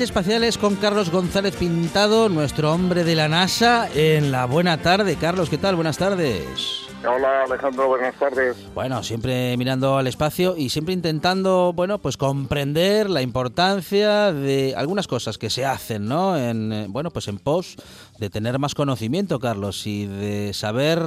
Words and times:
Espaciales 0.00 0.56
con 0.56 0.76
Carlos 0.76 1.10
González 1.10 1.56
Pintado, 1.56 2.28
nuestro 2.28 2.72
hombre 2.72 3.04
de 3.04 3.14
la 3.14 3.28
NASA, 3.28 3.88
en 3.94 4.32
la 4.32 4.46
buena 4.46 4.80
tarde. 4.80 5.16
Carlos, 5.16 5.50
¿qué 5.50 5.58
tal? 5.58 5.76
Buenas 5.76 5.98
tardes. 5.98 6.86
Hola 7.06 7.44
Alejandro, 7.44 7.88
buenas 7.88 8.14
tardes. 8.16 8.56
Bueno, 8.74 9.02
siempre 9.02 9.56
mirando 9.56 9.96
al 9.96 10.06
espacio 10.06 10.56
y 10.56 10.68
siempre 10.68 10.94
intentando, 10.94 11.72
bueno, 11.74 11.98
pues 11.98 12.16
comprender 12.16 13.08
la 13.10 13.22
importancia 13.22 14.32
de 14.32 14.74
algunas 14.76 15.06
cosas 15.06 15.38
que 15.38 15.50
se 15.50 15.64
hacen, 15.64 16.06
¿no? 16.06 16.36
En, 16.36 16.72
eh, 16.72 16.86
bueno, 16.88 17.10
pues 17.10 17.28
en 17.28 17.38
pos 17.38 17.76
de 18.18 18.30
tener 18.30 18.58
más 18.58 18.74
conocimiento, 18.74 19.38
Carlos, 19.38 19.86
y 19.86 20.06
de 20.06 20.52
saber 20.54 21.00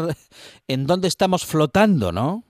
en 0.67 0.87
dónde 0.87 1.07
estamos 1.07 1.45
flotando, 1.45 2.11
¿no? 2.11 2.43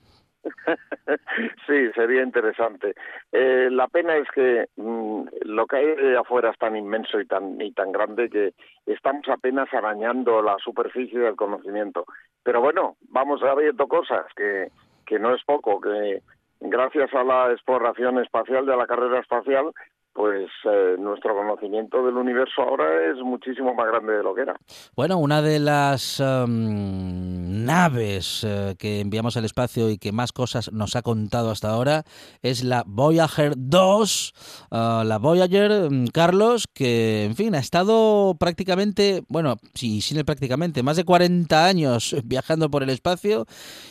sí, 1.66 1.90
sería 1.94 2.22
interesante. 2.22 2.94
Eh, 3.32 3.68
la 3.70 3.88
pena 3.88 4.16
es 4.16 4.28
que 4.34 4.66
mm, 4.76 5.22
lo 5.42 5.66
que 5.66 5.76
hay 5.76 6.14
afuera 6.14 6.50
es 6.50 6.58
tan 6.58 6.76
inmenso 6.76 7.20
y 7.20 7.26
tan 7.26 7.60
y 7.60 7.72
tan 7.72 7.92
grande 7.92 8.28
que 8.28 8.54
estamos 8.86 9.28
apenas 9.28 9.72
arañando 9.72 10.42
la 10.42 10.56
superficie 10.58 11.18
del 11.18 11.36
conocimiento. 11.36 12.04
Pero 12.42 12.60
bueno, 12.60 12.96
vamos 13.08 13.40
viendo 13.56 13.86
cosas 13.86 14.26
que 14.36 14.68
que 15.06 15.18
no 15.18 15.34
es 15.34 15.42
poco, 15.44 15.80
que 15.80 16.22
gracias 16.60 17.12
a 17.14 17.24
la 17.24 17.52
exploración 17.52 18.18
espacial 18.18 18.66
de 18.66 18.76
la 18.76 18.86
carrera 18.86 19.20
espacial 19.20 19.72
pues 20.14 20.48
eh, 20.64 20.96
nuestro 20.98 21.34
conocimiento 21.34 22.04
del 22.04 22.16
universo 22.16 22.62
ahora 22.62 23.10
es 23.10 23.18
muchísimo 23.22 23.74
más 23.74 23.88
grande 23.88 24.16
de 24.16 24.22
lo 24.22 24.34
que 24.34 24.42
era. 24.42 24.56
Bueno, 24.94 25.18
una 25.18 25.42
de 25.42 25.58
las 25.58 26.20
um, 26.20 27.64
naves 27.64 28.44
uh, 28.44 28.76
que 28.78 29.00
enviamos 29.00 29.36
al 29.36 29.44
espacio 29.44 29.90
y 29.90 29.98
que 29.98 30.12
más 30.12 30.32
cosas 30.32 30.72
nos 30.72 30.94
ha 30.94 31.02
contado 31.02 31.50
hasta 31.50 31.70
ahora 31.70 32.04
es 32.42 32.62
la 32.62 32.84
Voyager 32.86 33.54
2. 33.56 34.66
Uh, 34.70 35.04
la 35.04 35.18
Voyager, 35.18 35.88
um, 35.90 36.06
Carlos, 36.06 36.66
que, 36.72 37.24
en 37.24 37.34
fin, 37.34 37.56
ha 37.56 37.58
estado 37.58 38.36
prácticamente, 38.38 39.24
bueno, 39.28 39.56
sí, 39.74 40.00
sin 40.00 40.24
prácticamente, 40.24 40.84
más 40.84 40.96
de 40.96 41.04
40 41.04 41.66
años 41.66 42.14
viajando 42.24 42.70
por 42.70 42.84
el 42.84 42.90
espacio 42.90 43.46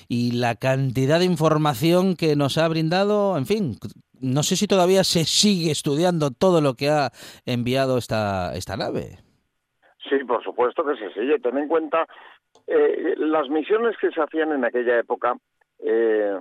y 0.08 0.32
la 0.32 0.56
cantidad 0.56 1.20
de 1.20 1.26
información 1.26 2.16
que 2.16 2.38
nos 2.38 2.58
ha 2.58 2.68
brindado, 2.70 3.38
en 3.38 3.46
fin, 3.46 3.78
no 4.24 4.42
sé 4.42 4.56
si 4.56 4.68
todavía 4.68 5.04
se 5.04 5.26
sigue 5.26 5.72
estudiando 5.72 6.32
todo 6.32 6.62
lo 6.62 6.74
que 6.74 6.90
ha 6.90 7.12
enviado 7.46 7.98
esta, 7.98 8.56
esta 8.56 8.78
nave. 8.78 9.20
Sí, 10.10 10.24
por 10.26 10.44
supuesto 10.44 10.84
que 10.86 10.96
se 10.96 11.14
sigue. 11.14 11.40
Ten 11.40 11.58
en 11.58 11.68
cuenta 11.68 12.08
eh, 12.68 13.16
las 13.18 13.50
misiones 13.50 13.96
que 14.00 14.12
se 14.12 14.22
hacían 14.22 14.54
en 14.54 14.66
aquella 14.66 14.98
época 14.98 15.36
eh, 15.80 16.40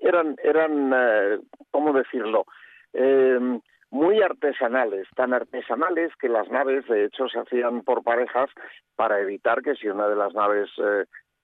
eran, 0.00 0.36
eran 0.42 0.92
eh, 0.94 1.38
¿cómo 1.70 1.92
decirlo? 1.92 2.44
Eh, 2.92 3.60
muy 3.90 4.22
artesanales, 4.22 5.08
tan 5.16 5.32
artesanales 5.32 6.12
que 6.20 6.28
las 6.28 6.48
naves 6.50 6.86
de 6.88 7.06
hecho 7.06 7.26
se 7.28 7.38
hacían 7.38 7.82
por 7.82 8.02
parejas 8.02 8.50
para 8.96 9.18
evitar 9.20 9.62
que 9.62 9.74
si 9.74 9.88
una 9.88 10.08
de 10.08 10.16
las 10.16 10.34
naves 10.34 10.68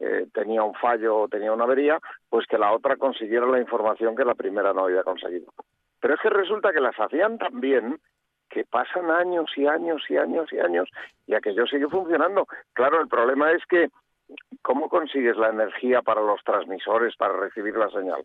eh, 0.00 0.26
tenía 0.32 0.62
un 0.62 0.74
fallo 0.74 1.16
o 1.16 1.28
tenía 1.28 1.52
una 1.52 1.64
avería, 1.64 1.98
pues 2.28 2.46
que 2.46 2.58
la 2.58 2.72
otra 2.72 2.96
consiguiera 2.96 3.46
la 3.46 3.60
información 3.60 4.16
que 4.16 4.24
la 4.24 4.34
primera 4.34 4.72
no 4.72 4.84
había 4.84 5.02
conseguido. 5.02 5.52
Pero 6.00 6.14
es 6.14 6.20
que 6.20 6.30
resulta 6.30 6.72
que 6.72 6.80
las 6.80 6.98
hacían 6.98 7.38
tan 7.38 7.60
bien 7.60 7.98
que 8.50 8.64
pasan 8.64 9.10
años 9.10 9.50
y 9.56 9.66
años 9.66 10.02
y 10.08 10.16
años 10.16 10.52
y 10.52 10.58
años 10.58 10.88
y 11.26 11.34
aquello 11.34 11.66
sigue 11.66 11.88
funcionando. 11.88 12.46
Claro, 12.72 13.00
el 13.00 13.08
problema 13.08 13.50
es 13.52 13.64
que 13.66 13.88
¿cómo 14.62 14.88
consigues 14.88 15.36
la 15.36 15.48
energía 15.48 16.02
para 16.02 16.20
los 16.20 16.42
transmisores 16.44 17.16
para 17.16 17.36
recibir 17.36 17.76
la 17.76 17.88
señal? 17.90 18.24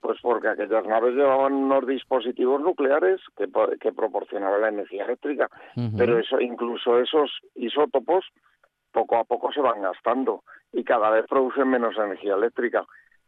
Pues 0.00 0.18
porque 0.22 0.48
aquellas 0.48 0.86
naves 0.86 1.14
llevaban 1.14 1.52
unos 1.52 1.86
dispositivos 1.86 2.60
nucleares 2.60 3.20
que, 3.36 3.46
que 3.80 3.92
proporcionaban 3.92 4.62
la 4.62 4.68
energía 4.68 5.04
eléctrica, 5.04 5.48
uh 5.76 5.80
-huh. 5.80 5.98
pero 5.98 6.18
eso, 6.18 6.40
incluso 6.40 6.98
esos 6.98 7.30
isótopos 7.54 8.24
poco 8.92 9.16
a 9.16 9.24
poco 9.24 9.52
se 9.52 9.60
van 9.60 9.82
gastando 9.82 10.42
y 10.72 10.84
cada 10.84 11.10
vez 11.10 11.26
producen 11.26 11.68
menos 11.68 11.96
energía 11.96 12.34
eléctrica. 12.34 12.84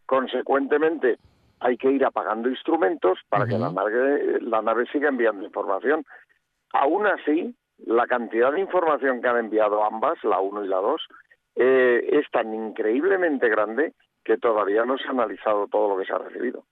Consecuentemente, 0.07 1.19
hay 1.61 1.77
que 1.77 1.91
ir 1.91 2.05
apagando 2.05 2.49
instrumentos 2.49 3.19
para 3.29 3.45
uh 3.45 3.47
-huh. 3.47 3.51
que 3.51 3.59
la 3.59 3.71
nave, 3.71 4.41
la 4.41 4.63
nave 4.63 4.87
siga 4.87 5.09
enviando 5.09 5.45
información. 5.45 6.05
Aún 6.73 7.07
así, 7.07 7.55
la 7.79 8.07
cantidad 8.07 8.53
de 8.53 8.61
información 8.61 9.21
que 9.21 9.29
han 9.29 9.39
enviado 9.39 9.85
ambas, 9.85 10.23
la 10.25 10.41
1 10.41 10.65
y 10.65 10.69
la 10.69 10.79
2, 10.79 11.09
eh, 11.57 12.09
es 12.13 12.31
tan 12.31 12.55
increíblemente 12.55 13.49
grande 13.49 13.93
que 14.25 14.39
todavía 14.39 14.85
no 14.85 14.99
se 14.99 15.07
ha 15.09 15.11
analizado 15.11 15.67
todo 15.67 15.89
lo 15.89 15.99
que 15.99 16.07
se 16.07 16.13
ha 16.13 16.19
recibido. 16.19 16.65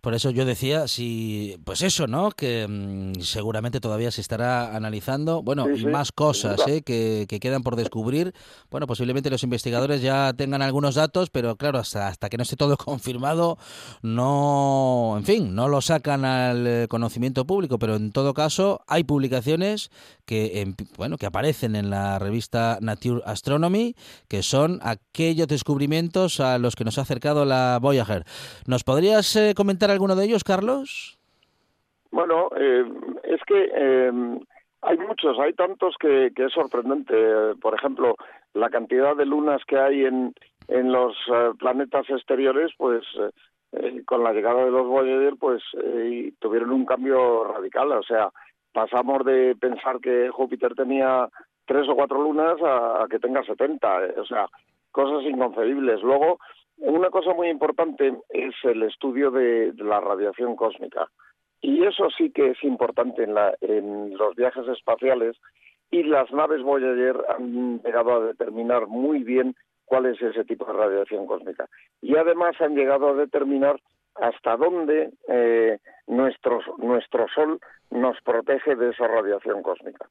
Por 0.00 0.14
eso 0.14 0.30
yo 0.30 0.44
decía, 0.44 0.88
si, 0.88 1.58
pues 1.64 1.82
eso, 1.82 2.06
¿no? 2.06 2.30
Que 2.30 2.66
mmm, 2.68 3.20
seguramente 3.20 3.80
todavía 3.80 4.10
se 4.10 4.20
estará 4.20 4.74
analizando, 4.74 5.42
bueno, 5.42 5.66
Sí, 5.66 5.72
y 5.74 5.78
sí, 5.80 5.86
más 5.86 6.12
cosas. 6.12 6.60
¿eh? 6.66 6.82
Que, 6.82 7.26
que 7.28 7.40
quedan 7.40 7.62
por 7.62 7.76
descubrir. 7.76 8.34
Bueno, 8.70 8.86
posiblemente 8.86 9.30
los 9.30 9.42
investigadores 9.42 10.02
ya 10.02 10.32
tengan 10.32 10.62
algunos 10.62 10.94
datos, 10.94 11.30
pero 11.30 11.56
claro, 11.56 11.78
hasta, 11.78 12.08
hasta 12.08 12.28
que 12.28 12.36
no 12.36 12.42
esté 12.42 12.56
todo 12.56 12.76
confirmado, 12.78 13.58
no, 14.02 15.14
en 15.18 15.24
fin, 15.24 15.54
no 15.54 15.68
lo 15.68 15.80
sacan 15.80 16.24
al 16.24 16.66
eh, 16.66 16.86
conocimiento 16.88 17.46
público, 17.46 17.78
pero 17.78 17.96
en 17.96 18.12
todo 18.12 18.34
caso 18.34 18.82
hay 18.86 19.04
publicaciones 19.04 19.90
que, 20.30 20.60
en- 20.60 20.76
bueno, 20.96 21.16
que 21.16 21.26
aparecen 21.26 21.74
en 21.74 21.90
la 21.90 22.20
revista 22.20 22.78
Nature 22.80 23.20
Astronomy, 23.26 23.96
que 24.28 24.42
son 24.44 24.78
aquellos 24.80 25.48
descubrimientos 25.48 26.38
a 26.38 26.56
los 26.58 26.76
que 26.76 26.84
nos 26.84 26.98
ha 26.98 27.02
acercado 27.02 27.44
la 27.44 27.80
Voyager. 27.82 28.22
¿Nos 28.68 28.84
podrías 28.84 29.34
eh, 29.34 29.54
comentar 29.56 29.90
alguno 29.90 30.14
de 30.14 30.24
ellos, 30.26 30.44
Carlos? 30.44 31.18
Bueno, 32.12 32.48
eh, 32.56 32.84
es 33.24 33.40
que 33.44 33.70
eh, 33.74 34.12
hay 34.82 34.98
muchos, 34.98 35.36
hay 35.40 35.52
tantos 35.54 35.96
que, 35.98 36.26
es 36.26 36.52
sorprendente. 36.52 37.14
Por 37.60 37.74
ejemplo, 37.74 38.14
la 38.54 38.70
cantidad 38.70 39.16
de 39.16 39.26
lunas 39.26 39.62
que 39.66 39.78
hay 39.80 40.04
en, 40.04 40.32
en 40.68 40.92
los 40.92 41.16
eh, 41.26 41.50
planetas 41.58 42.08
exteriores, 42.08 42.70
pues 42.78 43.02
eh, 43.72 44.02
con 44.06 44.22
la 44.22 44.32
llegada 44.32 44.64
de 44.64 44.70
los 44.70 44.86
Voyager, 44.86 45.34
pues 45.40 45.60
tuvieron 46.38 46.70
un 46.70 46.86
cambio 46.86 47.42
radical. 47.52 47.90
O 47.90 48.02
sea, 48.04 48.30
pasamos 48.72 49.24
de 49.24 49.56
pensar 49.60 50.00
que 50.00 50.28
Júpiter 50.30 50.74
tenía 50.74 51.28
tres 51.66 51.88
o 51.88 51.94
cuatro 51.94 52.22
lunas 52.22 52.56
a, 52.62 53.06
que 53.10 53.18
tenga 53.18 53.42
70. 53.44 54.04
eh, 54.06 54.14
O 54.18 54.24
sea, 54.24 54.46
cosas 54.92 55.22
inconcebibles. 55.24 56.02
Luego, 56.02 56.38
una 56.78 57.10
cosa 57.10 57.32
muy 57.34 57.48
importante 57.48 58.14
es 58.30 58.54
el 58.64 58.82
estudio 58.82 59.30
de, 59.30 59.72
de 59.72 59.84
la 59.84 60.00
radiación 60.00 60.56
cósmica. 60.56 61.06
Y 61.60 61.84
eso 61.84 62.08
sí 62.16 62.30
que 62.30 62.50
es 62.52 62.64
importante 62.64 63.22
en, 63.24 63.34
la- 63.34 63.54
en 63.60 64.16
los 64.16 64.34
viajes 64.34 64.66
espaciales 64.68 65.36
y 65.90 66.04
las 66.04 66.30
naves 66.32 66.62
Voyager 66.62 67.16
han 67.28 67.80
llegado 67.82 68.12
a 68.14 68.20
determinar 68.26 68.86
muy 68.86 69.22
bien 69.24 69.54
cuál 69.84 70.06
es 70.06 70.22
ese 70.22 70.44
tipo 70.44 70.64
de 70.64 70.72
radiación 70.72 71.26
cósmica. 71.26 71.66
Y 72.00 72.16
además 72.16 72.58
han 72.60 72.76
llegado 72.76 73.08
a 73.08 73.14
determinar 73.14 73.76
hasta 74.20 74.56
dónde 74.56 75.10
eh, 75.28 75.78
nuestro, 76.06 76.60
nuestro 76.78 77.26
Sol 77.34 77.58
nos 77.90 78.20
protege 78.22 78.76
de 78.76 78.90
esa 78.90 79.06
radiación 79.06 79.62
cósmica. 79.62 80.08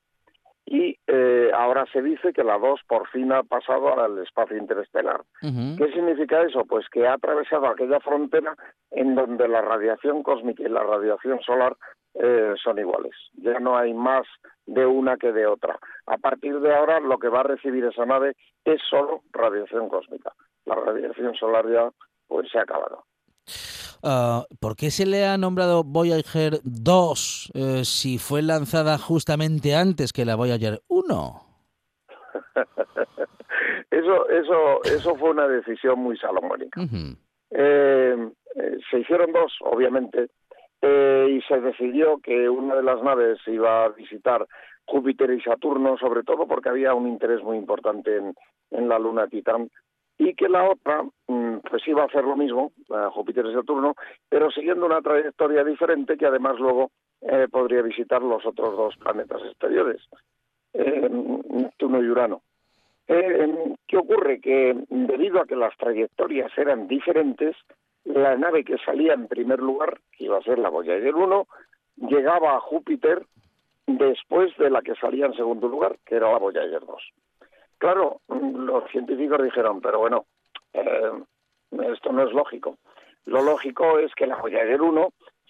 Y 0.66 1.00
eh, 1.08 1.50
ahora 1.52 1.86
se 1.92 2.02
dice 2.02 2.32
que 2.32 2.44
la 2.44 2.60
2 2.60 2.82
por 2.88 3.08
fin 3.10 3.32
ha 3.32 3.42
pasado 3.42 4.00
al 4.00 4.20
espacio 4.20 4.56
interestelar. 4.56 5.22
¿Qué 5.42 5.92
significa 5.92 6.44
eso? 6.44 6.64
Pues 6.66 6.88
que 6.90 7.08
ha 7.08 7.14
atravesado 7.14 7.66
aquella 7.66 8.00
frontera 8.00 8.56
en 8.92 9.16
donde 9.16 9.48
la 9.48 9.62
radiación 9.62 10.22
cósmica 10.22 10.62
y 10.62 10.70
la 10.70 10.84
radiación 10.84 11.40
solar 11.42 11.76
eh, 12.14 12.54
son 12.64 12.78
iguales. 12.78 13.14
Ya 13.34 13.60
no 13.60 13.78
hay 13.78 13.96
más 13.96 14.28
de 14.68 14.86
una 14.86 15.18
que 15.18 15.32
de 15.32 15.48
otra. 15.48 15.80
A 16.06 16.18
partir 16.18 16.60
de 16.60 16.76
ahora 16.76 17.00
lo 17.00 17.18
que 17.18 17.30
va 17.30 17.40
a 17.40 17.44
recibir 17.44 17.86
esa 17.86 18.06
nave 18.06 18.36
es 18.64 18.80
solo 18.88 19.24
radiación 19.32 19.90
cósmica. 19.90 20.34
La 20.66 20.76
radiación 20.76 21.34
solar 21.34 21.68
ya 21.68 21.90
pues 22.28 22.48
se 22.52 22.60
ha 22.60 22.62
acabado. 22.62 23.06
Ah, 24.04 24.46
¿Por 24.60 24.76
qué 24.76 24.92
se 24.92 25.06
le 25.06 25.26
ha 25.26 25.38
nombrado 25.38 25.84
Voyager 25.84 26.60
2 26.64 27.52
eh, 27.54 27.82
si 27.84 28.18
fue 28.18 28.42
lanzada 28.42 28.98
justamente 28.98 29.76
antes 29.76 30.14
que 30.14 30.26
la 30.26 30.36
Voyager 30.36 30.82
1? 30.88 31.42
Eso, 33.92 34.30
eso, 34.30 34.84
eso 34.84 35.16
fue 35.16 35.32
una 35.32 35.48
decisión 35.48 36.00
muy 36.00 36.16
salomónica. 36.18 36.80
Eh, 37.50 38.30
eh, 38.56 38.78
se 38.90 39.00
hicieron 39.00 39.34
dos, 39.34 39.52
obviamente, 39.62 40.30
y 40.82 41.42
se 41.42 41.60
decidió 41.60 42.20
que 42.20 42.48
una 42.48 42.76
de 42.76 42.84
las 42.84 43.02
naves 43.04 43.40
iba 43.48 43.86
a 43.86 43.90
visitar 43.90 44.48
Júpiter 44.86 45.32
y 45.32 45.42
Saturno, 45.42 45.98
sobre 45.98 46.24
todo 46.24 46.48
porque 46.48 46.70
había 46.70 46.94
un 46.94 47.08
interés 47.08 47.44
muy 47.44 47.58
importante 47.58 48.16
en, 48.16 48.36
en 48.72 48.88
la 48.88 49.00
luna 49.00 49.28
Titán, 49.28 49.70
y 50.20 50.34
que 50.36 50.50
la 50.50 50.70
otra 50.70 51.04
mm, 51.28 51.60
pues 51.70 51.88
iba 51.88 52.04
a 52.04 52.06
hacer 52.06 52.26
lo 52.26 52.36
mismo, 52.36 52.74
Júpiter 53.12 53.46
y 53.46 53.54
Saturno, 53.54 53.96
pero 54.28 54.52
siguiendo 54.52 54.86
una 54.86 55.02
trayectoria 55.02 55.64
diferente 55.64 56.18
que 56.18 56.26
además 56.26 56.60
luego 56.60 56.92
eh, 57.22 57.48
podría 57.50 57.82
visitar 57.82 58.22
los 58.22 58.46
otros 58.46 58.76
dos 58.76 58.98
planetas 58.98 59.42
exteriores, 59.44 60.02
eh, 60.74 61.10
y 61.80 62.10
Urano. 62.10 62.42
Eh, 63.08 63.76
¿Qué 63.88 63.98
ocurre? 63.98 64.40
Que 64.40 64.76
debido 64.90 65.42
a 65.42 65.46
que 65.46 65.56
las 65.56 65.76
trayectorias 65.78 66.52
eran 66.58 66.88
diferentes, 66.88 67.56
la 68.04 68.36
nave 68.36 68.64
que 68.64 68.78
salía 68.78 69.14
en 69.14 69.28
primer 69.28 69.60
lugar, 69.60 70.00
que 70.12 70.26
iba 70.26 70.38
a 70.38 70.44
ser 70.44 70.60
la 70.60 70.70
Voyager 70.70 71.16
1, 71.16 71.48
llegaba 72.10 72.56
a 72.56 72.60
Júpiter 72.60 73.26
después 73.88 74.56
de 74.58 74.70
la 74.70 74.82
que 74.82 74.96
salía 74.96 75.26
en 75.26 75.34
segundo 75.34 75.68
lugar, 75.68 75.98
que 76.06 76.16
era 76.16 76.32
la 76.32 76.38
Voyager 76.38 76.86
2. 76.86 77.14
Claro, 77.80 78.20
los 78.28 78.90
científicos 78.92 79.42
dijeron, 79.42 79.80
pero 79.82 80.00
bueno, 80.00 80.26
eh, 80.74 81.12
esto 81.92 82.12
no 82.12 82.24
es 82.24 82.34
lógico. 82.34 82.78
Lo 83.26 83.42
lógico 83.42 84.00
es 84.00 84.14
que 84.16 84.28
la 84.28 84.36
Voyager 84.36 84.82
1 84.82 85.10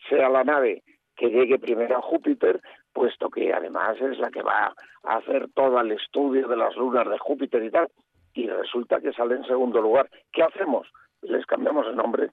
sea 0.09 0.29
la 0.29 0.43
nave 0.43 0.83
que 1.15 1.29
llegue 1.29 1.59
primero 1.59 1.97
a 1.97 2.01
Júpiter, 2.01 2.61
puesto 2.93 3.29
que 3.29 3.51
además 3.51 3.99
es 3.99 4.19
la 4.19 4.29
que 4.29 4.43
va 4.43 4.73
a 5.03 5.15
hacer 5.17 5.49
todo 5.53 5.81
el 5.81 5.91
estudio 5.91 6.47
de 6.47 6.55
las 6.55 6.75
lunas 6.75 7.09
de 7.09 7.17
Júpiter 7.17 7.63
y 7.63 7.71
tal, 7.71 7.89
y 8.33 8.47
resulta 8.47 9.01
que 9.01 9.11
sale 9.11 9.35
en 9.35 9.45
segundo 9.45 9.81
lugar. 9.81 10.09
¿Qué 10.31 10.43
hacemos? 10.43 10.87
Les 11.21 11.45
cambiamos 11.47 11.87
el 11.87 11.95
nombre. 11.95 12.29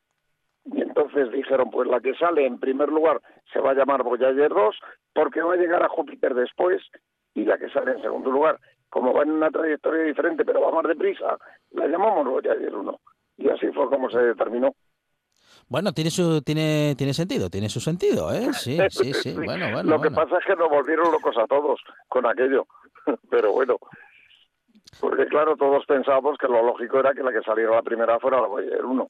Y 0.66 0.82
entonces 0.82 1.31
dijeron, 1.32 1.70
pues 1.70 1.88
la 1.88 2.00
que 2.00 2.14
sale 2.14 2.44
en 2.44 2.60
primer 2.60 2.90
lugar 2.90 3.20
se 3.52 3.60
va 3.60 3.70
a 3.70 3.75
llamar 3.75 4.02
Voyager 4.02 4.50
2 4.50 4.76
porque 5.14 5.40
va 5.40 5.54
a 5.54 5.56
llegar 5.56 5.82
a 5.82 5.88
Júpiter 5.88 6.34
después 6.34 6.82
y 7.34 7.44
la 7.44 7.58
que 7.58 7.69
sale 7.70 7.93
en 7.93 8.02
segundo 8.02 8.31
lugar, 8.31 8.58
como 8.88 9.12
va 9.12 9.23
en 9.23 9.33
una 9.33 9.50
trayectoria 9.50 10.03
diferente 10.05 10.44
pero 10.44 10.61
va 10.61 10.71
más 10.71 10.85
deprisa, 10.85 11.37
la 11.73 11.87
llamamos 11.87 12.27
Voyager 12.27 12.75
1. 12.75 13.00
Y 13.38 13.49
así 13.49 13.67
fue 13.73 13.88
como 13.88 14.11
se 14.11 14.19
determinó. 14.19 14.75
Bueno, 15.69 15.93
tiene 15.93 16.11
su 16.11 16.43
tiene 16.43 16.94
tiene 16.97 17.12
sentido, 17.12 17.50
tiene 17.50 17.69
su 17.69 17.81
sentido, 17.81 18.33
¿eh? 18.33 18.49
Sí, 18.55 18.79
sí, 18.91 19.12
sí. 19.12 19.35
Bueno, 19.35 19.71
bueno. 19.73 19.83
Lo 19.83 20.00
que 20.00 20.09
bueno. 20.09 20.17
pasa 20.17 20.38
es 20.38 20.44
que 20.47 20.56
nos 20.56 20.71
volvieron 20.71 21.11
locos 21.11 21.37
a 21.38 21.47
todos 21.47 21.81
con 22.09 22.27
aquello. 22.27 22.67
Pero 23.31 23.53
bueno, 23.53 23.77
porque 25.00 25.27
claro, 25.27 25.56
todos 25.56 25.85
pensábamos 25.87 26.39
que 26.39 26.49
lo 26.49 26.62
lógico 26.62 27.00
era 27.00 27.12
que 27.12 27.23
la 27.23 27.32
que 27.32 27.43
saliera 27.43 27.73
la 27.73 27.82
primera 27.82 28.19
fuera 28.19 28.41
la 28.41 28.47
Voyager 28.47 28.85
1. 28.85 29.09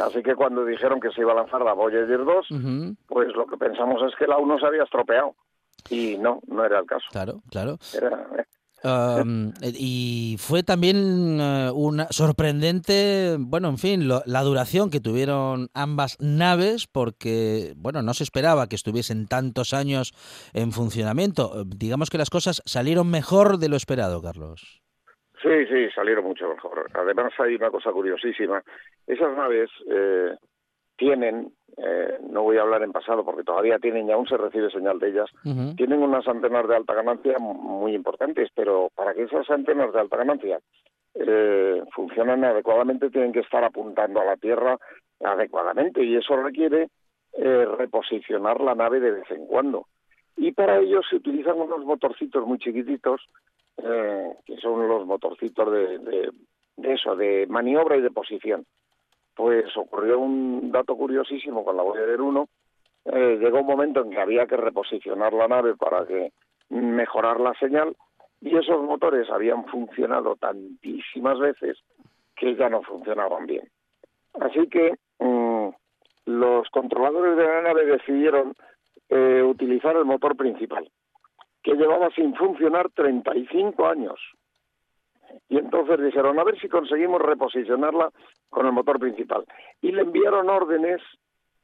Así 0.00 0.22
que 0.22 0.34
cuando 0.34 0.64
dijeron 0.64 0.98
que 1.00 1.10
se 1.10 1.20
iba 1.20 1.32
a 1.32 1.36
lanzar 1.36 1.62
la 1.62 1.72
Voyager 1.72 2.24
2, 2.24 2.50
Ujú, 2.50 2.96
pues 3.06 3.28
lo 3.34 3.46
que 3.46 3.56
pensamos 3.56 4.02
es 4.02 4.16
que 4.16 4.26
la 4.26 4.38
1 4.38 4.58
se 4.58 4.66
había 4.66 4.82
estropeado. 4.82 5.34
Y 5.90 6.16
no, 6.18 6.40
no 6.46 6.64
era 6.64 6.78
el 6.80 6.86
caso. 6.86 7.04
Claro, 7.12 7.42
claro. 7.50 7.76
Era, 7.92 8.26
eh, 8.38 8.44
Um, 8.84 9.52
y 9.62 10.36
fue 10.38 10.62
también 10.62 11.38
eh, 11.40 11.70
una 11.72 12.06
sorprendente, 12.10 13.36
bueno, 13.38 13.68
en 13.68 13.78
fin, 13.78 14.06
lo- 14.08 14.22
la 14.26 14.42
duración 14.42 14.90
que 14.90 15.00
tuvieron 15.00 15.68
ambas 15.72 16.18
naves, 16.20 16.86
porque, 16.86 17.72
bueno, 17.76 18.02
no 18.02 18.12
se 18.12 18.24
esperaba 18.24 18.68
que 18.68 18.76
estuviesen 18.76 19.26
tantos 19.26 19.72
años 19.72 20.12
en 20.52 20.70
funcionamiento. 20.72 21.62
Eh, 21.62 21.64
Digamos 21.66 22.10
que 22.10 22.18
las 22.18 22.28
cosas 22.28 22.62
salieron 22.66 23.10
mejor 23.10 23.56
de 23.58 23.68
lo 23.70 23.76
esperado, 23.76 24.20
Carlos. 24.20 24.82
Sí, 25.42 25.66
sí, 25.70 25.88
salieron 25.94 26.24
mucho 26.24 26.48
mejor. 26.48 26.90
Además 26.94 27.32
hay 27.38 27.54
una 27.54 27.70
cosa 27.70 27.90
curiosísima. 27.90 28.62
Esas 29.06 29.34
naves 29.36 29.70
eh, 29.90 30.36
tienen, 30.96 31.52
eh, 31.76 32.18
no 32.30 32.42
voy 32.42 32.56
a 32.56 32.62
hablar 32.62 32.82
en 32.82 32.92
pasado 32.92 33.24
porque 33.24 33.42
todavía 33.42 33.78
tienen 33.78 34.08
y 34.08 34.12
aún 34.12 34.26
se 34.26 34.36
recibe 34.36 34.70
señal 34.70 34.98
de 34.98 35.08
ellas, 35.08 35.30
tienen 35.76 36.02
unas 36.02 36.26
antenas 36.28 36.68
de 36.68 36.76
alta 36.76 36.94
ganancia 36.94 37.38
muy 37.38 37.94
importantes, 37.94 38.50
pero 38.54 38.90
para 38.94 39.14
que 39.14 39.24
esas 39.24 39.48
antenas 39.50 39.92
de 39.92 40.00
alta 40.00 40.16
ganancia 40.16 40.60
eh, 41.14 41.82
funcionen 41.94 42.44
adecuadamente 42.44 43.10
tienen 43.10 43.32
que 43.32 43.40
estar 43.40 43.64
apuntando 43.64 44.20
a 44.20 44.24
la 44.24 44.36
Tierra 44.36 44.78
adecuadamente 45.20 46.02
y 46.04 46.16
eso 46.16 46.36
requiere 46.36 46.88
eh, 47.32 47.66
reposicionar 47.78 48.60
la 48.60 48.74
nave 48.74 49.00
de 49.00 49.10
vez 49.10 49.30
en 49.30 49.46
cuando. 49.46 49.86
Y 50.36 50.52
para 50.52 50.78
ello 50.78 51.00
se 51.08 51.16
utilizan 51.16 51.60
unos 51.60 51.84
motorcitos 51.84 52.46
muy 52.46 52.58
chiquititos, 52.58 53.20
eh, 53.78 54.32
que 54.44 54.56
son 54.58 54.86
los 54.88 55.06
motorcitos 55.06 55.72
de, 55.72 55.98
de, 55.98 56.30
de 56.76 56.92
eso, 56.92 57.16
de 57.16 57.46
maniobra 57.48 57.96
y 57.96 58.00
de 58.00 58.10
posición. 58.10 58.64
Pues 59.34 59.76
ocurrió 59.76 60.20
un 60.20 60.70
dato 60.70 60.96
curiosísimo 60.96 61.64
con 61.64 61.76
la 61.76 61.82
Voyager 61.82 62.20
1, 62.20 62.48
eh, 63.06 63.38
llegó 63.40 63.60
un 63.60 63.66
momento 63.66 64.00
en 64.00 64.10
que 64.10 64.20
había 64.20 64.46
que 64.46 64.56
reposicionar 64.56 65.32
la 65.32 65.48
nave 65.48 65.76
para 65.76 66.06
que 66.06 66.32
mejorar 66.70 67.40
la 67.40 67.52
señal 67.54 67.94
y 68.40 68.56
esos 68.56 68.82
motores 68.82 69.30
habían 69.30 69.66
funcionado 69.66 70.36
tantísimas 70.36 71.38
veces 71.38 71.78
que 72.36 72.54
ya 72.56 72.68
no 72.68 72.82
funcionaban 72.82 73.46
bien. 73.46 73.68
Así 74.40 74.68
que 74.68 74.94
mm, 75.18 75.68
los 76.26 76.68
controladores 76.70 77.36
de 77.36 77.44
la 77.44 77.62
nave 77.62 77.86
decidieron 77.86 78.54
eh, 79.08 79.42
utilizar 79.42 79.96
el 79.96 80.04
motor 80.04 80.36
principal, 80.36 80.90
que 81.62 81.74
llevaba 81.74 82.10
sin 82.10 82.34
funcionar 82.34 82.90
35 82.90 83.86
años. 83.86 84.18
Y 85.48 85.58
entonces 85.58 86.00
dijeron, 86.00 86.38
a 86.38 86.44
ver 86.44 86.58
si 86.60 86.68
conseguimos 86.68 87.20
reposicionarla 87.20 88.10
con 88.54 88.66
el 88.66 88.72
motor 88.72 88.98
principal. 88.98 89.44
Y 89.82 89.92
le 89.92 90.02
enviaron 90.02 90.48
órdenes 90.48 91.00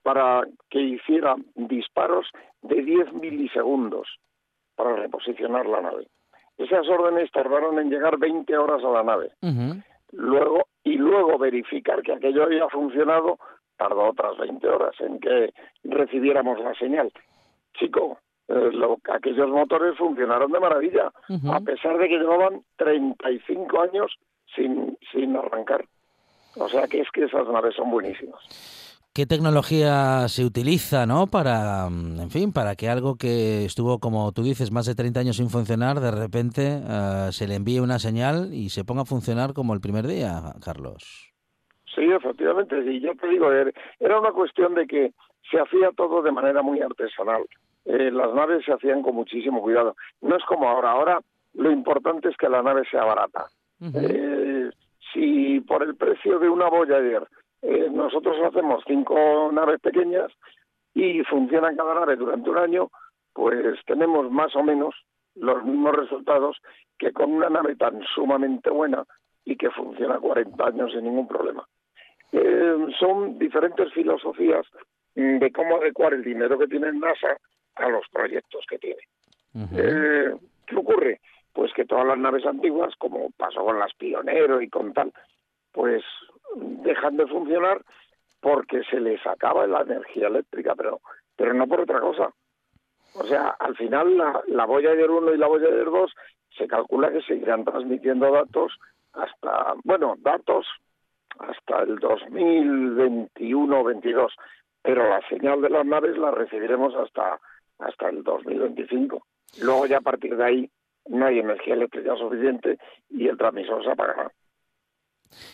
para 0.02 0.42
que 0.68 0.80
hiciera 0.80 1.36
disparos 1.54 2.26
de 2.62 2.82
10 2.82 3.12
milisegundos 3.14 4.08
para 4.76 4.96
reposicionar 4.96 5.66
la 5.66 5.80
nave. 5.82 6.06
Esas 6.58 6.86
órdenes 6.88 7.30
tardaron 7.32 7.78
en 7.78 7.90
llegar 7.90 8.18
20 8.18 8.56
horas 8.58 8.82
a 8.84 8.88
la 8.90 9.02
nave. 9.02 9.30
Luego 10.12 10.66
y 10.84 10.94
luego 10.96 11.38
verificar 11.38 12.02
que 12.02 12.12
aquello 12.12 12.42
había 12.44 12.68
funcionado 12.68 13.38
tardó 13.76 14.08
otras 14.10 14.36
20 14.38 14.68
horas 14.68 14.94
en 15.00 15.20
que 15.20 15.52
recibiéramos 15.84 16.58
la 16.60 16.74
señal. 16.74 17.10
Chico, 17.74 18.18
eh, 18.48 18.70
lo- 18.72 18.98
aquellos 19.12 19.48
motores 19.48 19.96
funcionaron 19.96 20.50
de 20.50 20.60
maravilla, 20.60 21.12
a 21.54 21.60
pesar 21.60 21.96
de 21.98 22.08
que 22.08 22.18
llevaban 22.18 22.62
35 22.76 23.80
años 23.82 24.12
sin, 24.54 24.98
sin 25.12 25.36
arrancar. 25.36 25.84
O 26.56 26.68
sea 26.68 26.86
que 26.88 27.00
es 27.00 27.08
que 27.12 27.24
esas 27.24 27.46
naves 27.48 27.74
son 27.76 27.90
buenísimas. 27.90 28.40
¿Qué 29.12 29.26
tecnología 29.26 30.28
se 30.28 30.44
utiliza, 30.44 31.04
no? 31.04 31.26
Para, 31.26 31.88
mm, 31.90 32.20
en 32.20 32.30
fin, 32.30 32.52
para 32.52 32.76
que 32.76 32.88
algo 32.88 33.16
que 33.16 33.64
estuvo, 33.64 33.98
como 33.98 34.30
tú 34.30 34.42
dices, 34.44 34.70
más 34.70 34.86
de 34.86 34.94
30 34.94 35.18
años 35.20 35.36
sin 35.36 35.50
funcionar, 35.50 35.98
de 35.98 36.12
repente 36.12 36.80
eh, 36.80 37.28
se 37.32 37.48
le 37.48 37.56
envíe 37.56 37.80
una 37.80 37.98
señal 37.98 38.54
y 38.54 38.68
se 38.68 38.84
ponga 38.84 39.02
a 39.02 39.06
funcionar 39.06 39.52
como 39.52 39.74
el 39.74 39.80
primer 39.80 40.06
día, 40.06 40.54
Carlos. 40.64 41.32
Sí, 41.92 42.02
efectivamente, 42.04 42.76
sí, 42.84 43.00
yo 43.00 43.12
te 43.16 43.26
digo, 43.28 43.50
er- 43.52 43.74
era 43.98 44.20
una 44.20 44.30
cuestión 44.30 44.74
de 44.76 44.86
que 44.86 45.12
se 45.50 45.58
hacía 45.58 45.90
todo 45.96 46.22
de 46.22 46.30
manera 46.30 46.62
muy 46.62 46.80
artesanal. 46.80 47.42
Eh, 47.86 48.12
las 48.12 48.32
naves 48.32 48.64
se 48.64 48.72
hacían 48.72 49.02
con 49.02 49.16
muchísimo 49.16 49.60
cuidado. 49.60 49.96
No 50.20 50.36
es 50.36 50.44
como 50.44 50.68
ahora, 50.68 50.92
ahora 50.92 51.20
lo 51.54 51.72
importante 51.72 52.28
es 52.28 52.36
que 52.36 52.48
la 52.48 52.62
nave 52.62 52.82
sea 52.88 53.04
barata. 53.04 53.46
Eh, 53.94 54.70
si 55.12 55.60
por 55.60 55.82
el 55.82 55.96
precio 55.96 56.38
de 56.38 56.48
una 56.48 56.68
Voyager 56.68 57.26
eh, 57.62 57.88
nosotros 57.90 58.36
hacemos 58.44 58.82
cinco 58.86 59.50
naves 59.52 59.80
pequeñas 59.80 60.32
y 60.94 61.22
funcionan 61.24 61.76
cada 61.76 61.94
nave 61.94 62.16
durante 62.16 62.50
un 62.50 62.58
año, 62.58 62.90
pues 63.32 63.78
tenemos 63.86 64.30
más 64.30 64.54
o 64.56 64.62
menos 64.62 64.94
los 65.34 65.64
mismos 65.64 65.94
resultados 65.94 66.56
que 66.98 67.12
con 67.12 67.32
una 67.32 67.48
nave 67.48 67.76
tan 67.76 68.00
sumamente 68.14 68.70
buena 68.70 69.04
y 69.44 69.56
que 69.56 69.70
funciona 69.70 70.18
40 70.18 70.64
años 70.64 70.92
sin 70.92 71.04
ningún 71.04 71.28
problema. 71.28 71.66
Eh, 72.32 72.76
son 72.98 73.38
diferentes 73.38 73.92
filosofías 73.92 74.66
mm, 75.16 75.38
de 75.38 75.52
cómo 75.52 75.76
adecuar 75.76 76.14
el 76.14 76.22
dinero 76.22 76.58
que 76.58 76.66
tiene 76.66 76.92
NASA 76.92 77.36
a 77.76 77.88
los 77.88 78.06
proyectos 78.12 78.64
que 78.68 78.78
tiene. 78.78 79.02
Eh, 79.76 80.34
¿Qué 80.66 80.76
ocurre? 80.76 81.20
Pues 81.52 81.72
que 81.74 81.84
las 82.06 82.18
naves 82.18 82.46
antiguas, 82.46 82.94
como 82.96 83.30
pasó 83.36 83.64
con 83.64 83.78
las 83.78 83.94
Pionero 83.94 84.60
y 84.60 84.68
con 84.68 84.92
tal, 84.92 85.12
pues 85.72 86.02
dejan 86.56 87.16
de 87.16 87.26
funcionar 87.26 87.82
porque 88.40 88.82
se 88.84 89.00
les 89.00 89.24
acaba 89.26 89.66
la 89.66 89.82
energía 89.82 90.28
eléctrica, 90.28 90.74
pero, 90.74 91.00
pero 91.36 91.54
no 91.54 91.66
por 91.66 91.80
otra 91.80 92.00
cosa. 92.00 92.32
O 93.14 93.24
sea, 93.24 93.48
al 93.58 93.76
final 93.76 94.16
la, 94.16 94.40
la 94.46 94.66
Voyager 94.66 95.10
1 95.10 95.34
y 95.34 95.38
la 95.38 95.46
Voyager 95.46 95.84
2 95.84 96.14
se 96.56 96.66
calcula 96.66 97.12
que 97.12 97.22
seguirán 97.22 97.64
transmitiendo 97.64 98.30
datos 98.30 98.78
hasta, 99.12 99.74
bueno, 99.84 100.14
datos 100.18 100.66
hasta 101.38 101.82
el 101.82 101.98
2021 101.98 103.80
o 103.80 103.84
22, 103.84 104.32
pero 104.82 105.08
la 105.08 105.20
señal 105.28 105.60
de 105.60 105.70
las 105.70 105.86
naves 105.86 106.16
la 106.16 106.30
recibiremos 106.30 106.94
hasta, 106.94 107.40
hasta 107.78 108.08
el 108.08 108.22
2025. 108.22 109.24
Luego 109.62 109.86
ya 109.86 109.98
a 109.98 110.02
partir 110.02 110.36
de 110.36 110.44
ahí 110.44 110.70
no 111.08 111.26
hay 111.26 111.38
energía 111.38 111.74
eléctrica 111.74 112.14
suficiente 112.16 112.78
y 113.10 113.28
el 113.28 113.36
transmisor 113.36 113.82
se 113.84 113.90
apagará. 113.90 114.30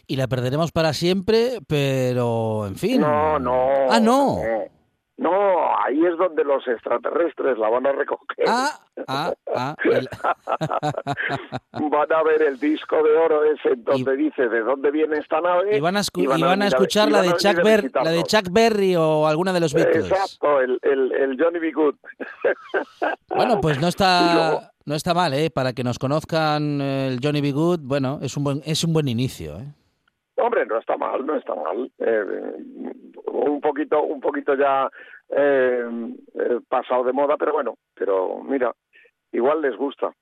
Y 0.07 0.17
la 0.17 0.27
perderemos 0.27 0.73
para 0.73 0.93
siempre, 0.95 1.59
pero 1.69 2.67
en 2.67 2.77
fin. 2.77 3.01
No, 3.03 3.39
no. 3.39 3.69
Ah, 3.91 4.01
no. 4.01 4.39
No, 5.19 5.31
ahí 5.83 5.99
es 6.05 6.17
donde 6.19 6.45
los 6.45 6.67
extraterrestres 6.69 7.57
la 7.57 7.71
van 7.71 7.87
a 7.87 7.93
recoger. 7.93 8.45
Ah, 8.47 8.79
ah, 9.09 9.33
ah. 9.55 9.75
el- 9.85 10.09
Van 11.91 12.13
a 12.13 12.23
ver 12.23 12.43
el 12.43 12.59
disco 12.59 13.03
de 13.03 13.17
oro 13.17 13.43
ese 13.45 13.77
donde 13.77 14.15
dice 14.15 14.47
de 14.49 14.61
dónde 14.61 14.91
viene 14.91 15.17
esta 15.19 15.41
nave. 15.41 15.75
Y 15.77 15.81
van 15.81 15.97
a, 15.97 16.01
escu- 16.01 16.21
y 16.21 16.25
y 16.25 16.27
van 16.27 16.43
a 16.45 16.51
venir 16.51 16.67
escuchar 16.67 17.11
la 17.11 17.23
de 17.23 17.33
Chuck 17.35 17.63
Berry, 17.63 17.91
la 17.95 18.11
de 18.11 18.17
visitarnos. 18.19 18.25
Chuck 18.29 18.49
Berry 18.53 18.97
o 18.97 19.27
alguna 19.27 19.55
de 19.55 19.61
los 19.61 19.73
Beatles. 19.73 20.11
Exacto, 20.11 20.61
el, 20.61 20.79
el, 20.83 21.13
el 21.13 21.43
Johnny 21.43 21.61
B. 21.61 21.73
Good. 21.73 21.95
Bueno, 23.35 23.61
pues 23.63 23.81
no 23.81 23.89
está 23.89 24.73
no 24.87 24.95
está 24.95 25.13
mal, 25.13 25.35
¿eh? 25.35 25.51
Para 25.51 25.73
que 25.73 25.85
nos 25.85 25.99
conozcan 25.99 26.81
eh, 26.81 27.09
el 27.09 27.21
Johnny 27.23 27.41
B. 27.41 27.53
Good, 27.53 27.81
bueno, 27.83 28.19
es 28.23 28.37
un 28.37 28.45
buen 28.45 28.63
es 28.65 28.83
un 28.85 28.93
buen 28.93 29.09
inicio, 29.09 29.59
¿eh? 29.59 29.75
Hombre, 30.37 30.65
no 30.67 30.79
está 30.79 30.97
mal, 30.97 31.25
no 31.27 31.37
está 31.37 31.55
mal. 31.55 31.91
Eh, 31.99 32.25
un 33.33 33.61
poquito, 33.61 34.03
un 34.03 34.21
poquito 34.21 34.55
ya 34.55 34.89
eh, 35.31 36.15
eh, 36.35 36.61
pasado 36.69 37.05
de 37.05 37.13
moda, 37.13 37.37
pero 37.39 37.53
bueno, 37.53 37.77
pero 37.95 38.43
mira, 38.43 38.73
igual 39.33 39.63
les 39.63 39.77
gusta. 39.77 40.13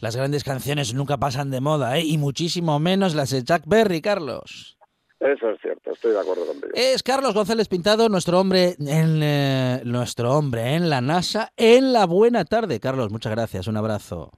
Las 0.00 0.16
grandes 0.16 0.44
canciones 0.44 0.92
nunca 0.92 1.16
pasan 1.16 1.50
de 1.50 1.60
moda, 1.60 1.96
¿eh? 1.96 2.02
Y 2.04 2.18
muchísimo 2.18 2.78
menos 2.78 3.14
las 3.14 3.30
de 3.30 3.42
Chuck 3.42 3.62
Berry, 3.66 4.02
Carlos. 4.02 4.76
Eso 5.20 5.50
es 5.50 5.60
cierto, 5.60 5.92
estoy 5.92 6.12
de 6.12 6.20
acuerdo 6.20 6.46
contigo. 6.46 6.72
Es 6.74 7.02
Carlos 7.02 7.34
González 7.34 7.68
Pintado, 7.68 8.08
nuestro 8.08 8.40
hombre 8.40 8.74
en 8.78 9.22
eh, 9.22 9.80
nuestro 9.84 10.32
hombre 10.32 10.74
en 10.74 10.90
la 10.90 11.00
NASA, 11.00 11.52
en 11.56 11.92
la 11.92 12.04
buena 12.06 12.44
tarde. 12.44 12.80
Carlos, 12.80 13.10
muchas 13.10 13.32
gracias, 13.32 13.66
un 13.66 13.76
abrazo. 13.76 14.30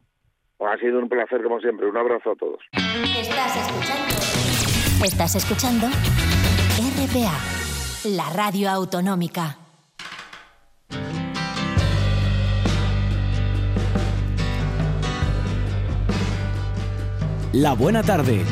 Ha 0.61 0.79
sido 0.79 0.99
un 0.99 1.09
placer 1.09 1.43
como 1.43 1.61
siempre. 1.61 1.87
Un 1.87 1.97
abrazo 1.97 2.33
a 2.33 2.37
todos. 2.37 2.61
Estás 2.73 3.57
escuchando. 3.57 4.17
Estás 5.05 5.35
escuchando 5.37 5.87
RPA, 6.79 7.39
la 8.17 8.31
radio 8.31 8.71
autonómica. 8.71 9.59
La 17.53 17.75
buena 17.75 18.03
tarde. 18.03 18.45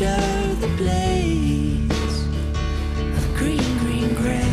Reassure 0.00 0.54
the 0.54 0.68
blades 0.78 2.24
of 3.18 3.34
green, 3.36 3.78
green 3.80 4.14
grass. 4.14 4.46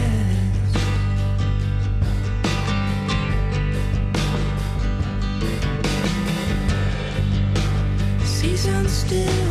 Season 8.26 8.90
still 8.90 9.47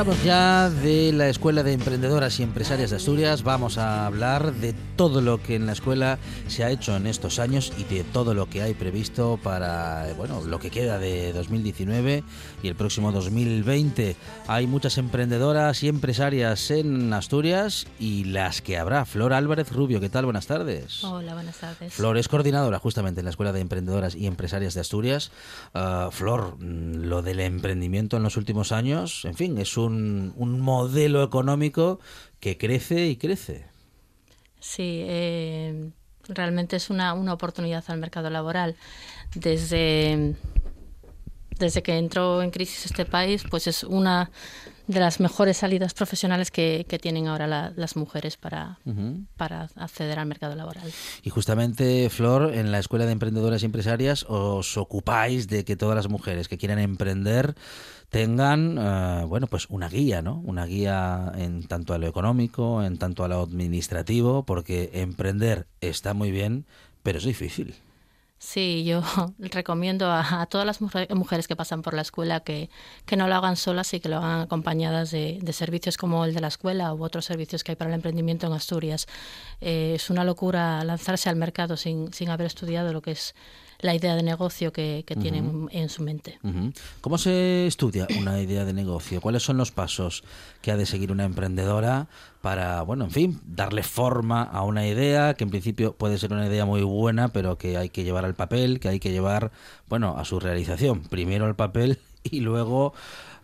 hablamos 0.00 0.22
ya 0.22 0.70
de 0.70 1.12
la 1.12 1.28
Escuela 1.28 1.64
de 1.64 1.72
Emprendedoras 1.72 2.38
y 2.38 2.44
Empresarias 2.44 2.90
de 2.90 2.96
Asturias. 2.96 3.42
Vamos 3.42 3.78
a 3.78 4.06
hablar 4.06 4.52
de 4.52 4.72
todo 4.94 5.20
lo 5.20 5.42
que 5.42 5.56
en 5.56 5.66
la 5.66 5.72
escuela 5.72 6.20
se 6.46 6.62
ha 6.62 6.70
hecho 6.70 6.94
en 6.94 7.08
estos 7.08 7.40
años 7.40 7.72
y 7.76 7.82
de 7.82 8.04
todo 8.04 8.32
lo 8.32 8.48
que 8.48 8.62
hay 8.62 8.74
previsto 8.74 9.40
para, 9.42 10.06
bueno, 10.16 10.44
lo 10.44 10.60
que 10.60 10.70
queda 10.70 11.00
de 11.00 11.32
2019 11.32 12.22
y 12.62 12.68
el 12.68 12.76
próximo 12.76 13.10
2020. 13.10 14.14
Hay 14.46 14.68
muchas 14.68 14.98
emprendedoras 14.98 15.82
y 15.82 15.88
empresarias 15.88 16.70
en 16.70 17.12
Asturias 17.12 17.88
y 17.98 18.22
las 18.22 18.62
que 18.62 18.78
habrá. 18.78 19.04
Flor 19.04 19.32
Álvarez 19.32 19.72
Rubio, 19.72 19.98
¿qué 19.98 20.10
tal? 20.10 20.26
Buenas 20.26 20.46
tardes. 20.46 21.02
Hola, 21.02 21.34
buenas 21.34 21.56
tardes. 21.56 21.92
Flor 21.92 22.18
es 22.18 22.28
coordinadora 22.28 22.78
justamente 22.78 23.20
en 23.20 23.24
la 23.24 23.30
Escuela 23.30 23.52
de 23.52 23.60
Emprendedoras 23.60 24.14
y 24.14 24.28
Empresarias 24.28 24.74
de 24.74 24.80
Asturias. 24.80 25.32
Ah, 25.74 26.10
Flor, 26.12 26.56
mm, 26.60 27.02
lo 27.02 27.22
del 27.22 27.40
emprendimiento 27.40 28.16
en 28.16 28.22
los 28.22 28.36
últimos 28.36 28.70
años, 28.70 29.24
en 29.24 29.34
fin, 29.34 29.58
es 29.58 29.76
un, 29.76 29.87
un 29.94 30.60
modelo 30.60 31.22
económico 31.22 32.00
que 32.40 32.56
crece 32.58 33.06
y 33.06 33.16
crece. 33.16 33.66
Sí, 34.60 35.02
eh, 35.06 35.90
realmente 36.28 36.76
es 36.76 36.90
una, 36.90 37.14
una 37.14 37.32
oportunidad 37.32 37.84
al 37.88 37.98
mercado 37.98 38.28
laboral. 38.30 38.76
Desde, 39.34 40.34
desde 41.58 41.82
que 41.82 41.96
entró 41.98 42.42
en 42.42 42.50
crisis 42.50 42.86
este 42.86 43.04
país, 43.04 43.44
pues 43.50 43.66
es 43.66 43.84
una 43.84 44.30
de 44.86 45.00
las 45.00 45.20
mejores 45.20 45.58
salidas 45.58 45.92
profesionales 45.92 46.50
que, 46.50 46.86
que 46.88 46.98
tienen 46.98 47.26
ahora 47.28 47.46
la- 47.46 47.72
las 47.76 47.94
mujeres 47.94 48.38
para, 48.38 48.78
para 49.36 49.68
acceder 49.76 50.18
al 50.18 50.26
mercado 50.26 50.54
laboral. 50.54 50.90
Y 51.22 51.28
justamente, 51.28 52.08
Flor, 52.08 52.54
en 52.54 52.72
la 52.72 52.78
Escuela 52.78 53.04
de 53.04 53.12
Emprendedoras 53.12 53.62
y 53.62 53.66
Empresarias 53.66 54.24
os 54.28 54.78
ocupáis 54.78 55.46
de 55.46 55.66
que 55.66 55.76
todas 55.76 55.94
las 55.94 56.08
mujeres 56.08 56.48
que 56.48 56.56
quieran 56.56 56.78
emprender 56.78 57.54
tengan, 58.10 58.78
eh, 58.78 59.24
bueno, 59.26 59.46
pues 59.48 59.66
una 59.70 59.88
guía, 59.88 60.22
¿no? 60.22 60.40
Una 60.44 60.66
guía 60.66 61.32
en 61.36 61.66
tanto 61.66 61.94
a 61.94 61.98
lo 61.98 62.06
económico, 62.06 62.82
en 62.82 62.98
tanto 62.98 63.24
a 63.24 63.28
lo 63.28 63.40
administrativo, 63.42 64.44
porque 64.44 64.90
emprender 64.94 65.66
está 65.80 66.14
muy 66.14 66.30
bien, 66.30 66.66
pero 67.02 67.18
es 67.18 67.24
difícil. 67.24 67.74
Sí, 68.40 68.84
yo 68.84 69.02
recomiendo 69.38 70.10
a, 70.12 70.46
todas 70.46 70.64
las 70.66 70.80
mujer- 70.80 71.12
mujeres 71.14 71.48
que 71.48 71.56
pasan 71.56 71.82
por 71.82 71.94
la 71.94 72.02
escuela 72.02 72.40
que, 72.40 72.70
que 73.04 73.16
no 73.16 73.26
lo 73.26 73.34
hagan 73.34 73.56
solas 73.56 73.92
y 73.94 74.00
que 74.00 74.08
lo 74.08 74.18
hagan 74.18 74.40
acompañadas 74.42 75.10
de, 75.10 75.38
de 75.42 75.52
servicios 75.52 75.96
como 75.96 76.24
el 76.24 76.34
de 76.34 76.40
la 76.40 76.46
escuela 76.48 76.94
u 76.94 77.02
otros 77.02 77.24
servicios 77.24 77.64
que 77.64 77.72
hay 77.72 77.76
para 77.76 77.90
el 77.90 77.94
emprendimiento 77.96 78.46
en 78.46 78.52
Asturias. 78.52 79.06
Eh, 79.60 79.94
es 79.96 80.08
una 80.10 80.22
locura 80.24 80.84
lanzarse 80.84 81.28
al 81.28 81.36
mercado 81.36 81.76
sin, 81.76 82.12
sin 82.12 82.30
haber 82.30 82.46
estudiado 82.46 82.92
lo 82.92 83.02
que 83.02 83.10
es 83.12 83.34
la 83.80 83.94
idea 83.94 84.16
de 84.16 84.22
negocio 84.24 84.72
que, 84.72 85.04
que 85.06 85.14
tienen 85.14 85.68
en 85.70 85.88
su 85.88 86.02
mente. 86.02 86.38
¿Cómo 87.00 87.16
se 87.16 87.66
estudia 87.66 88.08
una 88.18 88.40
idea 88.40 88.64
de 88.64 88.72
negocio? 88.72 89.20
¿Cuáles 89.20 89.42
son 89.44 89.56
los 89.56 89.70
pasos 89.70 90.24
que 90.62 90.72
ha 90.72 90.76
de 90.76 90.84
seguir 90.84 91.12
una 91.12 91.24
emprendedora 91.24 92.08
para, 92.42 92.82
bueno, 92.82 93.04
en 93.04 93.10
fin, 93.12 93.40
darle 93.46 93.82
forma 93.84 94.42
a 94.42 94.62
una 94.62 94.86
idea 94.86 95.34
que 95.34 95.44
en 95.44 95.50
principio 95.50 95.92
puede 95.92 96.18
ser 96.18 96.32
una 96.32 96.46
idea 96.46 96.64
muy 96.64 96.82
buena, 96.82 97.28
pero 97.28 97.56
que 97.56 97.76
hay 97.76 97.88
que 97.88 98.02
llevar 98.02 98.24
al 98.24 98.34
papel, 98.34 98.80
que 98.80 98.88
hay 98.88 98.98
que 99.00 99.12
llevar, 99.12 99.52
bueno, 99.88 100.16
a 100.18 100.24
su 100.24 100.40
realización? 100.40 101.02
Primero 101.02 101.46
al 101.46 101.54
papel 101.54 101.98
y 102.24 102.40
luego 102.40 102.94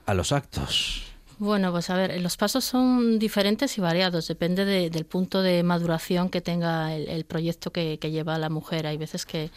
a 0.06 0.14
los 0.14 0.32
actos. 0.32 1.02
Bueno, 1.38 1.72
pues 1.72 1.90
a 1.90 1.96
ver, 1.96 2.20
los 2.20 2.36
pasos 2.36 2.64
son 2.64 3.18
diferentes 3.18 3.76
y 3.78 3.80
variados, 3.80 4.28
depende 4.28 4.64
de- 4.64 4.88
del 4.90 5.04
punto 5.04 5.42
de 5.42 5.62
maduración 5.64 6.28
que 6.28 6.40
tenga 6.40 6.94
el, 6.94 7.08
el 7.08 7.24
proyecto 7.24 7.72
que, 7.72 7.98
que 8.00 8.12
lleva 8.12 8.38
la 8.38 8.50
mujer. 8.50 8.86
Hay 8.86 8.96
veces 8.98 9.26
que, 9.26 9.50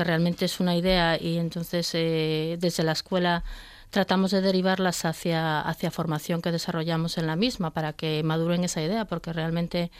que 0.00 0.04
realmente 0.04 0.46
es 0.46 0.60
una 0.60 0.74
idea 0.74 1.20
y 1.20 1.36
entonces 1.36 1.90
eh, 1.92 2.56
desde 2.58 2.82
la 2.82 2.92
escuela 2.92 3.44
tratamos 3.90 4.30
de 4.30 4.40
derivarlas 4.40 5.04
hacia, 5.04 5.60
hacia 5.60 5.90
formación 5.90 6.40
que 6.40 6.50
desarrollamos 6.50 7.18
en 7.18 7.26
la 7.26 7.36
misma 7.36 7.72
para 7.74 7.92
que 7.92 8.22
maduren 8.22 8.64
esa 8.64 8.80
idea, 8.80 9.04
porque 9.04 9.34
realmente 9.34 9.90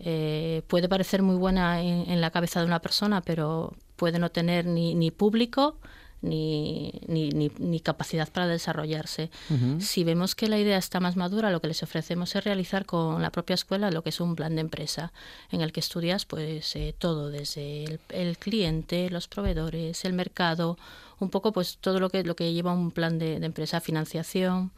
eh, 0.00 0.62
puede 0.66 0.88
parecer 0.88 1.22
muy 1.22 1.36
buena 1.36 1.82
en, 1.82 2.10
en 2.10 2.20
la 2.20 2.32
cabeza 2.32 2.58
de 2.58 2.66
una 2.66 2.80
persona, 2.80 3.20
pero 3.20 3.76
puede 3.94 4.18
no 4.18 4.32
tener 4.32 4.66
ni, 4.66 4.96
ni 4.96 5.12
público 5.12 5.76
ni, 6.24 7.00
ni, 7.06 7.30
ni, 7.30 7.50
ni 7.58 7.80
capacidad 7.80 8.28
para 8.30 8.46
desarrollarse. 8.46 9.30
Si 9.78 10.04
vemos 10.04 10.34
que 10.34 10.48
la 10.48 10.58
idea 10.58 10.78
está 10.78 11.00
más 11.00 11.16
madura, 11.16 11.50
lo 11.50 11.60
que 11.60 11.68
les 11.68 11.82
ofrecemos 11.82 12.34
es 12.34 12.44
realizar 12.44 12.86
con 12.86 13.22
la 13.22 13.30
propia 13.30 13.54
escuela 13.54 13.90
lo 13.90 14.02
que 14.02 14.08
es 14.08 14.20
un 14.20 14.34
plan 14.34 14.54
de 14.54 14.62
empresa, 14.62 15.12
en 15.50 15.60
el 15.60 15.72
que 15.72 15.80
estudias 15.80 16.24
pues 16.24 16.74
eh, 16.76 16.94
todo, 16.98 17.30
desde 17.30 17.84
el, 17.84 18.00
el 18.08 18.38
cliente, 18.38 19.10
los 19.10 19.28
proveedores, 19.28 20.04
el 20.04 20.12
mercado, 20.12 20.78
un 21.18 21.30
poco 21.30 21.52
pues 21.52 21.78
todo 21.78 22.00
lo 22.00 22.10
que 22.10 22.24
lo 22.24 22.36
que 22.36 22.52
lleva 22.52 22.72
un 22.72 22.90
plan 22.90 23.18
de, 23.18 23.40
de 23.40 23.46
empresa, 23.46 23.80
financiación. 23.80 24.72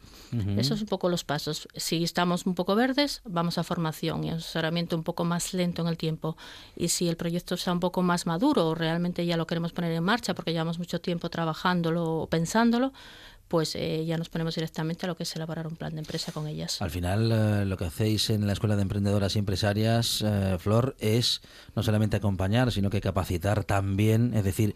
Esos 0.57 0.79
son 0.79 0.85
un 0.85 0.89
poco 0.89 1.09
los 1.09 1.23
pasos. 1.23 1.67
Si 1.75 2.03
estamos 2.03 2.45
un 2.45 2.53
poco 2.53 2.75
verdes, 2.75 3.21
vamos 3.25 3.57
a 3.57 3.63
formación 3.63 4.23
y 4.23 4.29
asesoramiento 4.29 4.95
un 4.95 5.03
poco 5.03 5.23
más 5.23 5.53
lento 5.53 5.81
en 5.81 5.87
el 5.87 5.97
tiempo. 5.97 6.37
Y 6.75 6.89
si 6.89 7.07
el 7.07 7.15
proyecto 7.15 7.55
está 7.55 7.71
un 7.71 7.79
poco 7.79 8.01
más 8.01 8.25
maduro 8.25 8.67
o 8.67 8.75
realmente 8.75 9.25
ya 9.25 9.37
lo 9.37 9.47
queremos 9.47 9.71
poner 9.71 9.91
en 9.93 10.03
marcha 10.03 10.33
porque 10.33 10.51
llevamos 10.51 10.79
mucho 10.79 10.99
tiempo 10.99 11.29
trabajándolo 11.29 12.03
o 12.05 12.27
pensándolo, 12.27 12.91
pues 13.47 13.75
eh, 13.75 14.05
ya 14.05 14.17
nos 14.17 14.29
ponemos 14.29 14.55
directamente 14.55 15.05
a 15.05 15.07
lo 15.07 15.15
que 15.15 15.23
es 15.23 15.35
elaborar 15.35 15.67
un 15.67 15.75
plan 15.75 15.93
de 15.93 15.99
empresa 15.99 16.31
con 16.31 16.47
ellas. 16.47 16.81
Al 16.81 16.91
final, 16.91 17.31
eh, 17.31 17.65
lo 17.65 17.77
que 17.77 17.85
hacéis 17.85 18.29
en 18.29 18.45
la 18.45 18.53
Escuela 18.53 18.75
de 18.75 18.81
Emprendedoras 18.81 19.35
y 19.35 19.39
Empresarias, 19.39 20.23
eh, 20.25 20.57
Flor, 20.59 20.95
es 20.99 21.41
no 21.75 21.83
solamente 21.83 22.17
acompañar, 22.17 22.71
sino 22.71 22.89
que 22.89 23.01
capacitar 23.01 23.63
también, 23.63 24.33
es 24.33 24.43
decir, 24.43 24.75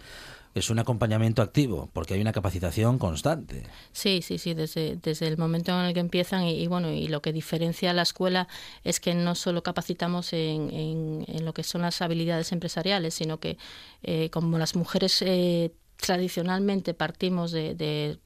es 0.53 0.69
un 0.69 0.79
acompañamiento 0.79 1.41
activo, 1.41 1.89
porque 1.93 2.13
hay 2.13 2.21
una 2.21 2.33
capacitación 2.33 2.97
constante. 2.99 3.63
Sí, 3.91 4.21
sí, 4.21 4.37
sí, 4.37 4.53
desde, 4.53 4.97
desde 4.97 5.27
el 5.27 5.37
momento 5.37 5.71
en 5.71 5.85
el 5.85 5.93
que 5.93 5.99
empiezan 5.99 6.43
y, 6.43 6.67
bueno, 6.67 6.91
y 6.91 7.07
lo 7.07 7.21
que 7.21 7.31
diferencia 7.33 7.91
a 7.91 7.93
la 7.93 8.01
escuela 8.01 8.47
es 8.83 8.99
que 8.99 9.13
no 9.13 9.35
solo 9.35 9.63
capacitamos 9.63 10.33
en, 10.33 11.25
en, 11.27 11.45
lo 11.45 11.53
que 11.53 11.63
son 11.63 11.81
las 11.81 12.01
habilidades 12.01 12.51
empresariales, 12.51 13.13
sino 13.13 13.39
que 13.39 13.57
eh, 14.03 14.29
como 14.29 14.57
las 14.57 14.75
mujeres 14.75 15.21
eh, 15.21 15.71
tradicionalmente 15.97 16.93
partimos 16.93 17.51
de, 17.51 17.75
de- 17.75 18.19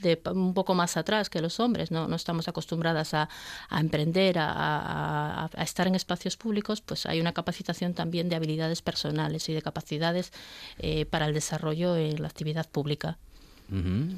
de 0.00 0.20
un 0.32 0.54
poco 0.54 0.74
más 0.74 0.96
atrás 0.96 1.30
que 1.30 1.40
los 1.40 1.60
hombres, 1.60 1.90
no, 1.90 2.08
no 2.08 2.16
estamos 2.16 2.48
acostumbradas 2.48 3.14
a, 3.14 3.28
emprender, 3.70 4.38
a- 4.38 5.50
a 5.54 5.62
estar 5.62 5.86
en 5.86 5.94
espacios 5.94 6.36
públicos, 6.36 6.80
pues 6.80 7.06
hay 7.06 7.20
una 7.20 7.32
capacitación 7.32 7.94
también 7.94 8.28
de 8.28 8.36
habilidades 8.36 8.82
personales 8.82 9.48
y 9.48 9.52
de 9.54 9.62
capacidades 9.62 10.32
eh, 10.78 11.06
para 11.06 11.26
el 11.26 11.34
desarrollo 11.34 11.96
en 11.96 12.20
la 12.22 12.28
actividad 12.28 12.68
pública. 12.68 13.18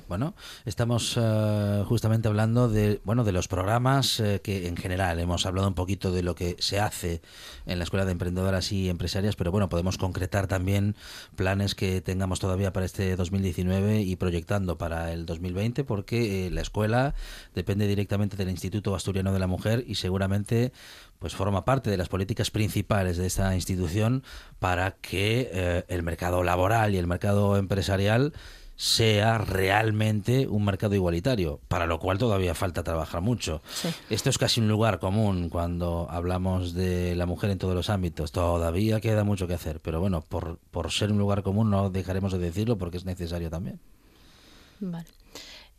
Bueno, 0.09 0.35
estamos 0.65 1.19
eh, 1.21 1.85
justamente 1.87 2.27
hablando 2.27 2.71
de 2.71 3.03
bueno 3.05 3.23
de 3.23 3.33
los 3.33 3.49
programas 3.49 4.19
eh, 4.19 4.41
que 4.43 4.67
en 4.67 4.79
general 4.79 5.19
hemos 5.19 5.45
hablado 5.45 5.69
un 5.69 5.75
poquito 5.75 6.11
de 6.11 6.23
lo 6.23 6.35
que 6.35 6.57
se 6.59 6.81
hace 6.81 7.21
en 7.67 7.77
la 7.77 7.85
escuela 7.85 8.07
de 8.07 8.13
emprendedoras 8.13 8.73
y 8.73 8.89
empresarias, 8.89 9.37
pero 9.37 9.51
bueno 9.51 9.69
podemos 9.69 9.99
concretar 9.99 10.47
también 10.47 10.97
planes 11.37 11.75
que 11.75 12.01
tengamos 12.01 12.41
todavía 12.41 12.73
para 12.73 12.87
este 12.87 13.15
2019 13.15 14.01
y 14.01 14.17
proyectando 14.17 14.79
para 14.79 15.13
el 15.13 15.27
2020, 15.27 15.85
porque 15.85 16.47
eh, 16.47 16.51
la 16.51 16.63
escuela 16.63 17.15
depende 17.55 17.87
directamente 17.87 18.39
del 18.39 18.49
Instituto 18.49 18.95
Asturiano 18.95 19.35
de 19.35 19.39
la 19.39 19.49
Mujer 19.49 19.85
y 19.87 19.97
seguramente 19.97 20.73
pues 21.19 21.35
forma 21.35 21.67
parte 21.67 21.91
de 21.91 21.99
las 21.99 22.09
políticas 22.09 22.51
principales 22.51 23.19
de 23.19 23.27
esta 23.27 23.55
institución 23.55 24.25
para 24.59 24.93
que 24.93 25.85
el 25.87 26.03
mercado 26.03 26.43
laboral 26.43 26.95
y 26.95 26.99
el 26.99 27.07
mercado 27.07 27.57
empresarial 27.57 28.33
sea 28.83 29.39
realmente 29.39 30.49
un 30.49 30.65
mercado 30.65 30.97
igualitario, 30.97 31.61
para 31.69 31.87
lo 31.87 32.01
cual 32.01 32.19
todavía 32.19 32.53
falta 32.53 32.83
trabajar 32.83 33.21
mucho. 33.21 33.63
Sí. 33.73 33.89
Esto 34.11 34.29
es 34.29 34.39
casi 34.39 34.61
un 34.61 34.67
lugar 34.67 34.99
común 34.99 35.51
cuando 35.51 36.09
hablamos 36.11 36.75
de 36.75 37.15
la 37.15 37.25
mujer 37.25 37.51
en 37.51 37.59
todos 37.59 37.77
los 37.77 37.91
ámbitos. 37.91 38.33
Todavía 38.33 39.01
queda 39.01 39.23
mucho 39.23 39.47
que 39.47 39.55
hacer, 39.55 39.79
pero 39.79 40.01
bueno, 40.01 40.21
por, 40.23 40.59
por 40.73 40.91
ser 40.91 41.13
un 41.13 41.19
lugar 41.19 41.45
común 41.45 41.71
no 41.71 41.91
dejaremos 41.91 42.33
de 42.33 42.41
decirlo 42.41 42.77
porque 42.77 42.97
es 42.97 43.05
necesario 43.05 43.51
también. 43.51 43.79
Vale. 44.81 45.07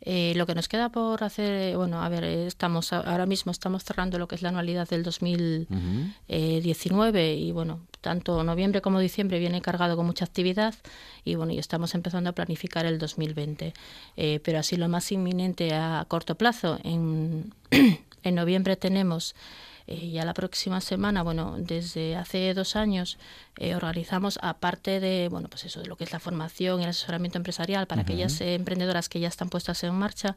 Eh, 0.00 0.32
lo 0.36 0.46
que 0.46 0.54
nos 0.54 0.68
queda 0.68 0.90
por 0.90 1.24
hacer, 1.24 1.54
eh, 1.54 1.76
bueno, 1.76 2.02
a 2.02 2.08
ver, 2.10 2.24
eh, 2.24 2.46
estamos 2.46 2.92
ahora 2.92 3.24
mismo 3.24 3.52
estamos 3.52 3.84
cerrando 3.84 4.18
lo 4.18 4.28
que 4.28 4.34
es 4.34 4.42
la 4.42 4.50
anualidad 4.50 4.86
del 4.88 5.02
2019 5.02 7.36
y 7.36 7.52
bueno, 7.52 7.80
tanto 8.04 8.44
noviembre 8.44 8.82
como 8.82 9.00
diciembre 9.00 9.38
viene 9.38 9.62
cargado 9.62 9.96
con 9.96 10.04
mucha 10.04 10.26
actividad 10.26 10.74
y 11.24 11.36
bueno, 11.36 11.54
y 11.54 11.58
estamos 11.58 11.94
empezando 11.94 12.28
a 12.28 12.34
planificar 12.34 12.84
el 12.84 12.98
2020. 12.98 13.72
Eh, 14.18 14.40
pero 14.44 14.58
así 14.58 14.76
lo 14.76 14.90
más 14.90 15.10
inminente 15.10 15.74
a 15.74 16.04
corto 16.06 16.34
plazo, 16.34 16.78
en, 16.84 17.54
en 18.22 18.34
noviembre 18.34 18.76
tenemos 18.76 19.34
eh, 19.86 20.10
ya 20.10 20.24
la 20.24 20.32
próxima 20.34 20.80
semana, 20.80 21.22
bueno, 21.22 21.56
desde 21.58 22.16
hace 22.16 22.54
dos 22.54 22.74
años 22.76 23.18
eh, 23.58 23.74
organizamos, 23.74 24.38
aparte 24.42 24.98
de, 25.00 25.28
bueno, 25.30 25.48
pues 25.48 25.64
eso, 25.64 25.80
de 25.80 25.86
lo 25.86 25.96
que 25.96 26.04
es 26.04 26.12
la 26.12 26.20
formación 26.20 26.80
y 26.80 26.84
el 26.84 26.90
asesoramiento 26.90 27.36
empresarial 27.38 27.86
para 27.86 28.02
aquellas 28.02 28.40
eh, 28.40 28.54
emprendedoras 28.54 29.08
que 29.08 29.20
ya 29.20 29.28
están 29.28 29.48
puestas 29.50 29.84
en 29.84 29.94
marcha, 29.94 30.36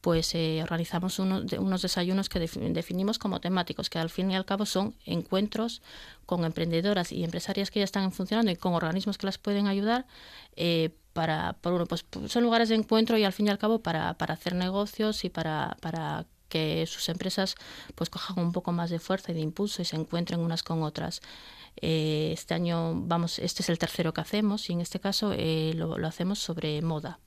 pues 0.00 0.34
eh, 0.34 0.60
organizamos 0.62 1.18
uno- 1.18 1.42
de- 1.42 1.58
unos 1.58 1.82
desayunos 1.82 2.28
que 2.28 2.40
defi- 2.40 2.72
definimos 2.72 3.18
como 3.18 3.40
temáticos, 3.40 3.88
que 3.88 3.98
al 3.98 4.10
fin 4.10 4.30
y 4.30 4.36
al 4.36 4.44
cabo 4.44 4.66
son 4.66 4.94
encuentros 5.06 5.80
con 6.26 6.44
emprendedoras 6.44 7.12
y 7.12 7.24
empresarias 7.24 7.70
que 7.70 7.78
ya 7.80 7.84
están 7.84 8.10
funcionando 8.12 8.50
y 8.50 8.56
con 8.56 8.74
organismos 8.74 9.16
que 9.16 9.26
las 9.26 9.38
pueden 9.38 9.66
ayudar 9.68 10.06
eh, 10.56 10.90
para, 11.12 11.54
por 11.54 11.72
uno, 11.72 11.86
pues 11.86 12.04
son 12.26 12.42
lugares 12.42 12.68
de 12.68 12.74
encuentro 12.74 13.16
y 13.18 13.24
al 13.24 13.32
fin 13.32 13.46
y 13.46 13.50
al 13.50 13.58
cabo 13.58 13.80
para, 13.80 14.14
para 14.14 14.34
hacer 14.34 14.54
negocios 14.54 15.24
y 15.24 15.30
para, 15.30 15.76
para 15.80 16.26
que 16.48 16.86
sus 16.86 17.08
empresas 17.08 17.54
pues 17.94 18.10
cojan 18.10 18.38
un 18.38 18.52
poco 18.52 18.72
más 18.72 18.90
de 18.90 18.98
fuerza 18.98 19.32
y 19.32 19.34
de 19.34 19.40
impulso 19.40 19.82
y 19.82 19.84
se 19.84 19.96
encuentren 19.96 20.40
unas 20.40 20.62
con 20.62 20.82
otras. 20.82 21.20
Eh, 21.80 22.30
este 22.32 22.54
año 22.54 22.94
vamos, 22.94 23.38
este 23.38 23.62
es 23.62 23.68
el 23.68 23.78
tercero 23.78 24.12
que 24.12 24.20
hacemos 24.20 24.68
y 24.68 24.72
en 24.72 24.80
este 24.80 24.98
caso 25.00 25.32
eh, 25.34 25.72
lo, 25.74 25.98
lo 25.98 26.08
hacemos 26.08 26.38
sobre 26.38 26.80
moda. 26.82 27.18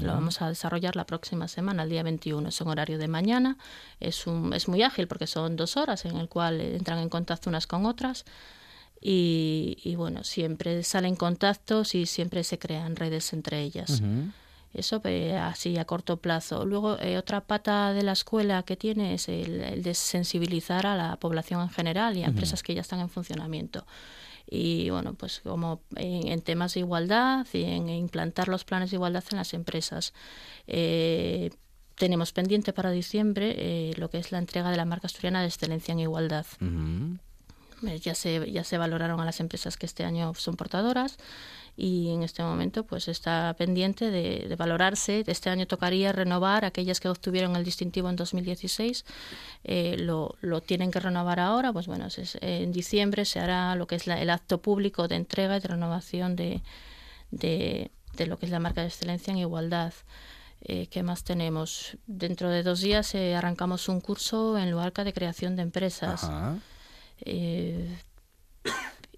Lo 0.00 0.12
vamos 0.12 0.42
a 0.42 0.48
desarrollar 0.48 0.96
la 0.96 1.06
próxima 1.06 1.46
semana, 1.46 1.84
el 1.84 1.88
día 1.88 2.02
21. 2.02 2.48
Es 2.48 2.60
un 2.60 2.66
horario 2.66 2.98
de 2.98 3.06
mañana, 3.06 3.56
es, 4.00 4.26
un, 4.26 4.52
es 4.52 4.66
muy 4.66 4.82
ágil 4.82 5.06
porque 5.06 5.28
son 5.28 5.54
dos 5.54 5.76
horas 5.76 6.04
en 6.04 6.16
el 6.16 6.28
cual 6.28 6.60
entran 6.60 6.98
en 6.98 7.08
contacto 7.08 7.48
unas 7.48 7.68
con 7.68 7.86
otras 7.86 8.24
y, 9.00 9.78
y 9.84 9.94
bueno, 9.94 10.24
siempre 10.24 10.82
salen 10.82 11.14
contactos 11.14 11.94
y 11.94 12.06
siempre 12.06 12.42
se 12.42 12.58
crean 12.58 12.96
redes 12.96 13.32
entre 13.32 13.62
ellas. 13.62 14.02
Eso 14.78 15.00
eh, 15.04 15.36
así 15.36 15.76
a 15.78 15.84
corto 15.84 16.18
plazo. 16.18 16.64
Luego, 16.64 16.98
eh, 17.00 17.18
otra 17.18 17.42
pata 17.42 17.92
de 17.92 18.02
la 18.02 18.12
escuela 18.12 18.62
que 18.62 18.76
tiene 18.76 19.14
es 19.14 19.28
el, 19.28 19.60
el 19.60 19.82
de 19.82 19.94
sensibilizar 19.94 20.86
a 20.86 20.96
la 20.96 21.16
población 21.16 21.60
en 21.62 21.70
general 21.70 22.16
y 22.16 22.22
a 22.22 22.26
empresas 22.26 22.62
que 22.62 22.74
ya 22.74 22.80
están 22.80 23.00
en 23.00 23.08
funcionamiento. 23.08 23.86
Y 24.50 24.88
bueno, 24.90 25.14
pues 25.14 25.40
como 25.40 25.82
en, 25.96 26.28
en 26.28 26.40
temas 26.40 26.74
de 26.74 26.80
igualdad 26.80 27.46
y 27.52 27.64
en 27.64 27.88
implantar 27.88 28.48
los 28.48 28.64
planes 28.64 28.90
de 28.90 28.96
igualdad 28.96 29.24
en 29.30 29.36
las 29.36 29.52
empresas. 29.52 30.14
Eh, 30.66 31.50
tenemos 31.98 32.32
pendiente 32.32 32.72
para 32.72 32.90
diciembre 32.90 33.54
eh, 33.58 33.92
lo 33.96 34.08
que 34.08 34.18
es 34.18 34.32
la 34.32 34.38
entrega 34.38 34.70
de 34.70 34.76
la 34.76 34.84
marca 34.84 35.06
asturiana 35.06 35.40
de 35.40 35.48
excelencia 35.48 35.92
en 35.92 36.00
igualdad. 36.00 36.46
Ya 38.02 38.14
se, 38.14 38.50
ya 38.50 38.64
se 38.64 38.78
valoraron 38.78 39.20
a 39.20 39.24
las 39.24 39.38
empresas 39.38 39.76
que 39.76 39.86
este 39.86 40.04
año 40.04 40.34
son 40.34 40.56
portadoras 40.56 41.16
y 41.80 42.10
en 42.10 42.24
este 42.24 42.42
momento 42.42 42.82
pues 42.84 43.06
está 43.06 43.54
pendiente 43.56 44.10
de, 44.10 44.46
de 44.48 44.56
valorarse. 44.56 45.22
Este 45.28 45.48
año 45.48 45.64
tocaría 45.68 46.10
renovar 46.10 46.64
aquellas 46.64 46.98
que 46.98 47.08
obtuvieron 47.08 47.54
el 47.54 47.62
distintivo 47.64 48.10
en 48.10 48.16
2016. 48.16 49.04
eh, 49.62 49.96
lo, 49.98 50.34
lo 50.40 50.60
tienen 50.60 50.90
que 50.90 50.98
renovar 50.98 51.38
ahora. 51.38 51.72
Pues 51.72 51.86
bueno, 51.86 52.06
es- 52.06 52.36
en 52.40 52.72
diciembre 52.72 53.24
se 53.24 53.38
hará 53.38 53.76
lo 53.76 53.86
que 53.86 53.94
es 53.94 54.08
la- 54.08 54.20
el 54.20 54.30
acto 54.30 54.58
público 54.60 55.06
de 55.06 55.14
entrega 55.16 55.56
y 55.56 55.60
de 55.60 55.68
renovación 55.68 56.34
de, 56.34 56.62
de, 57.30 57.92
de 58.16 58.26
lo 58.26 58.38
que 58.40 58.46
es 58.46 58.52
la 58.52 58.58
marca 58.58 58.80
de 58.80 58.88
excelencia 58.88 59.30
en 59.30 59.38
igualdad. 59.38 59.92
Eh, 60.62 60.88
¿Qué 60.88 61.04
más 61.04 61.22
tenemos? 61.22 61.96
Dentro 62.08 62.50
de 62.50 62.64
dos 62.64 62.80
días 62.80 63.14
eh, 63.14 63.36
arrancamos 63.36 63.88
un 63.88 64.00
curso 64.00 64.58
en 64.58 64.72
Luarca 64.72 65.04
de 65.04 65.12
creación 65.12 65.54
de 65.54 65.62
empresas. 65.62 66.24
Eh, 67.20 67.96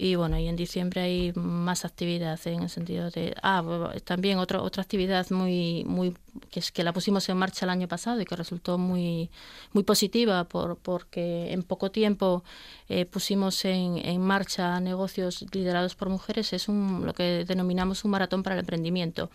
y 0.02 0.14
bueno, 0.14 0.38
y 0.38 0.48
en 0.48 0.56
diciembre 0.56 1.02
hay 1.02 1.32
más 1.34 1.84
actividad 1.84 2.40
en 2.46 2.62
el 2.62 2.70
sentido 2.70 3.10
de... 3.10 3.34
Ah, 3.42 3.92
también 4.04 4.38
otra 4.38 4.62
otra 4.62 4.82
actividad 4.82 5.28
muy, 5.28 5.84
muy 5.84 6.16
que 6.50 6.60
es 6.60 6.72
que 6.72 6.82
la 6.82 6.94
pusimos 6.94 7.28
en 7.28 7.36
marcha 7.36 7.66
el 7.66 7.70
año 7.70 7.86
pasado 7.86 8.18
y 8.18 8.24
que 8.24 8.34
resultó 8.34 8.78
muy, 8.78 9.28
muy 9.74 9.84
positiva 9.84 10.44
por, 10.44 10.78
porque 10.78 11.52
en 11.52 11.62
poco 11.62 11.90
tiempo 11.90 12.42
eh, 12.88 13.04
pusimos 13.04 13.62
en, 13.66 13.98
en 13.98 14.22
marcha 14.22 14.80
negocios 14.80 15.44
liderados 15.52 15.94
por 15.96 16.08
mujeres. 16.08 16.54
Es 16.54 16.68
un, 16.68 17.04
lo 17.04 17.12
que 17.12 17.44
denominamos 17.44 18.02
un 18.06 18.12
maratón 18.12 18.42
para 18.42 18.54
el 18.54 18.60
emprendimiento 18.60 19.28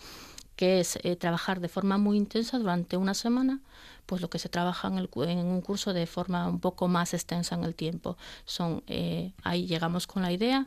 que 0.56 0.80
es 0.80 0.98
eh, 1.04 1.16
trabajar 1.16 1.60
de 1.60 1.68
forma 1.68 2.00
muy 2.00 2.18
intensa 2.18 2.58
durante 2.58 2.98
una 2.98 3.14
semana 3.14 3.60
pues 4.06 4.22
lo 4.22 4.30
que 4.30 4.40
se 4.40 4.50
trabaja 4.50 4.88
en, 4.88 4.98
el 4.98 5.10
en 5.28 5.40
un 5.40 5.62
curso 5.62 5.94
de 5.94 6.06
forma 6.06 6.48
un 6.48 6.60
poco 6.60 6.88
más 6.88 7.14
extensa 7.14 7.56
en 7.56 7.64
el 7.64 7.76
tiempo. 7.76 8.18
Son 8.46 8.84
eh, 8.88 9.34
ahí 9.44 9.66
llegamos 9.68 10.08
con 10.08 10.22
la 10.22 10.32
idea 10.32 10.66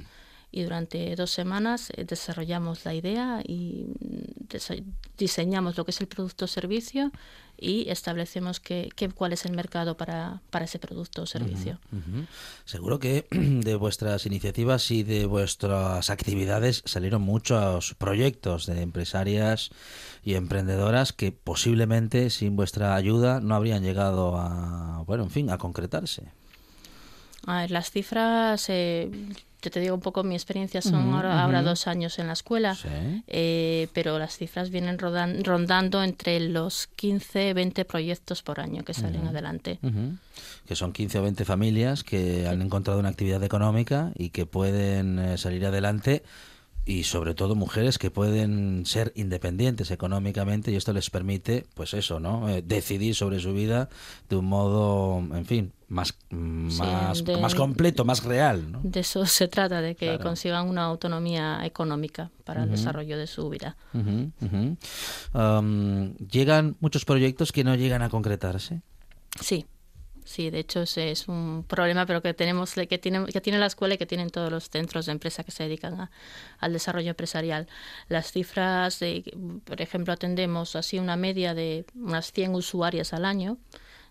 y 0.51 0.62
durante 0.62 1.14
dos 1.14 1.31
semanas 1.31 1.90
eh, 1.90 2.05
desarrollamos 2.05 2.85
la 2.85 2.94
idea 2.94 3.42
y 3.46 3.87
mm, 4.01 4.48
diseñamos 5.16 5.77
lo 5.77 5.85
que 5.85 5.90
es 5.90 6.01
el 6.01 6.09
producto 6.09 6.46
o 6.46 6.48
servicio 6.48 7.12
y 7.61 7.88
establecemos 7.90 8.61
que, 8.61 8.88
que- 8.94 9.09
cuál 9.09 9.33
es 9.33 9.44
el 9.44 9.53
mercado 9.53 9.97
para, 9.97 10.40
para 10.51 10.64
ese 10.64 10.79
producto 10.79 11.23
o 11.23 11.27
servicio. 11.27 11.79
Seguro 12.64 12.99
que 12.99 13.27
de 13.31 13.75
vuestras 13.75 14.27
iniciativas 14.27 14.90
y 14.90 15.03
de 15.03 15.27
vuestras 15.27 16.11
actividades 16.11 16.83
salieron 16.85 17.23
muchos 17.23 17.94
proyectos 17.94 18.66
de 18.66 18.83
empresarias 18.83 19.71
y 20.25 20.35
emprendedoras 20.35 21.12
que 21.12 21.33
posiblemente 21.33 22.31
sin 22.31 22.57
vuestra 22.57 22.94
ayuda 22.94 23.40
no 23.40 23.55
habrían 23.55 23.83
llegado 23.83 24.37
a, 24.38 25.03
bueno, 25.07 25.25
en 25.25 25.31
fin, 25.31 25.51
a 25.51 25.59
concretarse. 25.59 26.25
A 27.47 27.61
ver, 27.62 27.71
las 27.71 27.90
cifras, 27.90 28.66
eh, 28.68 29.11
yo 29.62 29.71
te 29.71 29.81
digo 29.81 29.94
un 29.94 30.01
poco 30.01 30.23
mi 30.25 30.35
experiencia, 30.35 30.81
son 30.83 31.12
ahora, 31.14 31.42
ahora 31.42 31.62
dos 31.62 31.87
años 31.87 32.18
en 32.18 32.29
la 32.29 32.33
escuela, 32.35 32.75
Sí. 32.75 32.88
eh, 33.27 33.88
pero 33.92 34.18
las 34.18 34.37
cifras 34.37 34.71
vienen 34.71 34.99
rodan- 34.99 35.42
rondando 35.44 36.03
entre 36.03 36.38
los 36.40 36.87
15, 36.97 37.55
20 37.55 37.85
proyectos 37.85 38.42
por 38.42 38.61
año 38.61 38.85
que 38.85 38.94
salen 38.94 39.27
adelante. 39.27 39.79
Que 40.66 40.77
son 40.77 40.92
15 40.92 41.18
o 41.18 41.23
20 41.23 41.44
familias 41.44 42.05
que 42.05 42.47
han 42.47 42.62
encontrado 42.62 43.01
una 43.01 43.09
actividad 43.09 43.42
económica 43.42 44.12
y 44.16 44.31
que 44.31 44.47
pueden 44.47 45.18
eh, 45.18 45.38
salir 45.38 45.64
adelante 45.66 46.23
y 46.88 47.05
sobre 47.05 47.35
todo 47.35 47.55
mujeres 47.55 47.98
que 47.98 48.11
pueden 48.11 48.87
ser 48.87 49.12
independientes 49.14 49.90
económicamente 49.90 50.72
y 50.72 50.77
esto 50.77 50.94
les 50.94 51.11
permite, 51.11 51.66
pues 51.74 51.92
eso, 51.92 52.18
¿no? 52.18 52.48
Eh, 52.48 52.62
decidir 52.62 53.14
sobre 53.14 53.40
su 53.40 53.53
vida 53.53 53.90
de 54.31 54.37
un 54.37 54.46
modo, 54.46 55.18
en 55.37 55.44
fin, 55.44 55.72
más, 55.88 56.14
mm, 56.31 56.70
Sí, 56.70 56.79
más, 56.81 57.24
de- 57.24 57.37
más 57.37 57.55
completo, 57.55 58.07
más 58.07 58.24
real, 58.24 58.72
¿no? 58.72 58.81
De 58.83 59.01
eso 59.01 59.27
se 59.27 59.48
trata, 59.48 59.83
de 59.83 59.96
que 59.96 60.07
Claro. 60.07 60.22
consigan 60.24 60.66
una 60.66 60.85
autonomía 60.85 61.61
económica 61.66 62.31
para 62.44 62.64
el 62.64 62.70
desarrollo 62.70 63.18
de 63.18 63.27
su 63.27 63.51
vida. 63.51 63.77
Llegan 66.31 66.77
muchos 66.81 67.05
proyectos 67.05 67.53
que 67.53 67.64
no 67.64 67.74
llegan 67.74 68.01
a 68.03 68.09
concretarse. 68.09 68.81
Sí, 69.40 69.66
sí, 70.28 70.50
de 70.50 70.58
hecho 70.60 70.82
ese 70.82 71.10
es 71.10 71.26
un 71.28 71.64
problema, 71.66 72.06
pero 72.06 72.22
que 72.22 72.34
tenemos, 72.34 72.74
que 72.74 72.98
tiene, 72.98 73.26
que 73.26 73.40
tiene 73.40 73.58
la 73.58 73.66
escuela 73.66 73.94
y 73.94 73.98
que 73.98 74.06
tienen 74.06 74.30
todos 74.30 74.50
los 74.52 74.70
centros 74.70 75.06
de 75.06 75.12
empresa 75.12 75.42
que 75.44 75.50
se 75.50 75.64
dedican 75.64 76.00
a- 76.00 76.10
al 76.58 76.72
desarrollo 76.72 77.10
empresarial. 77.10 77.66
Las 78.08 78.30
cifras, 78.32 79.00
de, 79.00 79.24
por 79.64 79.80
ejemplo, 79.80 80.12
atendemos 80.12 80.76
así 80.76 80.98
una 80.98 81.16
media 81.16 81.54
de 81.54 81.84
unas 81.94 82.32
100 82.32 82.54
usuarias 82.54 83.12
al 83.12 83.24
año. 83.24 83.56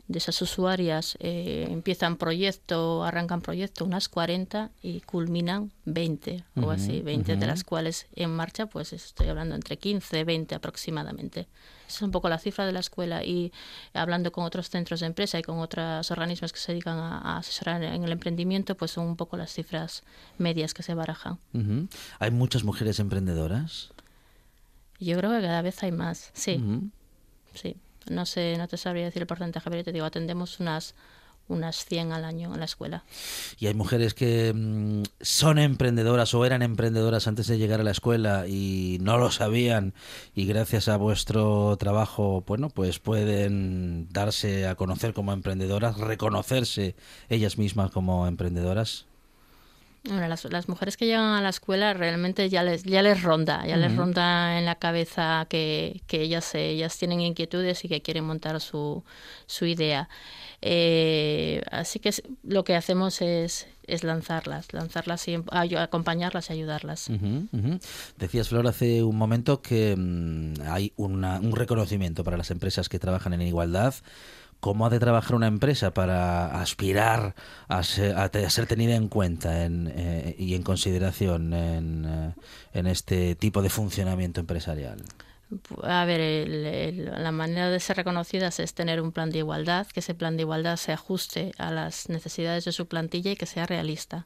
De 0.08 0.20
esas 0.20 0.42
usuarias 0.42 1.18
eh, 1.20 1.68
empiezan 1.70 2.16
proyecto, 2.16 3.04
arrancan 3.04 3.42
proyecto 3.42 3.84
unas 3.84 4.08
40 4.08 4.72
y 4.82 5.02
culminan 5.02 5.72
20 5.84 6.46
o 6.62 6.72
así, 6.72 7.02
20 7.02 7.36
de 7.36 7.46
las 7.46 7.66
cuales 7.66 8.08
en 8.16 8.30
marcha, 8.30 8.68
pues 8.68 8.94
estoy 8.94 9.28
hablando 9.28 9.56
entre 9.56 9.78
15, 9.78 10.24
20 10.24 10.56
aproximadamente. 10.56 11.48
Esa 11.88 11.98
es 11.98 12.02
un 12.04 12.12
poco 12.12 12.30
la 12.30 12.38
cifra 12.38 12.66
de 12.66 12.72
la 12.72 12.80
escuela 12.80 13.24
y 13.24 13.52
hablando 13.94 14.32
con 14.32 14.46
otros 14.46 14.70
centros 14.70 15.02
de 15.02 15.08
empresa 15.08 15.40
y 15.40 15.42
con 15.42 15.60
otros 15.60 16.10
organismos 16.10 16.54
que 16.54 16.60
se 16.60 16.72
dedican 16.72 16.98
a, 16.98 17.18
a 17.20 17.38
asesorar 17.38 17.84
en 17.84 18.04
el 18.04 18.12
emprendimiento, 18.12 18.76
pues 18.76 18.92
son 18.92 19.08
un 19.08 19.18
poco 19.18 19.36
las 19.36 19.52
cifras 19.52 20.04
medias 20.38 20.74
que 20.74 20.84
se 20.84 20.94
barajan. 20.94 21.38
Ujú. 21.54 21.88
Hay 22.20 22.32
muchas 22.32 22.64
mujeres 22.64 23.00
emprendedoras. 23.00 23.90
Yo 25.00 25.18
creo 25.18 25.32
que 25.32 25.42
cada 25.42 25.62
vez 25.62 25.84
hay 25.84 25.92
más, 25.92 26.32
sí, 26.34 26.64
sí. 27.54 27.76
No 28.10 28.26
sé, 28.26 28.56
no 28.58 28.68
te 28.68 28.78
sabría 28.78 29.06
decir 29.06 29.22
el 29.22 29.28
porcentaje, 29.28 29.70
pero 29.70 29.84
te 29.84 29.92
digo, 29.92 30.06
atendemos 30.06 30.60
unas 30.60 30.96
unas 31.50 31.86
100 31.86 32.12
al 32.12 32.26
año 32.26 32.54
en 32.54 32.60
la 32.60 32.66
escuela. 32.66 33.04
Y 33.58 33.68
hay 33.68 33.74
mujeres 33.74 34.14
que 34.14 34.54
mm, 34.54 35.04
son 35.22 35.60
emprendedoras 35.60 36.34
o 36.34 36.46
eran 36.46 36.62
emprendedoras 36.62 37.28
antes 37.28 37.48
de 37.48 37.58
llegar 37.58 37.80
a 37.80 37.84
la 37.84 37.92
escuela 37.92 38.48
y 38.48 38.98
no 39.02 39.18
lo 39.18 39.32
sabían 39.32 39.94
y 40.36 40.46
gracias 40.46 40.88
a 40.88 40.98
vuestro 40.98 41.76
trabajo, 41.78 42.44
bueno, 42.46 42.70
pues 42.70 43.00
pueden 43.00 44.08
darse 44.12 44.68
a 44.68 44.76
conocer 44.76 45.14
como 45.14 45.34
emprendedoras, 45.34 45.98
reconocerse 45.98 46.96
ellas 47.30 47.58
mismas 47.58 47.92
como 47.92 48.28
emprendedoras. 48.28 49.07
Bueno, 50.04 50.28
las, 50.30 50.46
las 50.46 50.70
mujeres 50.70 50.96
que 50.96 51.06
llegan 51.06 51.34
a 51.36 51.42
la 51.42 51.50
escuela 51.50 51.94
realmente 51.94 52.48
ya 52.50 52.64
les, 52.64 52.84
ya 52.84 53.02
les 53.02 53.22
ronda, 53.24 53.66
ya 53.68 53.76
les 53.76 53.94
ronda 53.98 54.58
en 54.58 54.66
la 54.66 54.76
cabeza 54.76 55.46
que, 55.50 56.02
que 56.08 56.22
ellas, 56.22 56.56
eh, 56.56 56.70
ellas 56.70 56.98
tienen 56.98 57.20
inquietudes 57.20 57.84
y 57.84 57.90
que 57.90 58.02
quieren 58.02 58.24
montar 58.24 58.62
su, 58.62 59.04
su 59.48 59.66
idea. 59.66 60.08
Eh, 60.62 61.62
así 61.72 62.00
que 62.00 62.12
lo 62.44 62.64
que 62.64 62.76
hacemos 62.76 63.22
es, 63.22 63.68
es 63.86 64.04
lanzarlas, 64.04 64.72
lanzarlas 64.74 65.28
y 65.28 65.36
acompañarlas 65.76 66.50
y 66.50 66.54
ayudarlas. 66.54 67.10
Decías, 68.18 68.50
Flor, 68.50 68.66
hace 68.68 69.04
un 69.04 69.18
momento 69.18 69.62
que 69.62 69.96
mm, 69.98 70.54
hay 70.68 70.94
una- 70.96 71.40
un 71.40 71.56
reconocimiento 71.56 72.24
para 72.24 72.38
las 72.38 72.50
empresas 72.52 72.90
que 72.90 72.98
trabajan 73.00 73.34
en 73.34 73.42
igualdad. 73.42 73.94
¿Cómo 74.60 74.86
ha 74.86 74.90
de 74.90 75.00
trabajar 75.00 75.36
una 75.36 75.48
empresa 75.48 75.94
para 75.94 76.60
aspirar 76.62 77.36
a 77.68 77.84
ser, 77.84 78.18
a 78.18 78.30
ser 78.50 78.66
tenida 78.66 78.96
en 78.96 79.08
cuenta 79.08 79.64
en, 79.66 79.92
eh, 79.96 80.36
y 80.38 80.56
en 80.56 80.64
consideración 80.64 81.54
en, 81.54 82.06
eh, 82.06 82.34
en 82.74 82.88
este 82.88 83.36
tipo 83.36 83.62
de 83.62 83.70
funcionamiento 83.70 84.40
empresarial? 84.40 85.04
A 85.84 86.04
ver, 86.06 86.20
el- 86.20 86.66
el- 86.66 87.06
la 87.24 87.32
manera 87.32 87.70
de 87.70 87.80
ser 87.80 87.96
reconocidas 87.98 88.60
es 88.60 88.74
tener 88.74 89.00
un 89.02 89.12
plan 89.14 89.30
de 89.30 89.38
igualdad, 89.38 89.88
que 89.88 90.02
ese 90.02 90.14
plan 90.14 90.36
de 90.36 90.42
igualdad 90.42 90.76
se 90.76 90.92
ajuste 90.92 91.54
a 91.58 91.72
las 91.72 92.10
necesidades 92.10 92.66
de 92.66 92.74
su 92.74 92.88
plantilla 92.88 93.32
y 93.32 93.36
que 93.38 93.46
sea 93.46 93.66
realista. 93.66 94.26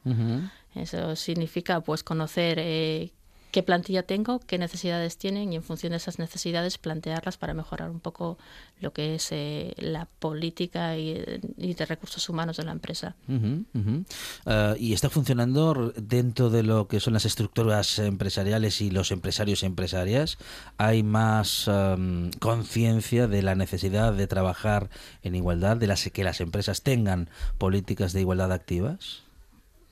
Eso 0.74 1.14
significa 1.14 1.80
pues 1.80 2.02
conocer 2.02 2.58
eh, 2.58 3.12
qué 3.52 3.62
plantilla 3.62 4.02
tengo, 4.02 4.40
qué 4.40 4.58
necesidades 4.58 5.18
tienen 5.18 5.52
y 5.52 5.56
en 5.56 5.62
función 5.62 5.90
de 5.90 5.98
esas 5.98 6.18
necesidades 6.18 6.78
plantearlas 6.78 7.36
para 7.36 7.52
mejorar 7.52 7.90
un 7.90 8.00
poco 8.00 8.38
lo 8.80 8.92
que 8.94 9.14
es 9.14 9.28
eh, 9.30 9.74
la 9.76 10.06
política 10.06 10.96
y, 10.96 11.22
y 11.58 11.74
de 11.74 11.86
recursos 11.86 12.28
humanos 12.30 12.56
de 12.56 12.64
la 12.64 12.72
empresa. 12.72 13.14
Eh, 13.28 14.74
y 14.78 14.94
está 14.94 15.10
funcionando 15.10 15.92
dentro 15.96 16.48
de 16.48 16.62
lo 16.62 16.88
que 16.88 16.98
son 16.98 17.12
las 17.12 17.26
estructuras 17.26 17.98
empresariales 17.98 18.80
y 18.80 18.90
los 18.90 19.12
empresarios 19.12 19.62
y 19.62 19.66
empresarias. 19.66 20.38
Hay 20.78 21.02
más 21.02 21.68
em, 21.68 22.30
conciencia 22.40 23.28
de 23.28 23.42
la 23.42 23.54
necesidad 23.54 24.14
de 24.14 24.26
trabajar 24.26 24.88
en 25.22 25.34
igualdad, 25.34 25.76
de 25.76 25.88
las 25.88 26.08
que 26.10 26.24
las 26.24 26.40
empresas 26.40 26.80
tengan 26.80 27.28
políticas 27.58 28.14
de 28.14 28.20
igualdad 28.20 28.50
activas. 28.50 29.24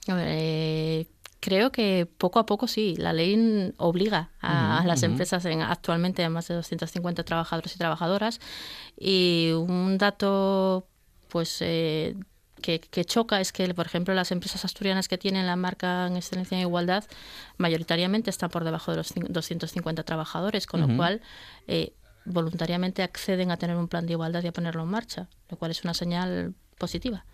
A 0.09 0.15
ver, 0.15 0.29
eh, 0.31 1.07
creo 1.41 1.73
que 1.73 2.07
poco 2.19 2.39
a 2.39 2.47
poco 2.47 2.67
sí, 2.69 2.95
la 2.97 3.13
ley 3.13 3.73
obliga 3.79 4.31
a, 4.41 4.83
las 4.87 5.03
empresas 5.03 5.45
en, 5.47 5.63
actualmente 5.63 6.23
a 6.23 6.31
más 6.31 6.49
de 6.49 6.55
250 6.55 7.25
trabajadores 7.25 7.75
y 7.75 7.79
trabajadoras 7.79 8.41
y 8.99 9.51
un 9.55 9.97
dato 9.99 10.87
pues 11.29 11.59
eh, 11.61 12.15
que, 12.61 12.81
que 12.81 13.05
choca 13.05 13.41
es 13.41 13.53
que, 13.53 13.73
por 13.73 13.87
ejemplo, 13.87 14.13
las 14.15 14.33
empresas 14.33 14.65
asturianas 14.65 15.09
que 15.09 15.17
tienen 15.17 15.47
la 15.47 15.57
marca 15.57 16.07
en 16.07 16.17
excelencia 16.17 16.57
en 16.57 16.63
igualdad 16.63 17.05
mayoritariamente 17.57 18.29
están 18.31 18.51
por 18.51 18.65
debajo 18.65 18.91
de 18.91 18.99
los 18.99 19.15
cin- 19.15 19.27
250 19.29 20.03
trabajadores, 20.03 20.67
con 20.67 20.81
lo 20.81 20.89
cual 20.97 21.23
eh, 21.69 21.95
voluntariamente 22.27 23.03
acceden 23.03 23.51
a 23.51 23.57
tener 23.57 23.77
un 23.77 23.89
plan 23.89 24.07
de 24.07 24.13
igualdad 24.13 24.43
y 24.43 24.49
a 24.49 24.53
ponerlo 24.53 24.83
en 24.83 24.89
marcha, 24.89 25.29
lo 25.49 25.57
cual 25.57 25.71
es 25.71 25.85
una 25.85 25.95
señal 25.95 26.55
positiva. 26.77 27.25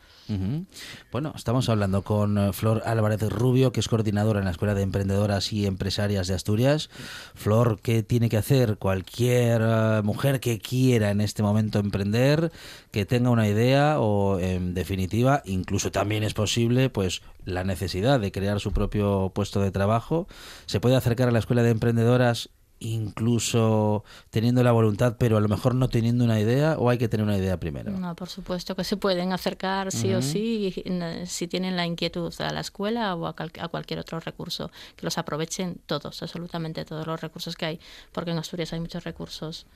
Bueno, 1.12 1.32
estamos 1.36 1.68
hablando 1.68 2.02
con 2.02 2.38
eh, 2.38 2.52
Flor 2.52 2.82
Álvarez 2.84 3.22
Rubio, 3.30 3.72
que 3.72 3.80
es 3.80 3.88
coordinadora 3.88 4.40
en 4.40 4.44
la 4.44 4.50
Escuela 4.50 4.74
de 4.74 4.82
Emprendedoras 4.82 5.52
y 5.52 5.66
Empresarias 5.66 6.26
de 6.26 6.34
Asturias. 6.34 6.90
Flor, 7.34 7.80
¿qué 7.80 8.02
tiene 8.02 8.28
que 8.28 8.36
hacer 8.36 8.76
cualquier 8.78 9.62
eh, 9.64 10.00
mujer 10.02 10.40
que 10.40 10.58
quiera 10.58 11.10
en 11.10 11.20
este 11.20 11.42
momento 11.42 11.78
emprender, 11.78 12.50
que 12.90 13.06
tenga 13.06 13.30
una 13.30 13.48
idea 13.48 14.00
o, 14.00 14.38
en 14.40 14.74
definitiva, 14.74 15.42
incluso 15.44 15.90
también 15.90 16.24
es 16.24 16.34
posible, 16.34 16.90
pues, 16.90 17.22
la 17.44 17.64
necesidad 17.64 18.18
de 18.18 18.32
crear 18.32 18.60
su 18.60 18.72
propio 18.72 19.30
puesto 19.34 19.60
de 19.60 19.70
trabajo? 19.70 20.26
¿Se 20.66 20.80
puede 20.80 20.96
acercar 20.96 21.28
a 21.28 21.32
la 21.32 21.38
Escuela 21.38 21.62
de 21.62 21.70
Emprendedoras 21.70 22.50
incluso 22.80 24.04
teniendo 24.30 24.62
la 24.62 24.72
voluntad, 24.72 25.16
pero 25.18 25.36
a 25.36 25.40
lo 25.40 25.48
mejor 25.48 25.74
no 25.74 25.88
teniendo 25.88 26.24
una 26.24 26.40
idea 26.40 26.76
o 26.78 26.90
hay 26.90 26.98
que 26.98 27.08
tener 27.08 27.24
una 27.24 27.36
idea 27.38 27.58
primero? 27.58 27.90
No, 27.92 28.14
por 28.14 28.28
supuesto 28.28 28.74
que 28.76 28.84
se 28.84 28.96
pueden 28.96 29.32
acercar 29.32 29.92
sí 29.92 30.12
o 30.14 30.22
sí 30.22 30.82
n- 30.84 31.26
si 31.26 31.46
tienen 31.48 31.76
la 31.76 31.86
inquietud 31.86 32.32
a 32.40 32.52
la 32.52 32.60
escuela 32.60 33.14
o 33.14 33.26
a 33.26 33.34
cualquier 33.34 33.98
otro 34.00 34.20
recurso, 34.20 34.70
que 34.96 35.04
los 35.06 35.18
aprovechen 35.18 35.80
todos, 35.86 36.22
absolutamente 36.22 36.84
todos 36.84 37.06
los 37.06 37.20
recursos 37.20 37.56
que 37.56 37.66
hay, 37.66 37.80
porque 38.12 38.30
en 38.32 38.38
Asturias 38.38 38.72
hay 38.72 38.80
muchos 38.80 39.04
recursos 39.04 39.66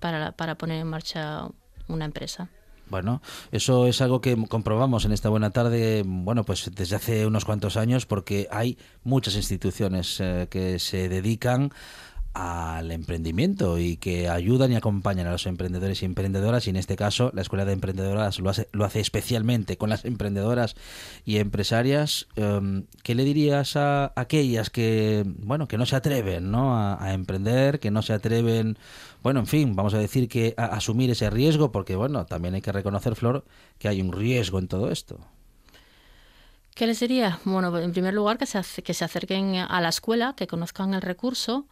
para, 0.00 0.32
para 0.32 0.56
poner 0.56 0.80
en 0.80 0.86
marcha 0.88 1.46
una 1.88 2.04
empresa. 2.04 2.48
Bueno, 2.88 3.22
eso 3.52 3.86
es 3.86 4.00
algo 4.00 4.20
que 4.20 4.36
comprobamos 4.48 5.04
en 5.04 5.12
esta 5.12 5.28
buena 5.28 5.50
tarde, 5.50 6.02
bueno, 6.04 6.42
pues 6.42 6.68
desde 6.74 6.96
hace 6.96 7.24
unos 7.24 7.44
cuantos 7.44 7.76
años, 7.76 8.04
porque 8.04 8.48
hay 8.50 8.78
muchas 9.04 9.36
instituciones 9.36 10.18
eh, 10.18 10.48
que 10.50 10.80
se 10.80 11.08
dedican 11.08 11.70
al 12.32 12.92
emprendimiento 12.92 13.78
y 13.78 13.96
que 13.96 14.28
ayudan 14.28 14.70
y 14.70 14.76
acompañan 14.76 15.26
a 15.26 15.32
los 15.32 15.46
emprendedores 15.46 16.02
y 16.02 16.04
emprendedoras 16.04 16.66
y 16.66 16.70
en 16.70 16.76
este 16.76 16.96
caso 16.96 17.30
la 17.34 17.42
Escuela 17.42 17.64
de 17.64 17.72
Emprendedoras 17.72 18.38
lo 18.38 18.50
hace, 18.50 18.68
lo 18.72 18.84
hace 18.84 19.00
especialmente 19.00 19.76
con 19.76 19.90
las 19.90 20.04
emprendedoras 20.04 20.76
y 21.24 21.38
empresarias. 21.38 22.28
Em, 22.36 22.84
¿Qué 23.02 23.14
le 23.14 23.24
dirías 23.24 23.76
a 23.76 24.12
aquellas 24.14 24.70
que, 24.70 25.24
bueno, 25.26 25.66
que 25.66 25.76
no 25.76 25.86
se 25.86 25.96
atreven 25.96 26.50
¿no? 26.50 26.76
A, 26.76 27.12
emprender, 27.12 27.80
que 27.80 27.90
no 27.90 28.02
se 28.02 28.12
atreven, 28.12 28.78
bueno, 29.22 29.40
en 29.40 29.46
fin, 29.46 29.74
vamos 29.74 29.94
a 29.94 29.98
decir 29.98 30.28
que 30.28 30.54
a 30.56 30.66
asumir 30.66 31.10
ese 31.10 31.30
riesgo 31.30 31.72
porque, 31.72 31.96
bueno, 31.96 32.26
también 32.26 32.54
hay 32.54 32.62
que 32.62 32.72
reconocer, 32.72 33.16
Flor, 33.16 33.44
que 33.78 33.88
hay 33.88 34.00
un 34.00 34.12
riesgo 34.12 34.58
en 34.58 34.68
todo 34.68 34.90
esto? 34.90 35.18
¿Qué 36.74 36.86
les 36.86 37.00
diría? 37.00 37.40
Bueno, 37.44 37.76
en 37.78 37.92
primer 37.92 38.14
lugar, 38.14 38.38
que 38.38 38.46
se, 38.46 38.82
que 38.82 38.94
se 38.94 39.04
acerquen 39.04 39.56
a 39.56 39.80
la 39.80 39.88
escuela, 39.88 40.34
que 40.36 40.46
conozcan 40.46 40.94
el 40.94 41.02
recurso 41.02 41.66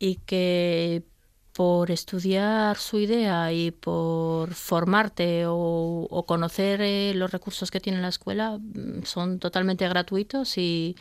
y 0.00 0.16
que 0.16 1.04
por 1.52 1.90
estudiar 1.90 2.78
su 2.78 2.98
idea 2.98 3.52
y 3.52 3.70
por 3.70 4.54
formarte 4.54 5.44
o, 5.46 6.08
o 6.10 6.26
conocer 6.26 6.80
eh, 6.80 7.12
los 7.14 7.30
recursos 7.30 7.70
que 7.70 7.80
tiene 7.80 8.00
la 8.00 8.08
escuela 8.08 8.58
mm, 8.58 9.02
son 9.04 9.38
totalmente 9.38 9.86
gratuitos 9.88 10.56
y 10.56 10.96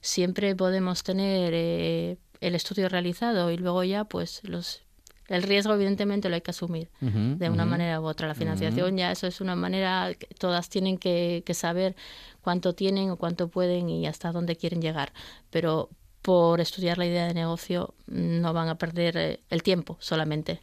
siempre 0.00 0.56
podemos 0.56 1.04
tener 1.04 1.52
eh, 1.54 2.16
el 2.40 2.54
estudio 2.56 2.88
realizado 2.88 3.52
y 3.52 3.56
luego 3.56 3.84
ya 3.84 4.04
pues 4.04 4.40
los 4.42 4.82
el 5.28 5.44
riesgo 5.44 5.74
evidentemente 5.74 6.28
lo 6.28 6.34
hay 6.34 6.40
que 6.40 6.50
asumir 6.50 6.90
de 7.00 7.48
una 7.50 7.64
manera 7.64 8.00
u 8.00 8.04
otra. 8.04 8.26
La 8.26 8.34
financiación 8.34 8.96
ya 8.96 9.12
eso 9.12 9.28
es 9.28 9.40
una 9.40 9.54
manera, 9.54 10.12
que 10.18 10.26
todas 10.34 10.68
tienen 10.68 10.98
que, 10.98 11.44
que 11.46 11.54
saber 11.54 11.94
cuánto 12.40 12.74
tienen 12.74 13.10
o 13.10 13.16
cuánto 13.16 13.46
pueden 13.46 13.88
y 13.88 14.08
hasta 14.08 14.32
dónde 14.32 14.56
quieren 14.56 14.82
llegar. 14.82 15.12
Pero 15.50 15.88
por 16.22 16.60
estudiar 16.60 16.98
la 16.98 17.06
idea 17.06 17.26
de 17.26 17.34
negocio 17.34 17.94
no 18.06 18.52
van 18.52 18.68
a 18.68 18.76
perder 18.76 19.16
eh, 19.16 19.40
el 19.50 19.62
tiempo 19.62 19.96
solamente. 20.00 20.60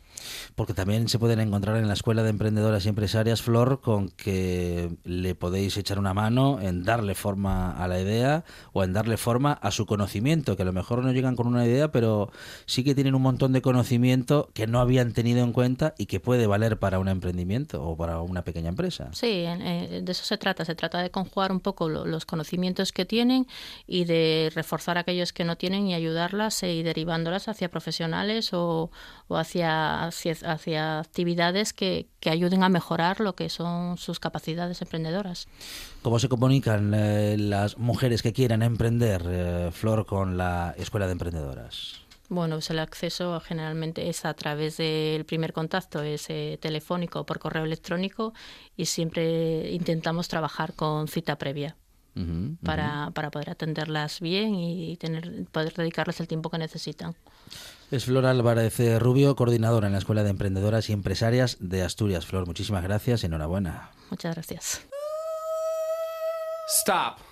Porque 0.55 0.73
también 0.73 1.07
se 1.07 1.19
pueden 1.19 1.39
encontrar 1.39 1.77
en 1.77 1.87
la 1.87 1.93
Escuela 1.93 2.23
de 2.23 2.29
Emprendedoras 2.29 2.85
y 2.85 2.89
Empresarias, 2.89 3.41
Flor, 3.41 3.81
con 3.81 4.09
que 4.09 4.95
le 5.03 5.35
podéis 5.35 5.77
echar 5.77 5.99
una 5.99 6.13
mano 6.13 6.59
en 6.61 6.83
darle 6.83 7.15
forma 7.15 7.71
a 7.71 7.87
la 7.87 7.99
idea 7.99 8.43
o 8.73 8.83
en 8.83 8.93
darle 8.93 9.17
forma 9.17 9.53
a 9.53 9.71
su 9.71 9.85
conocimiento, 9.85 10.55
que 10.55 10.63
a 10.63 10.65
lo 10.65 10.73
mejor 10.73 11.03
no 11.03 11.11
llegan 11.11 11.35
con 11.35 11.47
una 11.47 11.65
idea, 11.65 11.91
pero 11.91 12.31
sí 12.65 12.83
que 12.83 12.95
tienen 12.95 13.15
un 13.15 13.21
montón 13.21 13.53
de 13.53 13.61
conocimiento 13.61 14.49
que 14.53 14.67
no 14.67 14.79
habían 14.79 15.13
tenido 15.13 15.43
en 15.43 15.53
cuenta 15.53 15.93
y 15.97 16.05
que 16.07 16.19
puede 16.19 16.47
valer 16.47 16.79
para 16.79 16.99
un 16.99 17.07
emprendimiento 17.07 17.83
o 17.83 17.95
para 17.97 18.21
una 18.21 18.43
pequeña 18.43 18.69
empresa. 18.69 19.09
Sí, 19.13 19.43
eh, 19.45 20.01
de 20.03 20.11
eso 20.11 20.23
se 20.23 20.37
trata. 20.37 20.65
Se 20.65 20.75
trata 20.75 21.01
de 21.01 21.09
conjugar 21.11 21.51
un 21.51 21.59
poco 21.59 21.89
lo- 21.89 22.05
los 22.05 22.25
conocimientos 22.25 22.91
que 22.91 23.05
tienen 23.05 23.47
y 23.85 24.05
de 24.05 24.51
reforzar 24.55 24.97
aquellos 24.97 25.33
que 25.33 25.43
no 25.43 25.57
tienen 25.57 25.87
y 25.87 25.93
ayudarlas 25.93 26.61
eh, 26.63 26.73
y 26.73 26.83
derivándolas 26.83 27.47
hacia 27.47 27.69
profesionales 27.69 28.53
o, 28.53 28.91
o 29.27 29.37
hacia, 29.37 30.06
hacia, 30.07 30.33
hacia 30.45 30.99
actividades 30.99 31.73
que, 31.73 32.07
que 32.19 32.29
ayuden 32.29 32.63
a 32.63 32.69
mejorar 32.69 33.19
lo 33.19 33.35
que 33.35 33.49
son 33.49 33.97
sus 33.97 34.19
capacidades 34.19 34.81
emprendedoras. 34.81 35.47
¿Cómo 36.01 36.19
se 36.19 36.29
comunican 36.29 36.93
eh, 36.93 37.37
las 37.37 37.77
mujeres 37.77 38.21
que 38.21 38.33
quieran 38.33 38.61
emprender, 38.63 39.23
eh, 39.27 39.69
Flor, 39.71 40.05
con 40.05 40.37
la 40.37 40.73
Escuela 40.77 41.05
de 41.05 41.13
Emprendedoras? 41.13 42.01
Bueno, 42.29 42.55
pues 42.55 42.69
el 42.71 42.79
acceso 42.79 43.39
generalmente 43.39 44.09
es 44.09 44.25
a 44.25 44.33
través 44.33 44.77
del 44.77 45.25
primer 45.25 45.53
contacto, 45.53 46.01
es 46.01 46.29
eh, 46.29 46.57
telefónico 46.61 47.21
o 47.21 47.25
por 47.25 47.39
correo 47.39 47.63
electrónico 47.63 48.33
y 48.75 48.85
siempre 48.85 49.71
intentamos 49.71 50.27
trabajar 50.27 50.73
con 50.73 51.07
cita 51.07 51.37
previa. 51.37 51.75
Para, 52.63 53.11
para 53.13 53.29
poder 53.29 53.51
atenderlas 53.51 54.21
bien 54.21 54.55
y 54.55 54.97
tener 54.97 55.45
poder 55.51 55.71
dedicarles 55.75 56.19
el 56.19 56.27
tiempo 56.27 56.49
que 56.49 56.57
necesitan. 56.57 57.13
Es 57.89 58.03
Flor 58.03 58.25
Álvarez 58.25 58.79
eh, 58.81 58.99
Rubio, 58.99 59.35
coordinadora 59.37 59.87
en 59.87 59.93
la 59.93 59.99
Escuela 59.99 60.23
de 60.23 60.31
Emprendedoras 60.31 60.89
y 60.89 60.93
Empresarias 60.93 61.55
de 61.61 61.83
Asturias. 61.83 62.25
Flor, 62.25 62.45
muchísimas 62.45 62.83
gracias 62.83 63.23
y 63.23 63.27
enhorabuena. 63.27 63.91
Muchas 64.09 64.35
gracias. 64.35 64.81
Stop. 66.67 67.26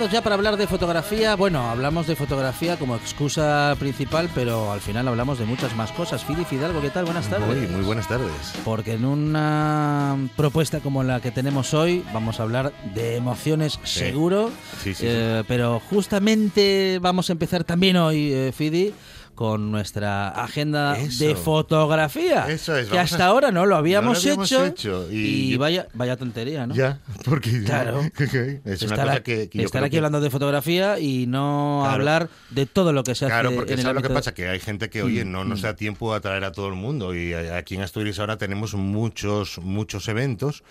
Preparados 0.00 0.18
ya 0.18 0.22
para 0.22 0.34
hablar 0.36 0.56
de 0.56 0.66
fotografía. 0.66 1.36
Bueno, 1.36 1.68
hablamos 1.68 2.06
de 2.06 2.16
fotografía 2.16 2.78
como 2.78 2.96
excusa 2.96 3.76
principal, 3.78 4.30
pero 4.34 4.72
al 4.72 4.80
final 4.80 5.06
hablamos 5.06 5.38
de 5.38 5.44
muchas 5.44 5.76
más 5.76 5.92
cosas. 5.92 6.24
Fidi 6.24 6.46
Fidalgo, 6.46 6.80
¿qué 6.80 6.88
tal? 6.88 7.04
Buenas 7.04 7.28
tardes. 7.28 7.46
Muy, 7.46 7.66
muy 7.66 7.84
buenas 7.84 8.08
tardes. 8.08 8.30
Porque 8.64 8.94
en 8.94 9.04
una 9.04 10.16
propuesta 10.36 10.80
como 10.80 11.02
la 11.02 11.20
que 11.20 11.30
tenemos 11.30 11.74
hoy 11.74 12.02
vamos 12.14 12.40
a 12.40 12.44
hablar 12.44 12.72
de 12.94 13.16
emociones 13.16 13.78
Sí. 13.84 13.98
seguro, 13.98 14.50
Sí, 14.82 14.94
sí, 14.94 15.04
Eh, 15.06 15.44
pero 15.46 15.82
justamente 15.90 16.98
vamos 17.02 17.28
a 17.28 17.32
empezar 17.34 17.64
también 17.64 17.98
hoy, 17.98 18.32
eh, 18.32 18.52
Fidi, 18.56 18.94
con 19.40 19.70
nuestra 19.70 20.28
agenda 20.28 20.98
Eso. 20.98 21.24
de 21.24 21.34
fotografía, 21.34 22.44
Eso 22.50 22.76
es, 22.76 22.88
que 22.90 22.98
hasta 22.98 23.24
a- 23.24 23.28
ahora 23.28 23.50
no 23.50 23.64
lo 23.64 23.74
habíamos, 23.74 24.18
no 24.22 24.22
lo 24.36 24.42
habíamos 24.42 24.52
hecho, 24.52 24.66
hecho, 24.66 25.10
y 25.10 25.56
vaya, 25.56 25.88
vaya 25.94 26.18
tontería, 26.18 26.66
¿no? 26.66 26.74
Ya, 26.74 26.98
porque 27.24 27.64
Claro. 27.64 28.02
es 28.66 28.82
una 28.82 28.90
estar 28.92 28.98
cosa 29.06 29.12
a- 29.12 29.20
que, 29.22 29.48
que 29.48 29.56
yo 29.60 29.64
estar 29.64 29.78
creo 29.80 29.84
aquí 29.86 29.92
que- 29.92 29.96
hablando 29.96 30.20
de 30.20 30.28
fotografía 30.28 30.98
y 30.98 31.26
no 31.26 31.78
Claro. 31.80 31.94
hablar 31.94 32.28
de 32.50 32.66
todo 32.66 32.92
lo 32.92 33.02
que 33.02 33.14
se 33.14 33.24
hace 33.24 33.32
Claro, 33.32 33.52
porque 33.54 33.72
en 33.72 33.78
el 33.78 33.82
¿sabes 33.86 34.02
lo 34.02 34.06
que 34.06 34.12
pasa? 34.12 34.34
Que 34.34 34.46
hay 34.50 34.60
gente 34.60 34.90
que, 34.90 35.02
oye, 35.02 35.24
no 35.24 35.46
nos 35.46 35.62
da 35.62 35.74
tiempo 35.74 36.12
a 36.12 36.20
traer 36.20 36.44
a 36.44 36.52
todo 36.52 36.68
el 36.68 36.74
mundo 36.74 37.14
y 37.14 37.32
aquí 37.32 37.76
en 37.76 37.80
Asturias 37.80 38.18
ahora 38.18 38.36
tenemos 38.36 38.74
muchos, 38.74 39.56
muchos 39.62 40.06
eventos 40.08 40.62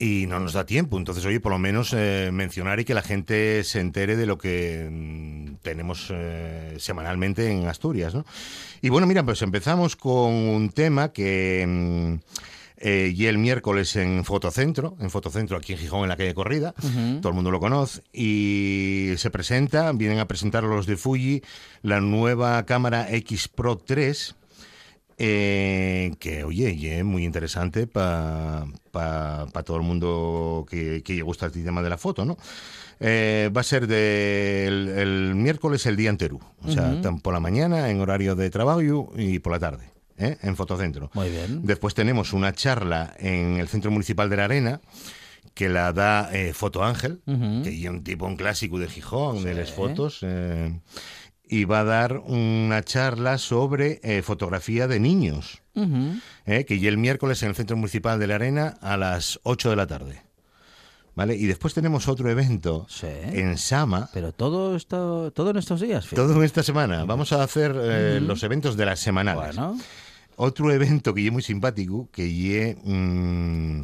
y 0.00 0.26
no 0.26 0.40
nos 0.40 0.54
da 0.54 0.64
tiempo. 0.64 0.96
Entonces, 0.96 1.24
oye, 1.26 1.40
por 1.40 1.52
lo 1.52 1.58
menos 1.58 1.92
eh, 1.92 2.30
mencionar 2.32 2.80
y 2.80 2.86
que 2.86 2.94
la 2.94 3.02
gente 3.02 3.62
se 3.64 3.80
entere 3.80 4.16
de 4.16 4.24
lo 4.24 4.38
que 4.38 4.88
mm, 4.90 5.56
tenemos 5.62 6.08
eh, 6.10 6.74
semanalmente 6.78 7.50
en 7.50 7.68
Asturias, 7.68 8.14
¿no? 8.14 8.24
Y 8.80 8.88
bueno, 8.88 9.06
mira, 9.06 9.22
pues 9.22 9.42
empezamos 9.42 9.94
con 9.94 10.32
un 10.32 10.70
tema 10.70 11.12
que... 11.12 11.64
mm, 11.68 12.14
eh, 12.82 13.12
y 13.14 13.26
el 13.26 13.36
miércoles 13.36 13.94
en 13.96 14.24
Fotocentro, 14.24 14.96
en 15.00 15.10
Fotocentro 15.10 15.58
aquí 15.58 15.74
en 15.74 15.78
Gijón, 15.78 16.04
en 16.04 16.08
la 16.08 16.16
calle 16.16 16.32
Corrida, 16.32 16.72
todo 17.20 17.28
el 17.28 17.34
mundo 17.34 17.50
lo 17.50 17.60
conoce, 17.60 18.00
y 18.10 19.12
se 19.18 19.28
presenta, 19.28 19.92
vienen 19.92 20.18
a 20.18 20.26
presentar 20.26 20.64
los 20.64 20.86
de 20.86 20.96
Fuji 20.96 21.42
la 21.82 22.00
nueva 22.00 22.64
cámara 22.64 23.06
X 23.10 23.48
Pro 23.48 23.76
3, 23.76 24.34
eh, 25.22 26.12
que 26.18 26.44
oye, 26.44 26.72
y 26.72 26.86
es 26.86 27.04
muy 27.04 27.24
interesante 27.26 27.86
para 27.86 28.64
todo 29.66 29.76
el 29.76 29.82
mundo 29.82 30.66
que, 30.68 31.02
que 31.02 31.14
le 31.14 31.22
gusta 31.22 31.44
el 31.46 31.52
tema 31.52 31.82
de 31.82 31.90
la 31.90 31.98
foto, 31.98 32.24
¿no? 32.24 32.38
Eh, 33.00 33.50
va 33.54 33.60
a 33.60 33.64
ser 33.64 33.86
del 33.86 34.88
el 34.88 35.34
miércoles 35.34 35.84
el 35.86 35.96
día 35.96 36.08
entero, 36.10 36.38
o 36.62 36.70
sea, 36.70 37.00
tan 37.02 37.20
por 37.20 37.34
la 37.34 37.40
mañana 37.40 37.90
en 37.90 38.00
horario 38.00 38.34
de 38.34 38.48
trabajo 38.50 38.80
y 39.16 39.38
por 39.40 39.52
la 39.52 39.58
tarde, 39.58 39.90
¿eh? 40.18 40.38
en 40.42 40.56
Fotocentro. 40.56 41.10
Muy 41.14 41.28
bien. 41.30 41.60
Después 41.64 41.94
tenemos 41.94 42.32
una 42.32 42.52
charla 42.54 43.14
en 43.18 43.58
el 43.58 43.68
Centro 43.68 43.90
Municipal 43.90 44.28
de 44.30 44.36
la 44.36 44.44
Arena 44.46 44.80
que 45.54 45.68
la 45.68 45.92
da 45.92 46.30
eh, 46.32 46.52
Foto 46.54 46.82
Ángel, 46.84 47.20
Ujú. 47.26 47.62
que 47.62 47.70
es 47.78 47.88
un 47.90 48.02
tipo 48.04 48.26
un 48.26 48.36
clásico 48.36 48.78
de 48.78 48.88
Gijón, 48.88 49.44
de 49.44 49.54
las 49.54 49.70
fotos. 49.72 50.24
Y 51.50 51.64
va 51.64 51.80
a 51.80 51.84
dar 51.84 52.18
una 52.18 52.82
charla 52.84 53.36
sobre 53.38 54.00
eh, 54.04 54.22
fotografía 54.22 54.86
de 54.86 55.00
niños. 55.00 55.62
¿eh? 56.46 56.64
que 56.66 56.78
ya 56.78 56.88
el 56.90 56.98
miércoles 56.98 57.42
en 57.42 57.48
el 57.50 57.54
Centro 57.54 57.76
Municipal 57.76 58.18
de 58.20 58.26
la 58.26 58.34
Arena 58.36 58.76
a 58.82 58.96
las 58.96 59.40
8 59.44 59.70
de 59.70 59.76
la 59.76 59.86
tarde. 59.86 60.22
¿Vale? 61.16 61.34
Y 61.36 61.46
después 61.46 61.74
tenemos 61.74 62.06
otro 62.06 62.30
evento 62.30 62.86
Sí. 62.88 63.06
en 63.08 63.58
Sama, 63.58 64.08
Pero 64.14 64.32
todo 64.32 64.76
esto, 64.76 65.32
todo 65.32 65.50
en 65.50 65.56
estos 65.56 65.80
días. 65.80 66.06
Phil. 66.06 66.16
todo 66.16 66.42
esta 66.44 66.62
semana. 66.62 67.04
Vamos 67.04 67.32
a 67.32 67.42
hacer 67.42 67.74
eh, 67.76 68.20
los 68.22 68.42
eventos 68.42 68.76
de 68.76 68.86
las 68.86 69.00
semanales. 69.00 69.56
Bueno, 69.56 69.78
Otro 70.36 70.70
evento 70.72 71.12
que 71.12 71.26
es 71.26 71.32
muy 71.32 71.42
simpático, 71.42 72.08
que 72.12 72.32
lle, 72.32 72.76
mm, 72.82 73.82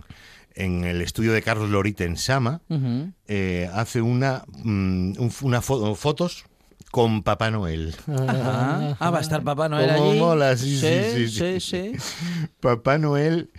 en 0.54 0.84
el 0.84 1.02
estudio 1.02 1.32
de 1.32 1.42
Carlos 1.42 1.68
Lorite 1.68 2.04
en 2.04 2.16
Sama, 2.16 2.60
hace 3.72 4.00
una, 4.02 4.44
mm, 4.62 5.12
un- 5.18 5.32
una 5.42 5.60
fo- 5.60 5.94
fotos 5.96 6.44
con 6.90 7.22
Papá 7.22 7.50
Noel. 7.50 7.94
Ajá. 8.06 8.96
Ah, 8.98 9.10
va 9.10 9.18
a 9.18 9.20
estar 9.20 9.42
Papá 9.42 9.68
Noel 9.68 9.90
Cómo 9.94 10.10
allí. 10.10 10.18
mola, 10.18 10.56
sí, 10.56 10.78
sí, 10.78 10.86
sí, 11.14 11.28
sí, 11.28 11.60
sí, 11.60 11.60
sí. 11.60 11.92
sí. 11.98 12.48
Papá 12.60 12.98
Noel 12.98 13.50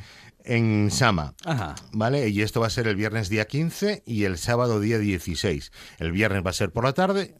en 0.43 0.89
Sama. 0.91 1.35
Ajá. 1.45 1.75
¿Vale? 1.91 2.29
Y 2.29 2.41
esto 2.41 2.61
va 2.61 2.67
a 2.67 2.71
ser 2.71 2.87
el 2.87 2.95
viernes 2.95 3.29
día 3.29 3.45
15 3.45 4.03
y 4.05 4.23
el 4.23 4.37
sábado 4.37 4.79
día 4.79 4.97
16. 4.97 5.71
El 5.99 6.11
viernes 6.11 6.45
va 6.45 6.51
a 6.51 6.53
ser 6.53 6.71
por 6.71 6.85
la 6.85 6.93
tarde 6.93 7.35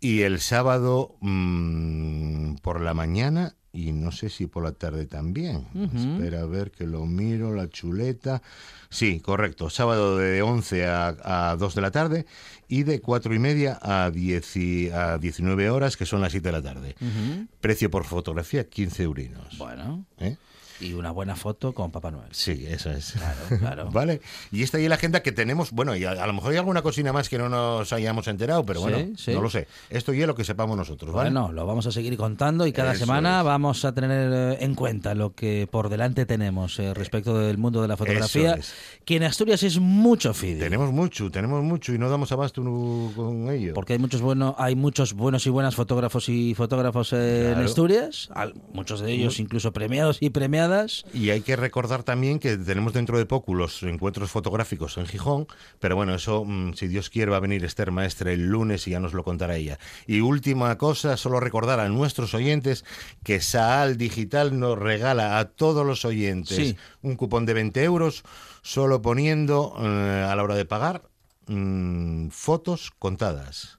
y 0.00 0.22
el 0.22 0.40
sábado 0.40 1.16
mm, 1.20 2.56
por 2.56 2.80
la 2.80 2.94
mañana 2.94 3.56
y 3.72 3.92
no 3.92 4.12
sé 4.12 4.28
si 4.28 4.46
por 4.46 4.62
la 4.64 4.72
tarde 4.72 5.06
también. 5.06 5.66
Espera 5.94 6.42
a 6.42 6.46
ver 6.46 6.70
que 6.70 6.86
lo 6.86 7.06
miro, 7.06 7.54
la 7.54 7.68
chuleta. 7.70 8.42
Sí, 8.90 9.20
correcto. 9.20 9.70
Sábado 9.70 10.18
de 10.18 10.42
11 10.42 10.86
a, 10.86 11.50
a 11.50 11.56
2 11.56 11.74
de 11.74 11.80
la 11.80 11.90
tarde 11.90 12.26
y 12.68 12.82
de 12.82 13.00
4 13.00 13.34
y 13.34 13.38
media 13.38 13.78
a, 13.80 14.10
10 14.10 14.56
y- 14.56 14.90
a 14.90 15.16
19 15.18 15.70
horas, 15.70 15.96
que 15.96 16.04
son 16.04 16.20
las 16.20 16.32
7 16.32 16.48
de 16.48 16.52
la 16.52 16.62
tarde. 16.62 16.94
Precio 17.60 17.90
por 17.90 18.04
fotografía, 18.04 18.68
15 18.68 19.04
eurinos. 19.04 19.56
Bueno, 19.56 20.04
¿Eh? 20.18 20.36
Y 20.82 20.92
una 20.94 21.10
buena 21.10 21.36
foto 21.36 21.72
con 21.72 21.90
Papá 21.90 22.10
Noel. 22.10 22.28
Sí, 22.32 22.66
eso 22.68 22.90
es. 22.90 23.12
Claro, 23.12 23.36
claro. 23.60 23.90
Vale. 23.90 24.20
Y 24.50 24.62
esta 24.62 24.80
y 24.80 24.88
la 24.88 24.96
agenda 24.96 25.20
que 25.22 25.32
tenemos, 25.32 25.70
bueno, 25.72 25.94
y 25.96 26.04
a, 26.04 26.10
a 26.12 26.26
lo 26.26 26.32
mejor 26.32 26.52
hay 26.52 26.58
alguna 26.58 26.82
cocina 26.82 27.12
más 27.12 27.28
que 27.28 27.38
no 27.38 27.48
nos 27.48 27.92
hayamos 27.92 28.26
enterado, 28.28 28.64
pero 28.64 28.80
bueno, 28.80 28.98
sí. 29.16 29.32
no 29.32 29.40
lo 29.42 29.50
sé. 29.50 29.68
Esto 29.90 30.12
ya 30.12 30.22
es 30.22 30.26
lo 30.26 30.34
que 30.34 30.44
sepamos 30.44 30.76
nosotros, 30.76 31.12
¿vale? 31.12 31.30
Bueno, 31.30 31.52
lo 31.52 31.66
vamos 31.66 31.86
a 31.86 31.92
seguir 31.92 32.16
contando 32.16 32.66
y 32.66 32.72
cada 32.72 32.92
Eso 32.92 33.00
semana 33.06 33.38
es. 33.40 33.44
vamos 33.44 33.84
a 33.84 33.92
tener 33.92 34.32
eh, 34.32 34.58
en 34.60 34.74
cuenta 34.74 35.14
lo 35.14 35.34
que 35.34 35.68
por 35.70 35.88
delante 35.88 36.26
tenemos 36.26 36.78
eh, 36.78 36.94
respecto 36.94 37.38
del 37.38 37.58
mundo 37.58 37.82
de 37.82 37.88
la 37.88 37.96
fotografía, 37.96 38.54
es. 38.54 38.74
que 39.04 39.16
en 39.16 39.24
Asturias 39.24 39.62
es 39.62 39.78
mucho 39.78 40.34
feed. 40.34 40.58
Tenemos 40.58 40.92
mucho, 40.92 41.30
tenemos 41.30 41.62
mucho 41.62 41.92
y 41.92 41.98
no 41.98 42.08
damos 42.10 42.32
abasto 42.32 42.62
con 42.62 43.50
ello. 43.50 43.74
Porque 43.74 43.94
hay 43.94 43.98
muchos 43.98 44.20
buenos, 44.20 44.54
hay 44.58 44.74
muchos 44.74 45.14
buenos 45.14 45.46
y 45.46 45.50
buenas 45.50 45.74
fotógrafos 45.74 46.28
y 46.28 46.54
fotógrafos 46.54 47.12
eh, 47.12 47.52
en. 47.52 47.58
Asturias, 47.62 48.28
muchos 48.72 49.00
de 49.00 49.12
ellos 49.12 49.38
incluso 49.40 49.72
premiados 49.72 50.18
y 50.20 50.30
premiadas. 50.30 50.71
Y 51.12 51.30
hay 51.30 51.42
que 51.42 51.56
recordar 51.56 52.02
también 52.02 52.38
que 52.38 52.56
tenemos 52.56 52.92
dentro 52.92 53.18
de 53.18 53.26
poco 53.26 53.54
los 53.54 53.82
encuentros 53.82 54.30
fotográficos 54.30 54.96
en 54.98 55.06
Gijón, 55.06 55.46
pero 55.78 55.96
bueno, 55.96 56.14
eso, 56.14 56.44
mm, 56.44 56.74
si 56.74 56.88
Dios 56.88 57.10
quiere, 57.10 57.30
va 57.30 57.36
a 57.36 57.40
venir 57.40 57.64
Esther 57.64 57.90
Maestre 57.92 58.32
el 58.34 58.46
lunes 58.48 58.86
y 58.86 58.92
ya 58.92 59.00
nos 59.00 59.12
lo 59.14 59.24
contará 59.24 59.56
ella. 59.56 59.78
Y 60.06 60.20
última 60.20 60.76
cosa, 60.78 61.16
solo 61.16 61.40
recordar 61.40 61.80
a 61.80 61.88
nuestros 61.88 62.34
oyentes 62.34 62.84
que 63.22 63.40
Saal 63.40 63.96
Digital 63.96 64.58
nos 64.58 64.78
regala 64.78 65.38
a 65.38 65.46
todos 65.46 65.86
los 65.86 66.04
oyentes 66.04 66.56
Sí. 66.56 66.76
un 67.02 67.16
cupón 67.16 67.46
de 67.46 67.54
20 67.54 67.82
euros, 67.84 68.22
solo 68.62 69.02
poniendo 69.02 69.74
eh, 69.78 70.26
a 70.28 70.34
la 70.36 70.42
hora 70.42 70.54
de 70.54 70.64
pagar 70.64 71.02
mm, 71.46 72.28
fotos 72.28 72.92
contadas. 72.98 73.78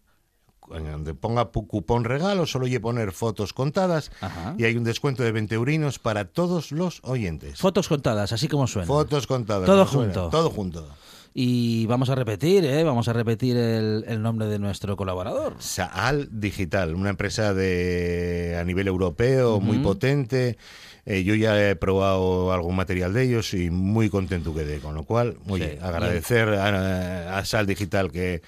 En 0.76 0.92
donde 0.92 1.14
ponga 1.14 1.46
cupón 1.46 2.04
regalo, 2.04 2.46
solo 2.46 2.66
que 2.66 2.80
poner 2.80 3.12
fotos 3.12 3.54
contadas 3.54 4.12
Ajá. 4.22 4.56
y 4.58 4.66
hay 4.66 4.76
un 4.76 4.84
descuento 4.84 5.24
de 5.24 5.32
20 5.32 5.56
eurinos 5.56 6.00
para 6.00 6.26
todos 6.26 6.72
los 6.72 7.00
oyentes. 7.04 7.60
Fotos 7.60 7.88
contadas, 7.88 8.32
así 8.34 8.48
como 8.48 8.68
suena. 8.68 8.88
Fotos 8.88 9.28
contadas. 9.28 9.66
Todo 9.66 9.86
¿no 9.86 9.88
suena? 9.88 10.14
junto. 10.14 10.30
Todo 10.30 10.50
junto. 10.50 10.88
Y 11.36 11.88
vamos 11.88 12.10
a 12.12 12.16
repetir, 12.16 12.64
¿eh? 12.64 12.84
vamos 12.84 13.08
a 13.08 13.14
repetir 13.14 13.58
el, 13.58 14.06
el 14.08 14.22
nombre 14.22 14.46
de 14.46 14.60
nuestro 14.60 14.96
colaborador. 14.96 15.56
Saal 15.58 16.30
Digital, 16.32 16.94
una 16.94 17.10
empresa 17.10 17.56
de 17.56 18.56
a 18.60 18.64
nivel 18.64 18.88
europeo 18.88 19.60
muy 19.60 19.80
potente. 19.80 20.58
Eh, 21.06 21.24
yo 21.24 21.34
ya 21.34 21.60
he 21.70 21.76
probado 21.76 22.54
algún 22.54 22.76
material 22.76 23.14
de 23.14 23.24
ellos 23.24 23.54
y 23.56 23.72
muy 23.72 24.10
contento 24.12 24.54
quedé. 24.54 24.78
Con 24.80 24.94
lo 24.94 25.04
cual, 25.06 25.38
oye, 25.50 25.72
Sí, 25.72 25.78
agradecer 25.84 26.50
a, 26.50 27.38
a 27.40 27.46
Saal 27.46 27.66
Digital 27.66 28.12
que 28.12 28.44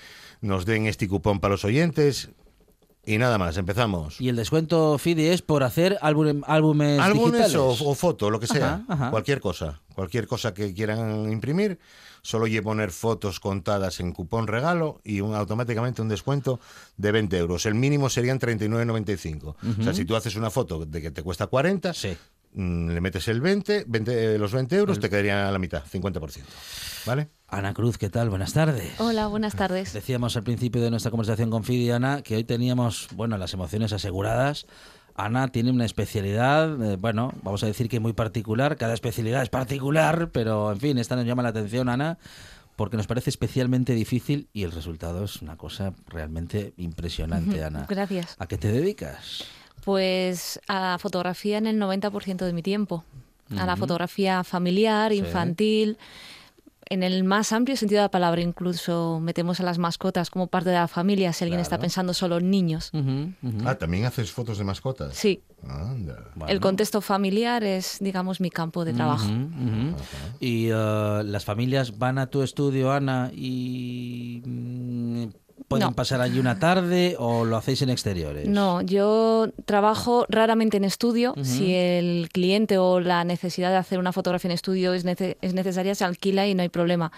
nos 0.46 0.66
den 0.66 0.86
este 0.88 1.08
cupón 1.08 1.40
para 1.40 1.54
los 1.54 1.66
oyentes. 1.66 2.30
Y 3.08 3.20
nada 3.20 3.38
más, 3.38 3.56
empezamos. 3.58 4.20
Y 4.20 4.30
el 4.30 4.36
descuento 4.36 4.98
FIDI 4.98 5.28
es 5.28 5.44
por 5.44 5.62
hacer 5.64 6.00
álbum- 6.02 6.44
álbumes, 6.48 7.00
Álbumes 7.00 7.34
digitales. 7.52 7.56
o, 7.82 7.90
o 7.92 7.94
foto, 7.94 8.32
lo 8.32 8.40
que 8.40 8.48
sea. 8.48 8.84
Ajá, 8.88 8.94
ajá. 8.94 9.12
Cualquier 9.12 9.40
cosa. 9.42 9.82
Cualquier 9.94 10.26
cosa 10.26 10.56
que 10.56 10.74
quieran 10.74 11.32
imprimir, 11.32 11.78
solo 12.24 12.46
hay 12.46 12.60
poner 12.62 12.90
fotos 12.90 13.40
contadas 13.40 14.00
en 14.00 14.12
cupón 14.12 14.48
regalo 14.48 15.02
y 15.04 15.22
un, 15.22 15.36
automáticamente 15.36 16.02
un 16.02 16.10
descuento 16.10 16.60
de 16.98 17.12
20 17.12 17.38
euros. 17.38 17.68
El 17.68 17.76
mínimo 17.76 18.10
serían 18.10 18.40
39,95. 18.40 19.56
O 19.80 19.84
sea, 19.84 19.94
si 19.94 20.04
tú 20.06 20.16
haces 20.16 20.36
una 20.36 20.50
foto 20.50 20.84
de 20.88 21.00
que 21.00 21.12
te 21.12 21.22
cuesta 21.22 21.46
40, 21.46 21.94
Sí. 21.94 22.18
Mm, 22.56 22.90
le 22.90 23.02
metes 23.02 23.28
el 23.28 23.42
20, 23.42 23.86
20 23.88 24.36
eh, 24.36 24.38
los 24.38 24.52
20 24.52 24.76
euros, 24.76 25.00
te 25.00 25.10
quedarían 25.10 25.40
a 25.40 25.52
la 25.52 25.60
mitad, 25.60 25.84
50%. 25.84 26.42
¿Vale? 27.06 27.30
Ana 27.48 27.74
Cruz, 27.74 27.98
¿qué 27.98 28.10
tal? 28.10 28.30
Buenas 28.30 28.54
tardes. 28.54 29.00
Hola, 29.00 29.28
buenas 29.28 29.56
tardes. 29.56 29.94
Decíamos 29.94 30.36
al 30.36 30.44
principio 30.44 30.82
de 30.82 30.90
nuestra 30.90 31.12
conversación 31.12 31.52
con 31.52 31.64
Fidi 31.64 31.86
y 31.86 31.92
Ana 31.92 32.24
que 32.24 32.36
hoy 32.36 32.44
teníamos, 32.44 33.08
bueno, 33.14 33.38
las 33.38 33.54
emociones 33.54 33.94
aseguradas. 33.94 34.66
Ana 35.16 35.48
tiene 35.48 35.72
una 35.72 35.86
especialidad, 35.86 36.82
eh, 36.84 36.98
bueno, 36.98 37.32
vamos 37.42 37.64
a 37.64 37.68
decir 37.68 37.88
que 37.88 38.00
muy 38.00 38.14
particular. 38.14 38.76
Cada 38.76 38.94
especialidad 38.94 39.44
es 39.44 39.50
particular, 39.50 40.32
pero 40.32 40.72
en 40.72 40.80
fin, 40.80 40.98
esta 40.98 41.16
nos 41.16 41.26
llama 41.26 41.44
la 41.44 41.50
atención, 41.50 41.88
Ana, 41.88 42.18
porque 42.76 42.98
nos 42.98 43.08
parece 43.08 43.30
especialmente 43.30 43.94
difícil 43.94 44.50
y 44.52 44.64
el 44.64 44.74
resultado 44.74 45.24
es 45.24 45.42
una 45.42 45.56
cosa 45.56 45.94
realmente 46.08 46.74
impresionante, 46.76 47.64
Ana. 47.64 47.86
Gracias. 47.88 48.36
¿A 48.40 48.48
qué 48.48 48.58
te 48.58 48.72
dedicas? 48.72 49.46
Pues 49.86 50.60
a 50.68 50.80
la 50.80 50.98
fotografía 51.00 51.58
en 51.60 51.68
el 51.68 51.80
90% 51.80 52.46
de 52.46 52.54
mi 52.54 52.62
tiempo. 52.64 53.04
A 53.56 53.66
la 53.68 53.76
fotografía 53.78 54.44
familiar, 54.44 55.12
Sí. 55.12 55.20
infantil. 55.20 55.98
En 56.88 57.02
el 57.02 57.24
más 57.24 57.52
amplio 57.52 57.76
sentido 57.78 58.00
de 58.02 58.06
la 58.06 58.12
palabra, 58.12 58.42
incluso 58.42 59.20
metemos 59.20 59.60
a 59.60 59.64
las 59.64 59.78
mascotas 59.80 60.30
como 60.30 60.46
parte 60.48 60.70
de 60.70 60.76
la 60.76 60.88
familia 60.88 61.34
si 61.34 61.44
alguien 61.44 61.60
está 61.60 61.80
pensando 61.80 62.14
solo 62.14 62.38
en 62.38 62.50
niños. 62.52 62.92
Ah, 63.66 63.76
¿también 63.76 64.06
haces 64.06 64.32
fotos 64.32 64.58
de 64.60 64.64
mascotas? 64.66 65.16
Sí, 65.16 65.42
Anda. 65.68 66.30
Bueno. 66.36 66.52
el 66.52 66.60
contexto 66.60 67.02
familiar 67.02 67.64
es, 67.64 67.98
digamos, 68.02 68.40
mi 68.40 68.50
campo 68.52 68.86
de 68.86 68.94
trabajo. 68.94 69.28
Y 70.40 70.70
eh, 70.72 71.22
las 71.26 71.44
familias 71.46 71.98
van 71.98 72.18
a 72.20 72.28
tu 72.28 72.44
estudio, 72.44 72.92
Ana, 72.92 73.32
y 73.34 74.42
mm, 74.46 75.24
pueden 75.68 75.88
No. 75.88 75.94
pasar 75.96 76.22
allí 76.22 76.40
una 76.40 76.60
tarde 76.60 77.16
o 77.18 77.44
lo 77.46 77.58
hacéis 77.58 77.82
en 77.82 77.90
exteriores. 77.90 78.48
No, 78.48 78.82
yo 78.82 79.48
trabajo 79.66 80.26
raramente 80.30 80.78
en 80.78 80.84
estudio. 80.84 81.34
Si 81.42 81.74
el 81.74 82.30
cliente 82.32 82.78
o 82.78 83.00
la 83.00 83.24
necesidad 83.24 83.72
de 83.72 83.78
hacer 83.78 83.98
una 84.00 84.12
fotografía 84.12 84.50
en 84.50 84.54
estudio 84.56 84.94
es, 84.94 85.06
nece- 85.06 85.38
es 85.42 85.54
necesaria, 85.54 85.96
se 85.96 86.06
alquila 86.06 86.48
y 86.48 86.54
no 86.54 86.62
hay 86.62 86.70
problema. 86.70 87.12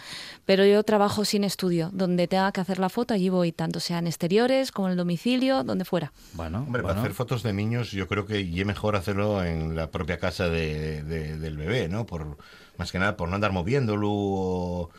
Pero 0.46 0.66
yo 0.66 0.84
trabajo 0.84 1.26
sin 1.26 1.44
estudio. 1.44 1.90
Donde 1.94 2.28
tenga 2.28 2.52
que 2.52 2.62
hacer 2.62 2.80
la 2.80 2.90
foto, 2.90 3.14
allí 3.14 3.30
voy, 3.30 3.52
tanto 3.52 3.80
sea 3.80 4.00
en 4.00 4.08
exteriores 4.08 4.72
como 4.72 4.88
en 4.88 4.92
el 4.94 4.98
domicilio, 4.98 5.64
donde 5.64 5.84
fuera. 5.86 6.14
Bueno, 6.34 6.60
Hombre, 6.60 6.82
bueno. 6.82 6.88
para 6.88 7.02
hacer 7.02 7.14
fotos 7.14 7.44
de 7.44 7.54
niños 7.54 7.92
yo 7.92 8.08
creo 8.08 8.26
que 8.26 8.40
es 8.40 8.66
mejor 8.66 8.96
hacerlo 8.96 9.44
en 9.44 9.76
la 9.76 9.92
propia 9.92 10.18
casa 10.20 10.48
de, 10.50 11.04
de- 11.04 11.38
del 11.38 11.58
bebé, 11.58 11.90
¿no? 11.90 12.06
Por 12.06 12.38
Más 12.78 12.92
que 12.92 13.00
nada 13.00 13.18
por 13.18 13.28
no 13.28 13.36
andar 13.36 13.52
moviéndolo. 13.52 14.08
o- 14.12 14.90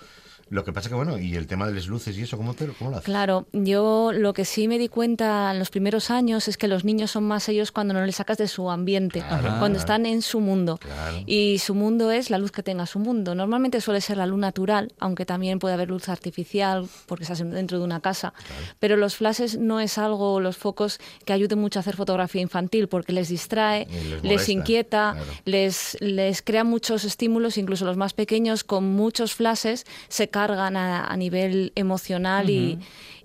Lo 0.50 0.64
que 0.64 0.72
pasa 0.72 0.88
que, 0.88 0.94
bueno, 0.94 1.18
y 1.18 1.34
el 1.36 1.46
tema 1.46 1.66
de 1.66 1.74
las 1.74 1.86
luces 1.86 2.16
y 2.16 2.22
eso, 2.22 2.36
¿cómo, 2.36 2.54
te, 2.54 2.66
cómo 2.68 2.90
lo 2.90 2.96
haces? 2.96 3.04
Claro, 3.06 3.46
yo 3.52 4.12
lo 4.12 4.32
que 4.32 4.44
sí 4.44 4.68
me 4.68 4.78
di 4.78 4.88
cuenta 4.88 5.50
en 5.52 5.58
los 5.58 5.70
primeros 5.70 6.10
años 6.10 6.48
es 6.48 6.56
que 6.56 6.68
los 6.68 6.84
niños 6.84 7.10
son 7.10 7.24
más 7.24 7.48
ellos 7.48 7.72
cuando 7.72 7.94
no 7.94 8.04
les 8.04 8.16
sacas 8.16 8.38
de 8.38 8.48
su 8.48 8.70
ambiente, 8.70 9.20
Claro. 9.20 9.58
cuando 9.58 9.78
están 9.78 10.06
en 10.06 10.22
su 10.22 10.40
mundo. 10.40 10.78
Claro. 10.78 11.18
Y 11.26 11.58
su 11.58 11.74
mundo 11.74 12.10
es 12.10 12.30
la 12.30 12.38
luz 12.38 12.50
que 12.52 12.62
tenga 12.62 12.86
su 12.86 12.98
mundo. 12.98 13.34
Normalmente 13.34 13.80
suele 13.80 14.00
ser 14.00 14.16
la 14.16 14.26
luz 14.26 14.38
natural, 14.38 14.92
aunque 14.98 15.26
también 15.26 15.58
puede 15.58 15.74
haber 15.74 15.88
luz 15.88 16.08
artificial 16.08 16.88
porque 17.06 17.24
estás 17.24 17.38
dentro 17.38 17.78
de 17.78 17.84
una 17.84 18.00
casa. 18.00 18.32
Pero 18.78 18.96
los 18.96 19.16
flashes 19.16 19.58
no 19.58 19.80
es 19.80 19.98
algo, 19.98 20.40
los 20.40 20.56
focos, 20.56 20.98
que 21.24 21.32
ayuden 21.32 21.58
mucho 21.58 21.78
a 21.78 21.80
hacer 21.80 21.96
fotografía 21.96 22.40
infantil 22.40 22.88
porque 22.88 23.12
les 23.12 23.28
distrae, 23.28 23.86
les 24.22 24.48
inquieta, 24.48 25.12
claro. 25.14 25.26
les, 25.44 25.96
les 26.00 26.42
crea 26.42 26.64
muchos 26.64 27.04
estímulos, 27.04 27.58
incluso 27.58 27.84
los 27.84 27.96
más 27.96 28.12
pequeños 28.14 28.64
con 28.64 28.84
muchos 28.84 29.34
flashes 29.34 29.84
se 30.08 30.28
cargan 30.38 30.76
a, 30.76 31.06
a 31.12 31.16
nivel 31.16 31.72
emocional 31.74 32.48
y, 32.50 32.78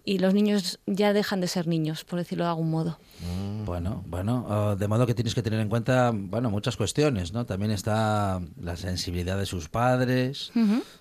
y 0.04 0.18
los 0.18 0.34
niños 0.34 0.80
ya 0.88 1.14
dejan 1.14 1.40
de 1.42 1.48
ser 1.48 1.66
niños, 1.68 2.04
por 2.04 2.18
decirlo 2.20 2.44
de 2.46 2.50
algún 2.50 2.70
modo. 2.72 2.98
Bueno, 3.66 4.04
bueno, 4.08 4.46
ah, 4.50 4.76
de 4.78 4.88
modo 4.88 5.06
que 5.06 5.14
tienes 5.14 5.36
que 5.36 5.44
tener 5.44 5.60
en 5.60 5.70
cuenta, 5.70 6.12
bueno, 6.14 6.50
muchas 6.50 6.76
cuestiones, 6.76 7.32
¿no? 7.34 7.46
También 7.46 7.72
está 7.72 8.42
la 8.60 8.76
sensibilidad 8.76 9.38
de 9.38 9.46
sus 9.46 9.70
padres. 9.70 10.52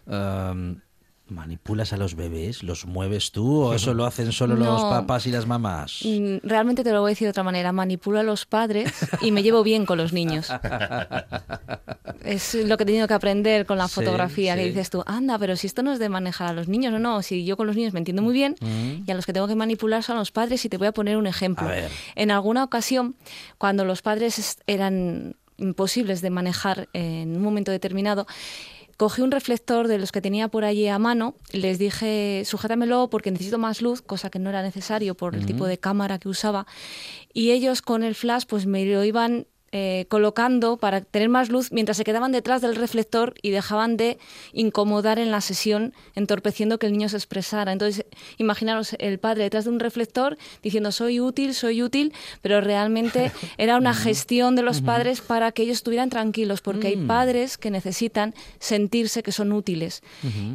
am, 0.06 0.80
¿Manipulas 1.28 1.94
a 1.94 1.96
los 1.96 2.14
bebés? 2.14 2.62
¿Los 2.62 2.84
mueves 2.84 3.32
tú 3.32 3.62
o 3.62 3.72
eso 3.74 3.94
lo 3.94 4.04
hacen 4.04 4.32
solo 4.32 4.54
los 4.54 4.82
No. 4.82 4.90
papás 4.90 5.26
y 5.26 5.30
las 5.30 5.46
mamás? 5.46 6.00
Mm, 6.04 6.38
Realmente 6.46 6.84
te 6.84 6.92
lo 6.92 7.00
voy 7.00 7.08
a 7.10 7.12
decir 7.12 7.26
de 7.26 7.30
otra 7.30 7.42
manera. 7.42 7.72
Manipulo 7.72 8.18
a 8.18 8.22
los 8.22 8.44
padres 8.44 8.92
y 9.22 9.30
me 9.32 9.42
llevo 9.42 9.62
bien 9.62 9.86
con 9.86 9.96
los 9.96 10.12
niños. 10.12 10.48
Es 12.24 12.54
lo 12.54 12.76
que 12.76 12.84
he 12.84 12.86
tenido 12.86 13.08
que 13.08 13.14
aprender 13.14 13.66
con 13.66 13.78
la 13.78 13.88
Sí, 13.88 13.94
fotografía, 13.94 14.54
que 14.56 14.62
sí. 14.62 14.68
dices 14.68 14.90
tú, 14.90 15.02
anda, 15.06 15.38
pero 15.38 15.56
si 15.56 15.66
esto 15.66 15.82
no 15.82 15.92
es 15.92 15.98
de 15.98 16.08
manejar 16.08 16.48
a 16.48 16.52
los 16.52 16.68
niños, 16.68 16.92
no, 16.92 16.98
no, 16.98 17.22
si 17.22 17.44
yo 17.44 17.56
con 17.56 17.66
los 17.66 17.76
niños 17.76 17.92
me 17.92 17.98
entiendo 17.98 18.22
muy 18.22 18.34
bien 18.34 18.56
Mm. 18.60 19.04
y 19.06 19.10
a 19.10 19.14
los 19.14 19.26
que 19.26 19.32
tengo 19.32 19.48
que 19.48 19.54
manipular 19.56 20.02
son 20.02 20.16
a 20.16 20.18
los 20.20 20.30
padres 20.30 20.64
y 20.64 20.68
te 20.68 20.76
voy 20.76 20.86
a 20.88 20.92
poner 20.92 21.16
un 21.16 21.26
ejemplo. 21.26 21.68
En 22.14 22.30
alguna 22.30 22.64
ocasión, 22.64 23.14
cuando 23.58 23.84
los 23.84 24.02
padres 24.02 24.38
es- 24.38 24.58
eran 24.66 25.36
imposibles 25.58 26.20
de 26.22 26.30
manejar 26.30 26.88
en 26.92 27.36
un 27.36 27.42
momento 27.42 27.70
determinado, 27.70 28.26
cogí 28.96 29.22
un 29.22 29.30
reflector 29.32 29.88
de 29.88 29.98
los 29.98 30.12
que 30.12 30.20
tenía 30.20 30.48
por 30.48 30.64
allí 30.64 30.86
a 30.86 30.98
mano, 30.98 31.34
les 31.52 31.78
dije, 31.78 32.42
sujétamelo 32.44 33.08
porque 33.10 33.30
necesito 33.32 33.58
más 33.58 33.82
luz, 33.82 34.00
cosa 34.02 34.30
que 34.30 34.38
no 34.38 34.50
era 34.50 34.62
necesario 34.62 35.14
por 35.16 35.34
el 35.34 35.44
tipo 35.46 35.66
de 35.66 35.78
cámara 35.78 36.18
que 36.18 36.28
usaba, 36.28 36.66
y 37.32 37.50
ellos 37.50 37.82
con 37.82 38.02
el 38.04 38.14
flash 38.14 38.44
pues 38.46 38.66
me 38.66 38.84
lo 38.84 39.02
iban 39.02 39.46
eh, 39.74 40.04
colocando 40.08 40.76
para 40.76 41.00
tener 41.00 41.30
más 41.30 41.48
luz 41.48 41.72
mientras 41.72 41.96
se 41.96 42.04
quedaban 42.04 42.30
detrás 42.30 42.60
del 42.60 42.76
reflector 42.76 43.32
y 43.40 43.52
dejaban 43.52 43.96
de 43.96 44.18
incomodar 44.52 45.18
en 45.18 45.30
la 45.30 45.40
sesión, 45.40 45.94
entorpeciendo 46.14 46.78
que 46.78 46.86
el 46.86 46.92
niño 46.92 47.08
se 47.08 47.16
expresara. 47.16 47.72
Entonces, 47.72 48.04
imaginaros 48.36 48.94
el 48.98 49.18
padre 49.18 49.44
detrás 49.44 49.64
de 49.64 49.70
un 49.70 49.80
reflector 49.80 50.36
diciendo 50.62 50.92
soy 50.92 51.20
útil, 51.20 51.54
soy 51.54 51.82
útil, 51.82 52.12
pero 52.42 52.60
realmente 52.60 53.32
era 53.56 53.78
una 53.78 53.94
gestión 53.94 54.56
de 54.56 54.62
los 54.62 54.82
padres 54.82 55.22
para 55.22 55.52
que 55.52 55.62
ellos 55.62 55.78
estuvieran 55.78 56.10
tranquilos, 56.10 56.60
porque 56.60 56.88
hay 56.88 56.96
padres 56.96 57.56
que 57.56 57.70
necesitan 57.70 58.34
sentirse 58.58 59.22
que 59.22 59.32
son 59.32 59.52
útiles. 59.52 60.02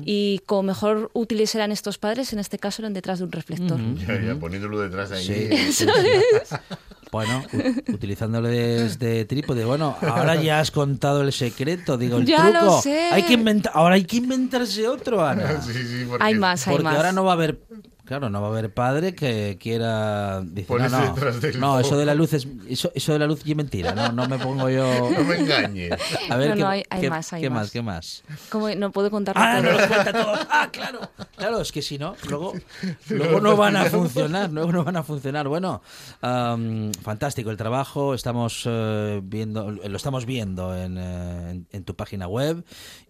Y 0.05 0.41
como 0.45 0.61
mejor 0.61 1.09
útiles 1.13 1.55
eran 1.55 1.72
estos 1.72 1.97
padres, 1.97 2.34
en 2.34 2.39
este 2.39 2.59
caso 2.59 2.84
eran 2.84 2.93
detrás 2.93 3.18
de 3.18 3.26
un 3.26 3.32
reflector. 3.32 3.80
Ya, 4.07 4.22
ya, 4.22 4.36
poniéndolo 4.36 4.80
detrás 4.80 5.09
de 5.09 5.18
ahí. 5.18 5.72
Sí. 5.72 5.88
Bueno, 7.12 7.43
u- 7.53 7.91
utilizándolo 7.93 8.47
desde 8.49 9.26
trípode. 9.26 9.64
Bueno, 9.66 9.95
ahora 10.01 10.36
ya 10.41 10.60
has 10.60 10.72
contado 10.72 11.22
el 11.22 11.32
secreto, 11.32 11.97
digo, 11.97 12.18
el 12.18 12.26
Ya 12.26 12.49
lo 12.49 12.60
truco. 12.60 12.82
sé. 12.82 13.10
Hay 13.12 13.24
que 13.24 13.34
inventar, 13.34 13.72
ahora 13.76 13.95
hay 13.95 14.03
que 14.03 14.18
inventarse 14.18 14.88
otro, 14.88 15.26
Ana. 15.26 15.62
Sí, 15.66 15.74
sí, 15.74 16.05
porque 16.08 16.24
Hay 16.24 16.36
más, 16.36 16.68
hay 16.68 16.74
Porque 16.74 16.84
más. 16.84 16.95
ahora 16.97 17.12
no 17.14 17.24
va 17.24 17.32
a 17.32 17.36
haber, 17.36 17.60
claro, 18.08 18.30
no 18.30 18.41
va 18.41 18.47
a 18.47 18.49
haber 18.51 18.74
padre 18.74 19.14
que 19.14 19.58
quiera 19.60 20.41
dice, 20.41 20.74
no, 20.74 20.89
no, 20.89 21.16
no, 21.60 21.80
eso 21.80 21.97
de 21.97 22.05
la 22.05 22.16
luz 22.16 22.34
es 22.34 22.47
eso, 22.68 22.91
eso 22.95 23.14
de 23.14 23.20
la 23.20 23.28
luz 23.28 23.41
es 23.45 23.55
mentira, 23.55 23.93
no, 23.93 24.12
no 24.12 24.28
me 24.28 24.38
pongo 24.39 24.70
yo. 24.70 24.88
No 25.18 25.24
me 25.24 25.36
engañes. 25.38 25.91
A 26.30 26.36
ver 26.38 26.49
No, 26.49 26.55
qué, 26.55 26.62
no, 26.62 26.68
hay- 26.70 26.84
hay 26.89 27.01
qué- 27.01 27.10
más, 27.10 27.34
hay 27.34 27.41
qué 27.41 27.49
más. 27.49 27.60
más, 27.64 27.72
qué 27.72 27.82
más. 27.82 28.24
Como 28.49 28.70
no 28.70 28.91
puedo 28.91 29.12
contarlo 29.12 29.41
Ah, 29.43 29.60
no 29.62 29.72
lo 29.72 29.88
cuenta 29.88 30.12
todo. 30.14 30.34
Ah, 30.49 30.70
claro. 30.72 30.99
Claro, 31.36 31.62
es 31.62 31.72
que 31.72 31.82
si 31.82 31.97
no, 31.97 32.16
luego, 32.30 32.53
luego 33.10 33.39
no 33.41 33.55
van 33.58 33.76
a 33.76 33.86
funcionar, 33.86 34.49
luego 34.51 34.72
no 34.72 34.84
van 34.84 34.95
a 34.97 35.03
funcionar. 35.03 35.47
Bueno, 35.47 35.82
am, 36.22 36.91
fantástico 37.03 37.51
el 37.51 37.58
trabajo, 37.58 38.14
estamos 38.14 38.64
eh, 38.66 39.20
viendo, 39.24 39.70
lo 39.72 39.97
estamos 39.97 40.26
viendo 40.26 40.76
en, 40.76 40.97
eh, 40.97 41.49
en- 41.51 41.68
en 41.72 41.84
tu 41.84 41.95
página 41.95 42.28
web 42.28 42.64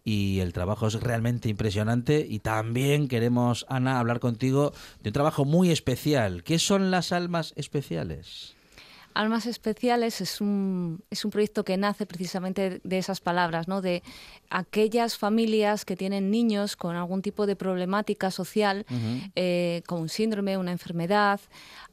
y 0.07 0.39
el 0.39 0.53
trabajo 0.53 0.87
es 0.87 0.93
realmente 0.93 1.49
impresionante 1.49 2.25
y 2.25 2.39
también 2.39 3.09
queremos, 3.09 3.65
Ana, 3.67 3.99
hablar 3.99 4.21
contigo 4.21 4.71
de 5.03 5.09
un 5.09 5.13
trabajo 5.13 5.43
muy 5.43 5.69
especial. 5.69 6.45
¿Qué 6.45 6.59
son 6.59 6.91
las 6.91 7.11
almas 7.11 7.51
especiales? 7.57 8.55
Almas 9.13 9.47
Especiales 9.47 10.21
es 10.21 10.39
un, 10.39 11.01
es 11.09 11.25
un 11.25 11.31
proyecto 11.31 11.65
que 11.65 11.75
nace 11.75 12.05
precisamente 12.05 12.79
de 12.81 12.97
esas 12.97 13.19
palabras, 13.19 13.67
¿no? 13.67 13.81
de 13.81 14.01
aquellas 14.49 15.17
familias 15.17 15.83
que 15.83 15.97
tienen 15.97 16.31
niños 16.31 16.77
con 16.77 16.95
algún 16.95 17.21
tipo 17.21 17.45
de 17.45 17.57
problemática 17.57 18.31
social, 18.31 18.85
eh, 19.35 19.81
con 19.87 20.01
un 20.01 20.09
síndrome, 20.09 20.57
una 20.57 20.71
enfermedad, 20.71 21.41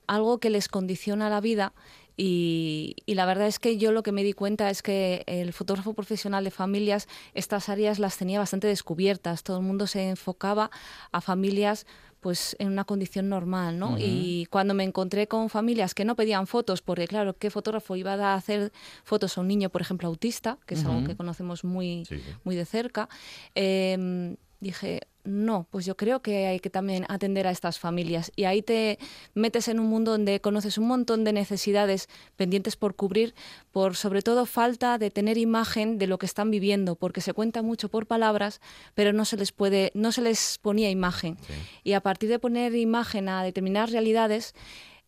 algo 0.07 0.39
que 0.39 0.51
les 0.51 0.69
condiciona 0.69 1.31
la 1.31 1.41
vida. 1.41 1.73
Y, 2.17 2.97
y 3.07 3.15
la 3.15 3.27
verdad 3.27 3.47
es 3.47 3.59
que 3.59 3.77
yo 3.77 3.93
lo 3.93 4.03
que 4.03 4.13
me 4.13 4.23
di 4.23 4.33
cuenta 4.33 4.71
es 4.71 4.83
que 4.83 5.25
el 5.27 5.53
fotógrafo 5.53 5.95
profesional 5.95 6.45
de 6.45 6.51
familias, 6.51 7.09
estas 7.35 7.69
áreas 7.69 7.99
las 7.99 8.17
tenía 8.17 8.39
bastante 8.39 8.67
descubiertas. 8.67 9.43
Todo 9.43 9.59
el 9.59 9.65
mundo 9.65 9.87
se 9.87 10.09
enfocaba 10.09 10.71
a 11.13 11.21
familias 11.21 11.87
pues 12.25 12.57
en 12.59 12.69
una 12.69 12.85
condición 12.85 13.29
normal, 13.29 13.79
¿no? 13.79 13.99
Y 13.99 14.47
cuando 14.47 14.73
me 14.73 14.83
encontré 14.83 15.29
con 15.29 15.51
familias 15.51 15.93
que 15.93 16.07
no 16.07 16.17
pedían 16.17 16.47
fotos, 16.47 16.81
porque 16.81 17.07
claro, 17.07 17.37
¿qué 17.37 17.51
fotógrafo 17.51 17.97
iba 17.97 18.15
a 18.15 18.35
hacer 18.35 18.73
fotos 19.03 19.37
a 19.37 19.43
un 19.43 19.49
niño, 19.49 19.69
por 19.69 19.83
ejemplo, 19.83 20.09
autista, 20.09 20.57
que 20.65 20.73
es 20.73 20.87
algo 20.87 21.07
que 21.07 21.17
conocemos 21.17 21.65
muy, 21.65 22.07
sí. 22.07 22.23
muy 22.43 22.57
de 22.57 22.65
cerca? 22.65 23.11
Eh, 23.55 24.37
dije, 24.65 25.03
no, 25.25 25.67
pues 25.71 25.87
yo 25.87 25.97
creo 25.97 26.21
que 26.21 26.47
hay 26.47 26.61
que 26.61 26.69
también 26.71 27.07
atender 27.09 27.47
a 27.47 27.51
estas 27.51 27.79
familias. 27.79 28.33
Y 28.37 28.45
ahí 28.45 28.63
te 28.63 28.99
metes 29.33 29.69
en 29.69 29.81
un 29.81 29.87
mundo 29.87 30.13
donde 30.13 30.41
conoces 30.41 30.77
un 30.77 30.87
montón 30.87 31.25
de 31.25 31.33
necesidades 31.33 32.09
pendientes 32.37 32.77
por 32.77 32.95
cubrir, 32.95 33.35
por 33.73 33.97
sobre 33.97 34.23
todo 34.23 34.45
falta 34.45 34.99
de 34.99 35.11
tener 35.11 35.39
imagen 35.39 35.99
de 35.99 36.07
lo 36.07 36.19
que 36.19 36.27
están 36.27 36.51
viviendo, 36.51 36.97
porque 36.97 37.21
se 37.21 37.33
cuenta 37.33 37.63
mucho 37.63 37.89
por 37.89 38.07
palabras, 38.07 38.61
pero 38.95 39.13
no 39.13 39.25
se 39.25 39.37
les 39.37 39.53
puede, 39.53 39.93
no 39.95 40.13
se 40.13 40.21
les 40.21 40.59
ponía 40.59 40.91
imagen. 40.91 41.39
Y 41.85 41.93
a 41.93 42.01
partir 42.01 42.29
de 42.29 42.39
poner 42.39 42.75
imagen 42.75 43.29
a 43.29 43.43
determinadas 43.43 43.93
realidades, 43.93 44.55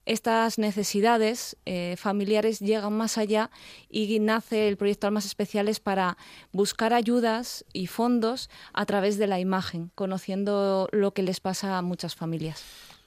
estas 0.07 0.59
necesidades 0.59 1.57
eh, 1.67 1.97
familiares 1.99 2.61
llegan 2.61 2.93
más 2.93 3.19
allá 3.19 3.51
y 3.91 4.19
nace 4.21 4.69
el 4.69 4.77
proyecto 4.77 5.07
Almas 5.07 5.27
Especiales 5.27 5.81
para 5.81 6.17
buscar 6.53 6.95
ayudas 6.95 7.65
y 7.73 7.89
fondos 7.89 8.49
a 8.73 8.87
través 8.87 9.19
de 9.19 9.27
la 9.27 9.41
imagen, 9.41 9.91
conociendo 9.95 10.89
lo 10.93 11.13
que 11.13 11.23
les 11.23 11.41
pasa 11.41 11.77
a 11.77 11.83
muchas 11.83 12.15
familias. 12.15 12.65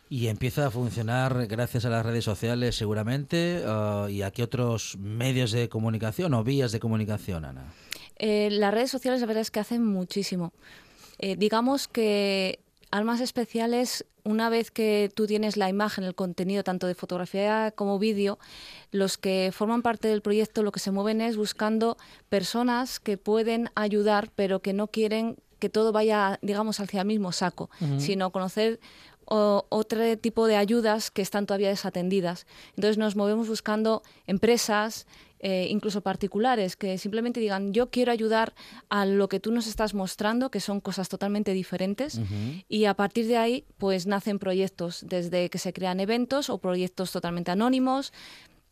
Y 0.10 0.28
empieza 0.28 0.68
a 0.68 0.72
funcionar 0.72 1.47
gracias 1.47 1.86
a 1.86 1.89
las 1.89 2.06
redes 2.06 2.26
sociales 2.26 2.76
seguramente 2.76 3.64
ah, 3.66 4.08
y 4.10 4.24
a 4.24 4.32
qué 4.32 4.43
otros 4.43 4.97
medios 4.97 5.52
de 5.52 5.70
comunicación 5.70 6.34
o 6.34 6.43
vías 6.43 6.72
de 6.72 6.80
comunicación, 6.80 7.45
Ana. 7.45 7.72
Eh, 8.18 8.50
las 8.52 8.74
redes 8.74 8.91
sociales 8.91 9.22
la 9.22 9.28
verdad 9.28 9.41
es 9.41 9.52
que 9.52 9.62
hacen 9.62 9.86
muchísimo. 9.86 10.52
Eh, 11.20 11.36
digamos 11.38 11.88
que 11.88 12.60
Almas 12.92 13.22
Especiales, 13.22 14.06
una 14.24 14.50
vez 14.50 14.72
que 14.72 15.12
tú 15.14 15.28
tienes 15.28 15.58
la 15.58 15.70
imagen, 15.70 16.04
el 16.04 16.16
contenido 16.16 16.64
tanto 16.64 16.88
de 16.88 16.96
fotografía 16.96 17.72
como 17.76 18.00
vídeo, 18.00 18.40
los 18.92 19.18
que 19.18 19.52
forman 19.54 19.82
parte 19.84 20.08
del 20.08 20.22
proyecto 20.22 20.64
lo 20.64 20.72
que 20.72 20.80
se 20.80 20.90
mueven 20.92 21.22
es 21.22 21.38
buscando 21.38 21.98
personas 22.30 23.00
que 23.00 23.18
pueden 23.18 23.70
ayudar, 23.76 24.32
pero 24.36 24.62
que 24.62 24.74
no 24.74 24.88
quieren 24.88 25.38
que 25.60 25.70
todo 25.70 25.92
vaya, 25.92 26.40
digamos, 26.42 26.80
hacia 26.80 27.02
el 27.02 27.08
mismo 27.08 27.32
saco, 27.32 27.70
sino 28.00 28.32
conocer 28.32 28.80
o- 29.26 29.66
otro 29.70 30.18
tipo 30.18 30.48
de 30.48 30.56
ayudas 30.56 31.12
que 31.12 31.22
están 31.22 31.46
todavía 31.46 31.70
desatendidas. 31.70 32.48
Entonces 32.70 32.98
nos 32.98 33.16
movemos 33.16 33.48
buscando 33.50 34.02
empresas, 34.26 35.06
eh, 35.40 35.68
incluso 35.70 36.02
particulares, 36.02 36.76
que 36.76 36.98
simplemente 36.98 37.40
digan, 37.40 37.74
yo 37.74 37.90
quiero 37.90 38.12
ayudar 38.12 38.54
a 38.90 39.06
lo 39.06 39.30
que 39.30 39.40
tú 39.40 39.52
nos 39.52 39.68
estás 39.68 39.94
mostrando, 39.94 40.52
que 40.52 40.60
son 40.60 40.82
cosas 40.82 41.10
totalmente 41.10 41.54
diferentes, 41.54 42.20
y 42.68 42.86
a 42.86 42.94
partir 42.94 43.28
de 43.28 43.38
ahí, 43.38 43.66
pues 43.78 44.06
nacen 44.06 44.40
proyectos, 44.40 45.06
desde 45.08 45.50
que 45.50 45.58
se 45.58 45.74
crean 45.74 46.00
eventos 46.00 46.50
o 46.50 46.58
proyectos 46.58 47.12
totalmente 47.12 47.52
anónimos, 47.52 48.14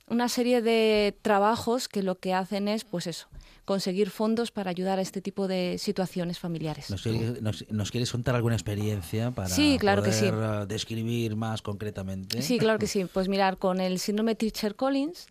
una 0.09 0.30
serie 0.30 0.61
de 0.61 1.18
trabajos 1.22 1.88
que 1.88 2.03
lo 2.03 2.15
que 2.20 2.34
hacen 2.34 2.68
es, 2.68 2.84
pues 2.84 3.07
eso, 3.07 3.28
conseguir 3.68 4.09
fondos 4.09 4.49
para 4.49 4.70
ayudar 4.72 4.97
a 4.97 5.01
este 5.01 5.20
tipo 5.22 5.45
de 5.45 5.76
situaciones 5.78 6.39
familiares. 6.39 6.89
¿Nos 6.89 7.01
quieres, 7.01 7.41
nos- 7.41 7.70
nos 7.70 7.91
quieres 7.91 8.09
contar 8.09 8.34
alguna 8.34 8.55
experiencia 8.55 9.32
para 9.32 9.49
Sí, 9.49 9.76
claro 9.78 10.01
que 10.03 10.13
sí. 10.13 10.30
poder, 10.30 10.43
ah, 10.45 10.65
describir 10.65 11.36
más 11.36 11.61
concretamente? 11.61 12.41
Sí, 12.41 12.59
claro 12.59 12.80
que 12.80 12.88
sí. 12.88 13.03
Pues 13.13 13.28
mirar, 13.28 13.57
con 13.57 13.82
el 13.82 13.99
síndrome 13.99 14.36
Teacher 14.36 14.76
Collins 14.76 15.28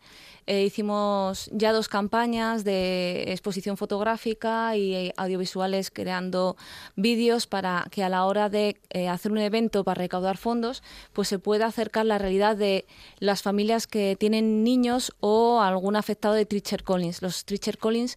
eh, 0.48 0.64
hicimos 0.64 1.48
ya 1.52 1.72
dos 1.72 1.88
campañas 1.88 2.62
de 2.62 3.24
exposición 3.32 3.76
fotográfica 3.78 4.76
y 4.76 4.94
eh, 4.94 5.14
audiovisuales 5.16 5.90
creando 5.90 6.56
vídeos 6.94 7.46
para 7.46 7.86
que 7.90 8.04
a 8.04 8.08
la 8.10 8.24
hora 8.26 8.48
de 8.50 8.76
eh, 8.90 9.08
hacer 9.08 9.32
un 9.32 9.38
evento 9.38 9.82
para 9.82 9.98
recaudar 10.02 10.36
fondos, 10.36 10.82
pues 11.14 11.26
se 11.28 11.38
pueda 11.38 11.66
acercar 11.66 12.04
la 12.06 12.18
realidad 12.18 12.54
de 12.54 12.84
las 13.18 13.42
familias 13.42 13.86
que 13.86 14.14
tienen 14.20 14.62
niños 14.62 15.10
o 15.20 15.60
algún 15.62 15.96
afectado 15.96 16.34
de 16.34 16.44
Treacher 16.44 16.84
Collins. 16.84 17.22
Los 17.22 17.44
Treacher 17.46 17.78
Collins 17.78 18.16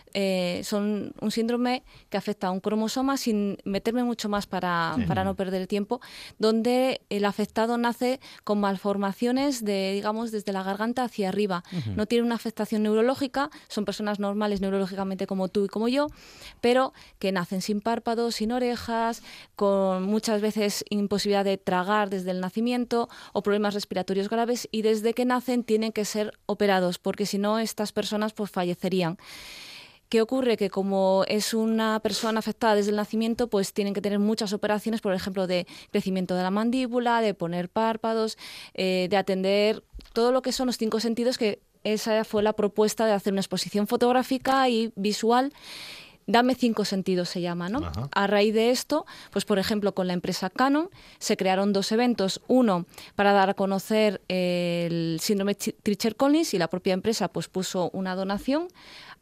eh, 0.13 0.61
son 0.63 1.13
un 1.21 1.31
síndrome 1.31 1.83
que 2.09 2.17
afecta 2.17 2.47
a 2.47 2.51
un 2.51 2.59
cromosoma 2.59 3.17
sin 3.17 3.57
meterme 3.63 4.03
mucho 4.03 4.29
más 4.29 4.47
para, 4.47 4.95
para 5.07 5.23
no 5.23 5.35
perder 5.35 5.67
tiempo, 5.67 6.01
donde 6.39 7.01
el 7.09 7.25
afectado 7.25 7.77
nace 7.77 8.19
con 8.43 8.59
malformaciones 8.59 9.63
de, 9.63 9.91
digamos, 9.93 10.31
desde 10.31 10.51
la 10.51 10.63
garganta 10.63 11.03
hacia 11.03 11.29
arriba. 11.29 11.63
No 11.95 12.05
tiene 12.05 12.25
una 12.25 12.35
afectación 12.35 12.83
neurológica, 12.83 13.49
son 13.67 13.85
personas 13.85 14.19
normales 14.19 14.61
neurológicamente 14.61 15.27
como 15.27 15.47
tú 15.47 15.65
y 15.65 15.67
como 15.67 15.87
yo, 15.87 16.07
pero 16.61 16.93
que 17.19 17.31
nacen 17.31 17.61
sin 17.61 17.81
párpados, 17.81 18.35
sin 18.35 18.51
orejas, 18.51 19.23
con 19.55 20.03
muchas 20.03 20.41
veces 20.41 20.83
imposibilidad 20.89 21.45
de 21.45 21.57
tragar 21.57 22.09
desde 22.09 22.31
el 22.31 22.39
nacimiento 22.39 23.09
o 23.33 23.43
problemas 23.43 23.73
respiratorios 23.73 24.29
graves 24.29 24.67
y 24.71 24.81
desde 24.81 25.13
que 25.13 25.25
nacen 25.25 25.63
tienen 25.63 25.91
que 25.91 26.05
ser 26.05 26.37
operados 26.45 26.99
porque 26.99 27.25
si 27.25 27.37
no 27.37 27.59
estas 27.59 27.91
personas 27.91 28.33
pues 28.33 28.51
fallecerían. 28.51 29.17
¿Qué 30.11 30.21
ocurre? 30.21 30.57
Que 30.57 30.69
como 30.69 31.23
es 31.29 31.53
una 31.53 32.01
persona 32.01 32.39
afectada 32.39 32.75
desde 32.75 32.89
el 32.89 32.97
nacimiento, 32.97 33.47
pues 33.47 33.71
tienen 33.71 33.93
que 33.93 34.01
tener 34.01 34.19
muchas 34.19 34.51
operaciones, 34.51 34.99
por 34.99 35.13
ejemplo, 35.13 35.47
de 35.47 35.65
crecimiento 35.89 36.35
de 36.35 36.43
la 36.43 36.51
mandíbula, 36.51 37.21
de 37.21 37.33
poner 37.33 37.69
párpados, 37.69 38.37
eh, 38.73 39.07
de 39.09 39.15
atender 39.15 39.85
todo 40.11 40.33
lo 40.33 40.41
que 40.41 40.51
son 40.51 40.67
los 40.67 40.77
cinco 40.77 40.99
sentidos, 40.99 41.37
que 41.37 41.61
esa 41.85 42.25
fue 42.25 42.43
la 42.43 42.51
propuesta 42.51 43.05
de 43.05 43.13
hacer 43.13 43.31
una 43.31 43.39
exposición 43.39 43.87
fotográfica 43.87 44.67
y 44.67 44.91
visual. 44.97 45.53
Dame 46.27 46.55
cinco 46.55 46.83
sentidos 46.85 47.29
se 47.29 47.39
llama, 47.41 47.69
¿no? 47.69 47.79
Ajá. 47.79 48.09
A 48.13 48.27
raíz 48.27 48.53
de 48.53 48.69
esto, 48.69 49.05
pues 49.31 49.43
por 49.43 49.59
ejemplo 49.59 49.93
con 49.95 50.07
la 50.07 50.13
empresa 50.13 50.49
Canon 50.49 50.89
se 51.19 51.35
crearon 51.35 51.73
dos 51.73 51.91
eventos, 51.91 52.41
uno 52.47 52.85
para 53.15 53.31
dar 53.33 53.49
a 53.49 53.53
conocer 53.53 54.21
el 54.27 55.19
síndrome 55.19 55.57
Tri- 55.57 55.75
Treacher-Collins 55.81 56.53
y 56.53 56.57
la 56.59 56.67
propia 56.67 56.93
empresa 56.93 57.27
pues 57.29 57.47
puso 57.47 57.89
una 57.91 58.15
donación 58.15 58.67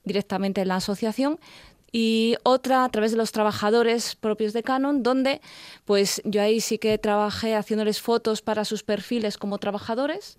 directamente 0.04 0.62
en 0.62 0.70
la 0.70 0.78
asociación 0.78 1.40
y 1.92 2.36
otra 2.44 2.84
a 2.84 2.90
través 2.90 3.12
de 3.12 3.18
los 3.18 3.32
trabajadores 3.32 4.16
propios 4.16 4.54
de 4.54 4.64
Canon, 4.64 5.04
donde 5.04 5.42
pues 5.86 6.22
yo 6.26 6.42
ahí 6.42 6.62
sí 6.62 6.78
que 6.78 6.98
trabajé 6.98 7.56
haciéndoles 7.56 8.02
fotos 8.02 8.42
para 8.42 8.66
sus 8.66 8.84
perfiles 8.84 9.38
como 9.38 9.58
trabajadores 9.58 10.38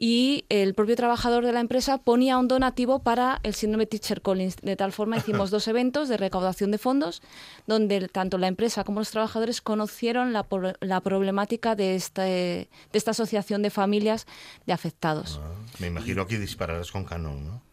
y 0.00 0.44
el 0.48 0.74
propio 0.74 0.94
trabajador 0.94 1.44
de 1.44 1.52
la 1.52 1.58
empresa 1.58 1.98
ponía 1.98 2.38
un 2.38 2.46
donativo 2.46 3.00
para 3.00 3.40
el 3.42 3.54
síndrome 3.54 3.86
Teacher 3.86 4.22
Collins. 4.22 4.56
De 4.62 4.76
tal 4.76 4.92
forma 4.92 5.16
hicimos 5.18 5.50
dos 5.50 5.66
eventos 5.66 6.08
de 6.08 6.16
recaudación 6.16 6.70
de 6.70 6.78
fondos 6.78 7.20
donde 7.66 8.06
tanto 8.08 8.38
la 8.38 8.46
empresa 8.46 8.84
como 8.84 9.00
los 9.00 9.10
trabajadores 9.10 9.60
conocieron 9.60 10.32
la, 10.32 10.46
la 10.80 11.00
problemática 11.00 11.74
de, 11.74 11.96
este, 11.96 12.20
de 12.22 12.68
esta 12.92 13.10
asociación 13.10 13.62
de 13.62 13.70
familias 13.70 14.26
de 14.66 14.72
afectados. 14.72 15.40
Me 15.80 15.88
imagino 15.88 16.28
que 16.28 16.38
dispararás 16.38 16.92
con 16.92 17.04
canon, 17.04 17.44
¿no? 17.44 17.67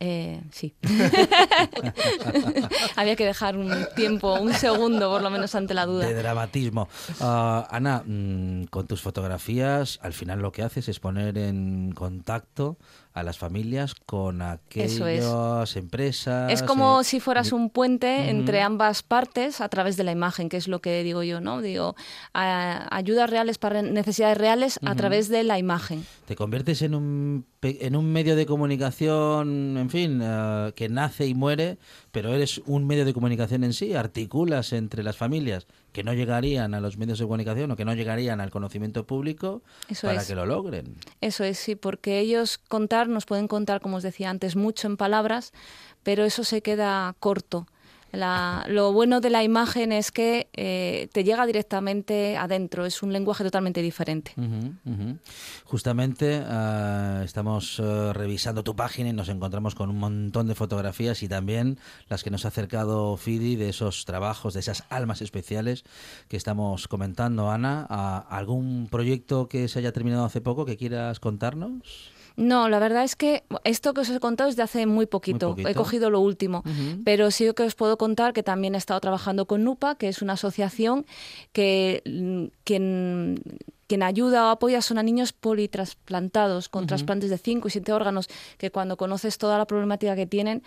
Eh, 0.00 0.42
sí. 0.50 0.74
Había 2.96 3.16
que 3.16 3.24
dejar 3.24 3.56
un 3.56 3.72
tiempo, 3.94 4.34
un 4.34 4.52
segundo 4.52 5.10
por 5.10 5.22
lo 5.22 5.30
menos 5.30 5.54
ante 5.54 5.74
la 5.74 5.86
duda. 5.86 6.06
De 6.06 6.14
dramatismo. 6.14 6.88
Ah, 7.20 7.66
Ana, 7.70 8.02
mm, 8.04 8.64
con 8.64 8.86
tus 8.86 9.00
fotografías, 9.00 9.98
al 10.02 10.12
final 10.12 10.40
lo 10.40 10.52
que 10.52 10.62
haces 10.62 10.88
es 10.88 11.00
poner 11.00 11.38
en 11.38 11.92
contacto 11.92 12.76
a 13.14 13.22
las 13.22 13.38
familias 13.38 13.94
con 13.94 14.42
Eso 14.74 15.06
es. 15.06 15.20
aquellas 15.24 15.76
empresas. 15.76 16.50
Es 16.52 16.64
como 16.64 17.00
eh, 17.00 17.04
si 17.04 17.20
fueras 17.20 17.52
un 17.52 17.70
puente 17.70 18.28
entre 18.28 18.60
ambas 18.60 19.04
partes 19.04 19.60
a 19.60 19.68
través 19.68 19.96
de 19.96 20.02
la 20.02 20.10
imagen, 20.10 20.48
que 20.48 20.56
es 20.56 20.66
lo 20.66 20.80
que 20.80 21.00
digo 21.04 21.22
yo, 21.22 21.40
¿no? 21.40 21.62
Digo, 21.62 21.94
a- 22.34 22.88
ayudas 22.94 23.30
reales 23.30 23.58
para 23.58 23.82
necesidades 23.82 24.36
reales 24.36 24.80
a 24.84 24.96
través 24.96 25.28
de 25.28 25.44
la 25.44 25.60
imagen. 25.60 26.04
Te 26.26 26.34
conviertes 26.34 26.82
en 26.82 26.96
un, 26.96 27.46
en 27.62 27.94
un 27.94 28.12
medio 28.12 28.34
de 28.34 28.46
comunicación, 28.46 29.76
en 29.78 29.90
fin, 29.90 30.20
eh, 30.20 30.72
que 30.74 30.88
nace 30.88 31.26
y 31.28 31.34
muere, 31.34 31.78
pero 32.10 32.34
eres 32.34 32.62
un 32.66 32.84
medio 32.84 33.04
de 33.04 33.14
comunicación 33.14 33.62
en 33.62 33.74
sí, 33.74 33.94
articulas 33.94 34.72
entre 34.72 35.04
las 35.04 35.16
familias 35.16 35.68
que 35.94 36.02
no 36.02 36.12
llegarían 36.12 36.74
a 36.74 36.80
los 36.80 36.98
medios 36.98 37.20
de 37.20 37.24
comunicación 37.24 37.70
o 37.70 37.76
que 37.76 37.84
no 37.84 37.94
llegarían 37.94 38.40
al 38.40 38.50
conocimiento 38.50 39.06
público 39.06 39.62
Eso 39.88 40.08
para 40.08 40.20
es. 40.20 40.26
que 40.26 40.34
lo 40.34 40.44
logren. 40.44 40.96
Eso 41.20 41.44
es, 41.44 41.56
sí, 41.56 41.76
porque 41.76 42.18
ellos 42.18 42.58
contar, 42.58 43.08
nos 43.08 43.26
pueden 43.26 43.46
contar, 43.46 43.80
como 43.80 43.98
os 43.98 44.02
decía 44.02 44.28
antes, 44.28 44.56
mucho 44.56 44.88
en 44.88 44.96
palabras, 44.96 45.52
pero 46.02 46.24
eso 46.24 46.42
se 46.42 46.62
queda 46.62 47.14
corto. 47.20 47.68
La- 48.16 48.64
lo 48.68 48.92
bueno 48.92 49.20
de 49.20 49.30
la 49.30 49.42
imagen 49.44 49.92
es 49.92 50.10
que 50.12 50.48
eh, 50.52 51.08
te 51.12 51.24
llega 51.24 51.44
directamente 51.46 52.36
adentro, 52.36 52.86
es 52.86 53.02
un 53.02 53.12
lenguaje 53.12 53.44
totalmente 53.44 53.82
diferente. 53.82 54.32
Justamente 55.64 56.42
ah, 56.46 57.22
estamos 57.24 57.78
eh, 57.78 58.12
revisando 58.12 58.62
tu 58.62 58.76
página 58.76 59.08
y 59.10 59.12
nos 59.12 59.28
encontramos 59.28 59.74
con 59.74 59.90
un 59.90 59.98
montón 59.98 60.46
de 60.48 60.54
fotografías 60.54 61.22
y 61.22 61.28
también 61.28 61.78
las 62.08 62.22
que 62.22 62.30
nos 62.30 62.44
ha 62.44 62.48
acercado 62.48 63.16
Fidi 63.16 63.56
de 63.56 63.68
esos 63.68 64.04
trabajos, 64.04 64.54
de 64.54 64.60
esas 64.60 64.84
almas 64.90 65.22
especiales 65.22 65.84
que 66.28 66.36
estamos 66.36 66.88
comentando. 66.88 67.50
Ana, 67.50 67.86
¿a- 67.88 68.18
¿algún 68.30 68.88
proyecto 68.90 69.48
que 69.48 69.68
se 69.68 69.78
haya 69.78 69.92
terminado 69.92 70.24
hace 70.24 70.40
poco 70.40 70.64
que 70.64 70.76
quieras 70.76 71.20
contarnos? 71.20 72.12
No, 72.36 72.68
la 72.68 72.78
verdad 72.80 73.04
es 73.04 73.14
que 73.14 73.44
esto 73.62 73.94
que 73.94 74.00
os 74.00 74.10
he 74.10 74.18
contado 74.18 74.50
es 74.50 74.56
de 74.56 74.62
hace 74.62 74.86
muy 74.86 75.06
poquito. 75.06 75.50
poquito. 75.50 75.68
He 75.68 75.74
cogido 75.74 76.10
lo 76.10 76.20
último. 76.20 76.64
Pero 77.04 77.30
sí 77.30 77.50
que 77.54 77.62
os 77.62 77.74
puedo 77.74 77.96
contar 77.96 78.32
que 78.32 78.42
también 78.42 78.74
he 78.74 78.78
estado 78.78 79.00
trabajando 79.00 79.46
con 79.46 79.62
NUPA, 79.62 79.94
que 79.94 80.08
es 80.08 80.20
una 80.22 80.32
asociación 80.32 81.06
que 81.52 82.50
quien, 82.64 83.40
quien 83.86 84.02
ayuda 84.02 84.46
o 84.46 84.50
apoya 84.50 84.82
son 84.82 84.98
a 84.98 85.02
niños 85.02 85.32
politrasplantados 85.32 86.68
con 86.68 86.86
trasplantes 86.86 87.30
de 87.30 87.38
5 87.38 87.68
y 87.68 87.70
7 87.70 87.92
órganos, 87.92 88.28
que 88.58 88.70
cuando 88.70 88.96
conoces 88.96 89.38
toda 89.38 89.56
la 89.56 89.66
problemática 89.66 90.16
que 90.16 90.26
tienen, 90.26 90.62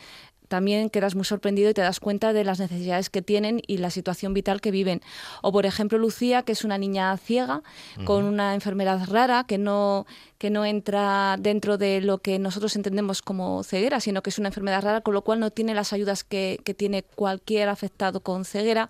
también 0.48 0.90
quedas 0.90 1.16
muy 1.16 1.26
sorprendido 1.26 1.70
y 1.70 1.74
te 1.74 1.82
das 1.82 2.00
cuenta 2.00 2.34
de 2.34 2.44
las 2.44 2.60
necesidades 2.60 3.10
que 3.10 3.22
tienen 3.22 3.62
y 3.68 3.78
la 3.78 3.90
situación 3.90 4.34
vital 4.34 4.62
que 4.62 4.72
viven. 4.72 5.02
O, 5.42 5.52
por 5.52 5.66
ejemplo, 5.66 5.98
Lucía, 5.98 6.44
que 6.44 6.52
es 6.52 6.64
una 6.64 6.78
niña 6.78 7.16
ciega 7.18 7.62
con 8.06 8.26
una 8.26 8.54
enfermedad 8.54 9.08
rara 9.10 9.46
que 9.48 9.58
no, 9.58 10.06
que 10.38 10.50
no 10.50 10.66
entra 10.66 11.38
dentro 11.40 11.78
de 11.78 12.02
lo 12.02 12.20
que 12.20 12.40
nosotros 12.40 12.76
entendemos 12.76 13.22
como 13.22 13.64
ceguera, 13.64 14.00
sino 14.00 14.22
que 14.22 14.30
es 14.30 14.40
una 14.40 14.50
enfermedad 14.50 14.84
rara, 14.84 15.02
con 15.02 15.14
lo 15.14 15.24
cual 15.24 15.40
no 15.40 15.52
tiene 15.52 15.74
las 15.74 15.94
ayudas 15.94 16.24
que, 16.24 16.60
que 16.64 16.74
tiene 16.74 17.04
cualquier 17.04 17.70
afectado 17.70 18.20
con 18.22 18.46
ceguera 18.46 18.90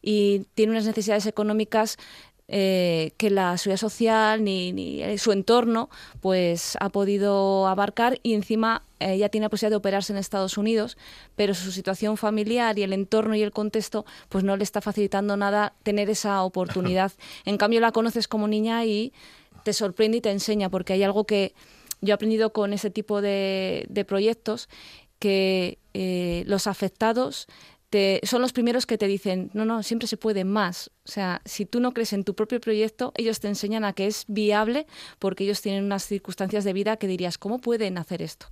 y 0.00 0.46
tiene 0.54 0.72
unas 0.72 0.86
necesidades 0.86 1.26
económicas 1.26 1.98
eh, 2.54 3.12
que 3.16 3.30
la 3.30 3.56
seguridad 3.56 3.80
social 3.80 4.44
ni, 4.44 4.72
ni, 4.72 5.02
eh, 5.02 5.16
su 5.16 5.32
entorno 5.32 5.88
pues 6.20 6.76
ha 6.80 6.90
podido 6.90 7.66
abarcar 7.66 8.18
y 8.22 8.34
encima 8.34 8.82
ella 9.10 9.28
tiene 9.28 9.46
la 9.46 9.50
posibilidad 9.50 9.70
de 9.70 9.76
operarse 9.76 10.12
en 10.12 10.18
Estados 10.18 10.56
Unidos, 10.58 10.96
pero 11.36 11.54
su 11.54 11.72
situación 11.72 12.16
familiar 12.16 12.78
y 12.78 12.82
el 12.82 12.92
entorno 12.92 13.34
y 13.34 13.42
el 13.42 13.50
contexto 13.52 14.04
pues 14.28 14.44
no 14.44 14.56
le 14.56 14.64
está 14.64 14.80
facilitando 14.80 15.36
nada 15.36 15.74
tener 15.82 16.10
esa 16.10 16.42
oportunidad. 16.42 17.12
En 17.44 17.56
cambio 17.56 17.80
la 17.80 17.92
conoces 17.92 18.28
como 18.28 18.46
niña 18.48 18.84
y 18.84 19.12
te 19.64 19.72
sorprende 19.72 20.18
y 20.18 20.20
te 20.20 20.30
enseña 20.30 20.68
porque 20.70 20.92
hay 20.92 21.02
algo 21.02 21.24
que 21.24 21.54
yo 22.00 22.12
he 22.12 22.14
aprendido 22.14 22.52
con 22.52 22.72
ese 22.72 22.90
tipo 22.90 23.20
de, 23.20 23.86
de 23.88 24.04
proyectos 24.04 24.68
que 25.18 25.78
eh, 25.94 26.42
los 26.46 26.66
afectados 26.66 27.46
te- 27.90 28.20
son 28.24 28.42
los 28.42 28.52
primeros 28.52 28.86
que 28.86 28.98
te 28.98 29.06
dicen, 29.06 29.50
no, 29.52 29.64
no, 29.64 29.82
siempre 29.82 30.08
se 30.08 30.16
puede 30.16 30.44
más. 30.44 30.90
O 31.04 31.10
sea, 31.10 31.42
si 31.44 31.66
tú 31.66 31.78
no 31.78 31.92
crees 31.92 32.12
en 32.12 32.24
tu 32.24 32.34
propio 32.34 32.60
proyecto, 32.60 33.12
ellos 33.16 33.38
te 33.38 33.48
enseñan 33.48 33.84
a 33.84 33.92
que 33.92 34.06
es 34.06 34.24
viable 34.26 34.86
porque 35.18 35.44
ellos 35.44 35.60
tienen 35.60 35.84
unas 35.84 36.04
circunstancias 36.04 36.64
de 36.64 36.72
vida 36.72 36.96
que 36.96 37.06
dirías, 37.06 37.38
¿cómo 37.38 37.58
pueden 37.60 37.98
hacer 37.98 38.22
esto? 38.22 38.46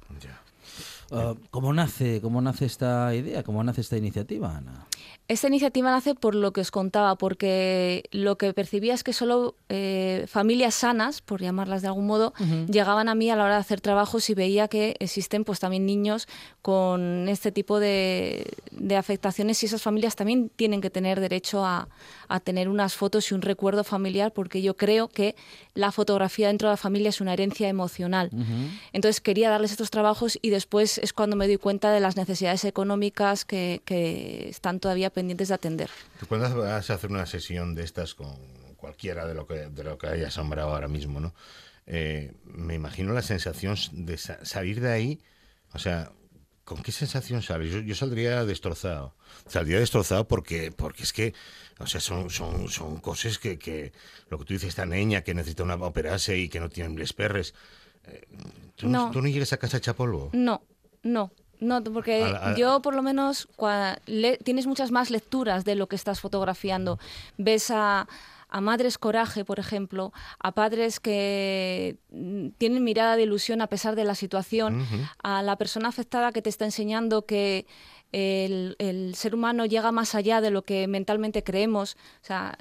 Ah, 1.11 1.35
¿Cómo 1.51 1.73
nace, 1.73 2.21
cómo 2.21 2.41
nace 2.41 2.67
esta 2.67 3.15
idea? 3.15 3.43
¿Cómo 3.43 3.63
nace 3.65 3.81
esta 3.81 3.97
iniciativa, 3.97 4.57
Ana? 4.57 4.87
Esta 5.29 5.47
iniciativa 5.47 5.93
nace 5.93 6.17
por 6.17 6.35
lo 6.35 6.53
que 6.53 6.61
os 6.61 6.73
contaba, 6.73 7.15
porque 7.15 8.03
lo 8.11 8.37
que 8.37 8.53
percibía 8.53 8.95
es 8.95 9.05
que 9.05 9.13
solo 9.13 9.55
eh, 9.69 10.27
familias 10.29 10.75
sanas, 10.75 11.21
por 11.21 11.41
llamarlas 11.41 11.83
de 11.83 11.89
algún 11.89 12.09
modo, 12.09 12.33
llegaban 12.69 13.09
a 13.09 13.15
mí 13.15 13.31
a 13.31 13.37
la 13.37 13.45
hora 13.45 13.55
de 13.55 13.61
hacer 13.61 13.81
trabajos 13.81 14.29
y 14.29 14.35
veía 14.35 14.67
que 14.67 14.97
existen 14.99 15.45
pues 15.45 15.61
también 15.61 15.87
niños 15.87 16.27
con 16.63 17.29
este 17.29 17.53
tipo 17.53 17.79
de, 17.79 18.45
de 18.73 18.97
afectaciones 18.97 19.63
y 19.63 19.67
esas 19.67 19.83
familias 19.83 20.17
también 20.17 20.51
tienen 20.57 20.81
que 20.81 20.91
tener 20.91 21.21
derecho 21.21 21.65
a, 21.65 21.89
a 22.27 22.41
tener 22.41 22.69
unas 22.69 22.95
fotos 22.95 23.31
y 23.31 23.35
un 23.35 23.43
recuerdo 23.43 23.85
familiar, 23.85 24.33
porque 24.33 24.63
yo 24.63 24.77
creo 24.77 25.07
que 25.07 25.37
la 25.75 25.93
fotografía 25.93 26.49
dentro 26.49 26.69
de 26.69 26.73
la 26.73 26.77
familia 26.77 27.09
es 27.09 27.21
una 27.21 27.33
herencia 27.35 27.69
emocional. 27.69 28.31
Entonces 28.93 29.21
quería 29.21 29.49
darles 29.49 29.71
estos 29.71 29.91
trabajos 29.91 30.39
y 30.43 30.51
después 30.51 31.00
es 31.01 31.13
cuando 31.13 31.35
me 31.37 31.47
doy 31.47 31.57
cuenta 31.57 31.91
de 31.93 32.01
las 32.01 32.17
necesidades 32.17 32.65
económicas 32.65 33.45
que, 33.45 33.81
que 33.85 34.49
están 34.49 34.81
todavía 34.81 35.11
pendientes 35.11 35.49
de 35.49 35.55
atender. 35.55 35.91
¿Tú 36.19 36.27
cuándo 36.27 36.55
vas 36.59 36.91
a 36.91 36.95
hacer 36.95 37.11
una 37.11 37.27
sesión 37.27 37.75
de 37.75 37.83
estas 37.85 38.15
con 38.15 38.37
cualquiera 38.77 39.27
de 39.27 39.35
lo 39.35 39.47
que, 39.47 39.69
de 39.69 39.85
lo 39.85 39.99
que 39.99 40.07
hayas 40.07 40.37
nombrado 40.37 40.71
ahora 40.73 40.89
mismo, 40.89 41.21
¿no? 41.21 41.35
Eh, 41.87 42.33
me 42.45 42.75
imagino 42.75 43.13
la 43.13 43.23
sensación 43.23 43.77
de 43.93 44.17
sa- 44.17 44.45
salir 44.45 44.81
de 44.81 44.93
ahí, 44.93 45.21
o 45.73 45.79
sea, 45.79 46.13
¿con 46.65 46.83
qué 46.83 46.93
sensación 46.93 47.43
sales? 47.43 47.73
Yo, 47.73 47.81
yo 47.81 47.95
saldría 47.95 48.45
destrozado. 48.45 49.15
Saldría 49.49 49.81
destrozado 49.81 50.29
porque, 50.29 50.71
porque 50.73 51.03
es 51.03 51.13
que, 51.13 51.35
o 51.79 51.87
sea, 51.87 52.01
son, 52.01 52.31
son, 52.31 52.69
son 52.69 52.99
cosas 53.01 53.39
que, 53.39 53.59
que, 53.59 53.93
lo 54.29 54.39
que 54.39 54.45
tú 54.45 54.53
dices, 54.55 54.69
esta 54.69 54.87
niña 54.87 55.23
que 55.23 55.35
necesita 55.35 55.63
una, 55.65 55.75
operarse 55.75 56.39
y 56.39 56.49
que 56.49 56.61
no 56.61 56.69
tiene 56.69 56.97
les 56.97 57.13
perres. 57.13 57.55
eh, 58.07 58.23
¿tú, 58.77 58.89
no. 58.89 59.11
Tú 59.11 59.21
no 59.21 59.29
llegues 59.29 59.53
a 59.53 59.57
casa 59.57 59.79
hecha 59.79 59.95
polvo? 59.95 60.31
No, 60.33 60.63
no. 61.03 61.31
No, 61.63 61.85
porque 61.85 62.23
A 62.25 62.53
a 62.53 62.57
yo 62.57 62.81
por 62.81 62.95
lo 62.95 63.03
menos 63.03 63.47
cua- 63.59 63.99
le- 64.07 64.39
tienes 64.39 64.67
muchas 64.67 64.91
más 64.93 65.11
lecturas 65.11 65.67
de 65.67 65.75
lo 65.75 65.89
que 65.89 65.97
estás 65.97 66.19
fotografiando. 66.19 66.99
Ves 67.37 67.71
a, 67.71 68.09
a 68.49 68.61
madres 68.63 68.97
coraje, 68.97 69.45
por 69.45 69.59
ejemplo, 69.59 70.15
a 70.39 70.53
padres 70.53 71.01
que 71.01 71.99
mm, 72.11 72.49
tienen 72.57 72.83
mirada 72.83 73.15
de 73.17 73.25
ilusión 73.25 73.61
a 73.61 73.67
pesar 73.67 73.95
de 73.95 74.05
la 74.05 74.15
situación, 74.15 74.87
a 75.23 75.43
la 75.43 75.57
persona 75.57 75.91
afectada 75.91 76.33
que 76.33 76.41
te 76.41 76.49
está 76.49 76.65
enseñando 76.65 77.27
que 77.27 77.67
el, 78.11 78.75
el 78.79 79.15
ser 79.15 79.35
humano 79.35 79.67
llega 79.67 79.93
más 79.93 80.15
allá 80.15 80.41
de 80.41 80.51
lo 80.51 80.63
que 80.63 80.87
mentalmente 80.89 81.45
creemos. 81.45 81.99
O 82.23 82.25
sea, 82.25 82.57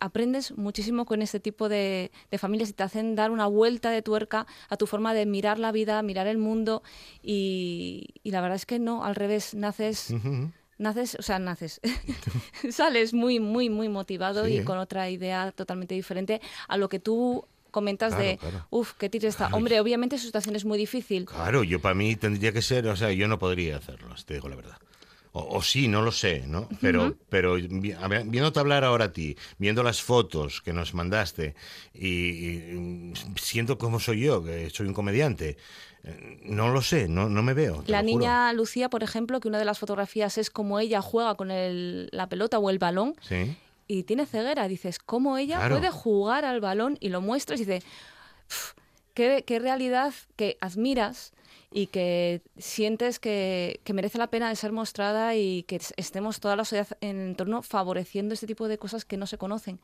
aprendes 0.00 0.56
muchísimo 0.56 1.04
con 1.06 1.22
este 1.22 1.40
tipo 1.40 1.68
de, 1.68 2.10
de 2.30 2.38
familias 2.38 2.70
y 2.70 2.72
te 2.72 2.82
hacen 2.82 3.14
dar 3.16 3.30
una 3.30 3.46
vuelta 3.46 3.90
de 3.90 4.02
tuerca 4.02 4.46
a 4.68 4.76
tu 4.76 4.86
forma 4.86 5.14
de 5.14 5.26
mirar 5.26 5.58
la 5.58 5.72
vida, 5.72 6.00
mirar 6.02 6.26
el 6.26 6.38
mundo 6.38 6.82
y, 7.22 8.14
y 8.22 8.30
la 8.30 8.40
verdad 8.40 8.56
es 8.56 8.66
que 8.66 8.78
no, 8.78 9.04
al 9.04 9.14
revés, 9.14 9.54
naces... 9.54 10.14
Naces, 10.80 11.16
o 11.18 11.22
sea, 11.22 11.40
naces, 11.40 11.80
sales 12.70 13.12
muy, 13.12 13.40
muy, 13.40 13.68
muy 13.68 13.88
motivado 13.88 14.46
Sí, 14.46 14.52
y 14.52 14.58
¿eh? 14.58 14.64
con 14.64 14.78
otra 14.78 15.10
idea 15.10 15.50
totalmente 15.50 15.96
diferente 15.96 16.40
a 16.68 16.76
lo 16.76 16.88
que 16.88 17.00
tú 17.00 17.44
comentas 17.72 18.14
Claro, 18.14 18.24
de, 18.24 18.36
claro. 18.38 18.66
uff, 18.70 18.92
qué 18.92 19.08
tiro 19.08 19.28
está. 19.28 19.48
Hombre, 19.48 19.80
obviamente 19.80 20.18
su 20.18 20.26
situación 20.26 20.54
es 20.54 20.64
muy 20.64 20.78
difícil. 20.78 21.24
Claro, 21.26 21.64
yo 21.64 21.80
para 21.80 21.96
mí 21.96 22.14
tendría 22.14 22.52
que 22.52 22.62
ser, 22.62 22.86
o 22.86 22.94
sea, 22.94 23.10
yo 23.10 23.26
no 23.26 23.40
podría 23.40 23.76
hacerlo, 23.76 24.14
te 24.24 24.34
digo 24.34 24.48
la 24.48 24.54
verdad. 24.54 24.78
O, 25.32 25.56
o 25.58 25.62
sí, 25.62 25.88
no 25.88 26.02
lo 26.02 26.10
sé, 26.12 26.44
¿no? 26.46 26.68
Pero, 26.80 27.16
pero 27.28 27.54
vi- 27.54 27.92
a 27.92 28.08
ver, 28.08 28.24
viéndote 28.26 28.58
hablar 28.60 28.82
ahora 28.84 29.06
a 29.06 29.12
ti, 29.12 29.36
viendo 29.58 29.82
las 29.82 30.00
fotos 30.02 30.60
que 30.62 30.72
nos 30.72 30.94
mandaste 30.94 31.54
y, 31.94 32.08
y 32.08 33.12
siento 33.36 33.78
cómo 33.78 34.00
soy 34.00 34.20
yo, 34.22 34.42
que 34.42 34.70
soy 34.70 34.86
un 34.86 34.94
comediante, 34.94 35.56
eh, 36.04 36.40
no 36.44 36.68
lo 36.70 36.80
sé, 36.80 37.08
no, 37.08 37.28
no 37.28 37.42
me 37.42 37.54
veo. 37.54 37.84
La 37.86 37.98
juro. 37.98 38.02
niña 38.18 38.52
Lucía, 38.52 38.88
por 38.88 39.02
ejemplo, 39.02 39.40
que 39.40 39.48
una 39.48 39.58
de 39.58 39.64
las 39.64 39.78
fotografías 39.78 40.38
es 40.38 40.48
como 40.50 40.78
ella 40.80 41.02
juega 41.02 41.34
con 41.34 41.50
el- 41.50 42.08
la 42.12 42.28
pelota 42.28 42.58
o 42.58 42.70
el 42.70 42.78
balón 42.78 43.14
Sí. 43.20 43.54
y 43.86 44.04
tiene 44.04 44.24
ceguera. 44.26 44.66
Dices, 44.68 44.98
¿cómo 44.98 45.36
ella 45.38 45.56
Claro. 45.58 45.76
puede 45.78 45.90
jugar 45.90 46.44
al 46.44 46.60
balón? 46.60 46.96
Y 47.00 47.08
lo 47.10 47.20
muestras 47.20 47.60
y 47.60 47.64
dices, 47.64 47.84
"Pf, 48.48 48.74
qué, 49.14 49.44
qué 49.46 49.58
realidad 49.58 50.14
que 50.36 50.56
admiras 50.60 51.32
y 51.70 51.88
que 51.88 52.40
sientes 52.56 53.18
que, 53.18 53.80
que 53.84 53.92
merece 53.92 54.16
la 54.18 54.28
pena 54.28 54.48
de 54.48 54.56
ser 54.56 54.72
mostrada 54.72 55.34
y 55.36 55.64
que 55.64 55.76
es- 55.76 55.92
estemos 55.96 56.40
toda 56.40 56.56
la 56.56 56.64
sociedad 56.64 56.88
en 57.00 57.20
el 57.20 57.28
entorno 57.28 57.60
favoreciendo 57.62 58.32
este 58.34 58.46
tipo 58.46 58.68
de 58.68 58.78
cosas 58.78 59.04
que 59.04 59.16
no 59.18 59.26
se 59.26 59.36
conocen. 59.38 59.78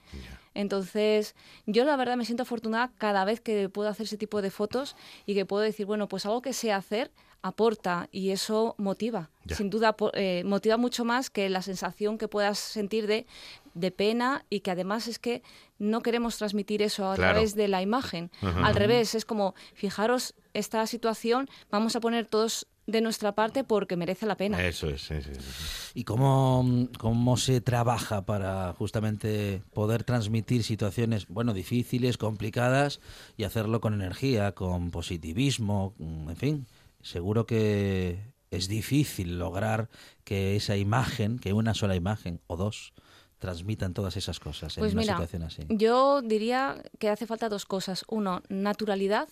Entonces, 0.54 1.34
yo 1.66 1.84
la 1.84 1.96
verdad 1.96 2.16
me 2.16 2.24
siento 2.24 2.44
afortunada 2.44 2.92
cada 2.98 3.24
vez 3.24 3.40
que 3.40 3.68
puedo 3.68 3.88
hacer 3.88 4.04
ese 4.06 4.16
tipo 4.16 4.40
de 4.42 4.50
fotos 4.50 4.96
y 5.26 5.34
que 5.34 5.44
puedo 5.46 5.62
decir, 5.62 5.86
bueno, 5.86 6.08
pues 6.08 6.24
algo 6.26 6.42
que 6.42 6.52
sé 6.52 6.72
hacer 6.72 7.10
aporta 7.44 8.08
y 8.10 8.30
eso 8.30 8.74
motiva. 8.78 9.28
Ya. 9.44 9.54
Sin 9.56 9.68
duda 9.68 9.94
eh, 10.14 10.42
motiva 10.46 10.78
mucho 10.78 11.04
más 11.04 11.28
que 11.28 11.50
la 11.50 11.60
sensación 11.60 12.16
que 12.16 12.26
puedas 12.26 12.58
sentir 12.58 13.06
de, 13.06 13.26
de 13.74 13.90
pena 13.90 14.46
y 14.48 14.60
que 14.60 14.70
además 14.70 15.06
es 15.08 15.18
que 15.18 15.42
no 15.78 16.00
queremos 16.00 16.38
transmitir 16.38 16.80
eso 16.80 17.10
a 17.10 17.14
Claro. 17.16 17.34
través 17.34 17.54
de 17.54 17.68
la 17.68 17.82
imagen. 17.82 18.30
Al 18.40 18.74
revés, 18.74 19.14
es 19.14 19.26
como, 19.26 19.54
fijaros 19.74 20.34
esta 20.54 20.86
situación, 20.86 21.48
vamos 21.70 21.94
a 21.96 22.00
poner 22.00 22.24
todos 22.26 22.66
de 22.86 23.00
nuestra 23.02 23.32
parte 23.32 23.62
porque 23.64 23.96
merece 23.96 24.24
la 24.26 24.36
pena. 24.36 24.62
Eso 24.66 24.88
es, 24.88 25.02
sí, 25.02 25.14
sí, 25.22 25.30
sí. 25.34 25.90
¿Y 26.00 26.04
cómo, 26.04 26.88
cómo 26.98 27.36
se 27.36 27.60
trabaja 27.60 28.24
para 28.24 28.72
justamente 28.74 29.62
poder 29.74 30.04
transmitir 30.04 30.62
situaciones, 30.64 31.26
bueno, 31.28 31.52
difíciles, 31.54 32.16
complicadas 32.18 33.00
y 33.36 33.44
hacerlo 33.44 33.80
con 33.80 33.92
energía, 33.94 34.52
con 34.52 34.90
positivismo, 34.90 35.94
en 35.98 36.36
fin? 36.36 36.66
Seguro 37.04 37.46
que 37.46 38.32
es 38.50 38.66
difícil 38.68 39.38
lograr 39.38 39.88
que 40.24 40.56
esa 40.56 40.76
imagen, 40.76 41.38
que 41.38 41.52
una 41.52 41.74
sola 41.74 41.94
imagen 41.96 42.40
o 42.46 42.56
dos, 42.56 42.92
transmitan 43.38 43.92
todas 43.92 44.16
esas 44.16 44.40
cosas 44.40 44.74
Pues 44.76 44.92
en 44.92 44.98
una 44.98 45.02
mira, 45.02 45.14
situación 45.14 45.42
así. 45.42 45.62
yo 45.68 46.22
diría 46.22 46.82
que 46.98 47.10
hace 47.10 47.26
falta 47.26 47.48
dos 47.48 47.66
cosas. 47.66 48.04
Uno, 48.08 48.42
naturalidad. 48.48 49.28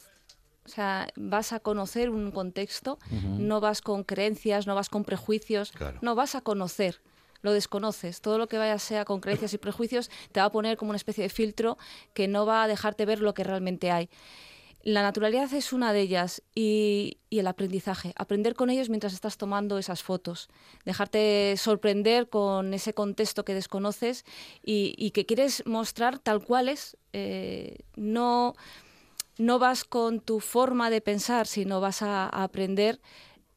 O 0.65 0.69
sea, 0.69 1.09
vas 1.17 1.53
a 1.53 1.59
conocer 1.61 2.11
un 2.11 2.31
contexto, 2.31 2.99
no 3.11 3.61
vas 3.61 3.81
con 3.81 4.05
creencias, 4.05 4.67
no 4.69 4.75
vas 4.77 4.89
con 4.91 5.03
prejuicios, 5.05 5.73
Claro. 5.73 5.99
no 6.03 6.15
vas 6.15 6.37
a 6.37 6.41
conocer, 6.43 7.01
lo 7.41 7.53
desconoces. 7.53 8.21
Todo 8.21 8.39
lo 8.39 8.47
que 8.49 8.59
vaya 8.59 8.79
sea 8.79 9.05
con 9.05 9.21
creencias 9.21 9.55
y 9.55 9.59
prejuicios 9.59 10.09
te 10.31 10.39
va 10.39 10.47
a 10.47 10.53
poner 10.53 10.77
como 10.77 10.91
una 10.91 10.97
especie 10.99 11.23
de 11.25 11.31
filtro 11.31 11.79
que 12.15 12.29
no 12.29 12.47
va 12.47 12.63
a 12.63 12.69
dejarte 12.69 13.07
ver 13.07 13.21
lo 13.21 13.35
que 13.35 13.43
realmente 13.43 13.91
hay. 13.91 14.09
La 14.83 15.03
naturalidad 15.03 15.53
es 15.55 15.73
una 15.73 15.93
de 15.93 16.01
ellas 16.01 16.43
y, 16.57 17.19
el 17.31 17.47
aprendizaje. 17.47 18.13
Aprender 18.17 18.55
con 18.55 18.69
ellos 18.69 18.89
mientras 18.89 19.13
estás 19.13 19.37
tomando 19.37 19.79
esas 19.79 20.03
fotos. 20.03 20.49
Dejarte 20.85 21.55
sorprender 21.57 22.29
con 22.29 22.75
ese 22.75 22.93
contexto 22.93 23.45
que 23.45 23.55
desconoces 23.55 24.25
y, 24.63 25.11
que 25.13 25.25
quieres 25.25 25.65
mostrar 25.67 26.19
tal 26.19 26.45
cual 26.45 26.69
es. 26.69 26.97
Eh, 27.13 27.79
no, 27.95 28.55
no 29.39 29.59
vas 29.61 29.85
con 29.85 30.21
tu 30.21 30.41
forma 30.41 30.91
de 30.91 31.01
pensar, 31.01 31.47
sino 31.47 31.81
vas 31.81 32.03
a 32.03 32.29
aprender 32.29 33.01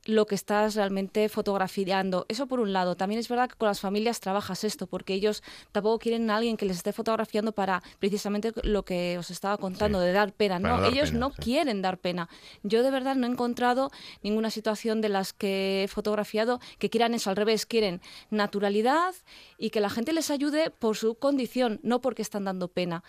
lo 0.06 0.26
que 0.26 0.36
estás 0.36 0.76
realmente 0.76 1.28
fotografiando. 1.30 2.26
Eso 2.30 2.48
por 2.48 2.60
un 2.60 2.74
lado. 2.74 2.96
También 2.96 3.20
es 3.20 3.28
verdad 3.28 3.50
que 3.50 3.56
con 3.56 3.68
las 3.68 3.80
familias 3.80 4.20
trabajas 4.20 4.64
esto, 4.64 4.88
porque 4.88 5.14
ellos 5.14 5.44
tampoco 5.72 6.00
quieren 6.00 6.30
a 6.30 6.38
alguien 6.38 6.58
que 6.58 6.66
les 6.66 6.78
esté 6.78 6.94
fotografiando 6.94 7.52
para 7.52 7.82
precisamente 8.00 8.52
lo 8.64 8.86
que 8.86 9.18
os 9.18 9.32
estaba 9.32 9.58
contando, 9.58 10.00
Sí. 10.00 10.06
de 10.06 10.12
dar 10.14 10.32
pena. 10.34 10.60
No, 10.60 10.80
dar 10.80 10.92
ellos 10.94 11.10
pena, 11.10 11.20
no 11.20 11.30
sí. 11.32 11.42
quieren 11.42 11.82
dar 11.82 11.98
pena. 11.98 12.30
Yo 12.64 12.84
de 12.84 12.92
verdad 12.92 13.16
no 13.16 13.28
he 13.28 13.30
encontrado 13.30 13.92
ninguna 14.24 14.50
situación 14.50 15.02
de 15.02 15.10
las 15.10 15.34
que 15.34 15.84
he 15.84 15.88
fotografiado 15.88 16.60
que 16.80 16.90
quieran 16.90 17.14
eso, 17.14 17.30
al 17.30 17.36
revés, 17.36 17.66
quieren 17.66 18.02
naturalidad 18.30 19.14
y 19.58 19.70
que 19.72 19.82
la 19.82 19.90
gente 19.90 20.14
les 20.14 20.30
ayude 20.30 20.70
por 20.70 20.96
su 20.98 21.16
condición, 21.16 21.80
no 21.84 22.00
porque 22.02 22.22
están 22.22 22.46
dando 22.46 22.68
pena. 22.68 23.04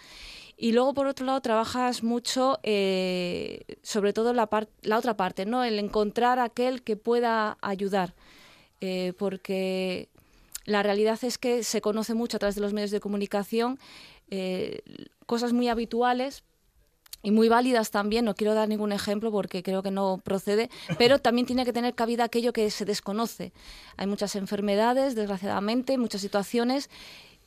Y 0.56 0.72
luego, 0.72 0.94
por 0.94 1.06
otro 1.06 1.26
lado, 1.26 1.40
trabajas 1.42 2.02
mucho, 2.02 2.58
eh, 2.62 3.60
sobre 3.82 4.12
todo 4.12 4.32
la, 4.32 4.46
par- 4.46 4.68
la 4.82 4.96
otra 4.98 5.16
parte, 5.16 5.44
¿no? 5.44 5.64
El 5.64 5.78
encontrar 5.78 6.38
aquel 6.38 6.82
que 6.82 6.96
pueda 6.96 7.58
ayudar. 7.60 8.14
Eh, 8.80 9.12
porque 9.18 10.08
la 10.64 10.82
realidad 10.82 11.18
es 11.22 11.38
que 11.38 11.62
se 11.62 11.80
conoce 11.80 12.14
mucho 12.14 12.36
a 12.36 12.40
través 12.40 12.54
de 12.54 12.60
los 12.62 12.72
medios 12.72 12.90
de 12.90 13.00
comunicación 13.00 13.78
eh, 14.30 14.80
cosas 15.26 15.52
muy 15.52 15.68
habituales, 15.68 16.42
y 17.22 17.32
muy 17.32 17.48
válidas 17.48 17.90
también, 17.90 18.24
no 18.24 18.34
quiero 18.36 18.54
dar 18.54 18.68
ningún 18.68 18.92
ejemplo 18.92 19.32
porque 19.32 19.62
creo 19.64 19.82
que 19.82 19.90
no 19.90 20.20
procede, 20.22 20.70
pero 20.96 21.18
también 21.26 21.44
tiene 21.46 21.64
que 21.64 21.72
tener 21.72 21.94
cabida 21.94 22.22
aquello 22.24 22.52
que 22.52 22.70
se 22.70 22.84
desconoce. 22.84 23.52
Hay 23.96 24.06
muchas 24.06 24.36
enfermedades, 24.36 25.16
desgraciadamente, 25.16 25.98
muchas 25.98 26.20
situaciones 26.20 26.88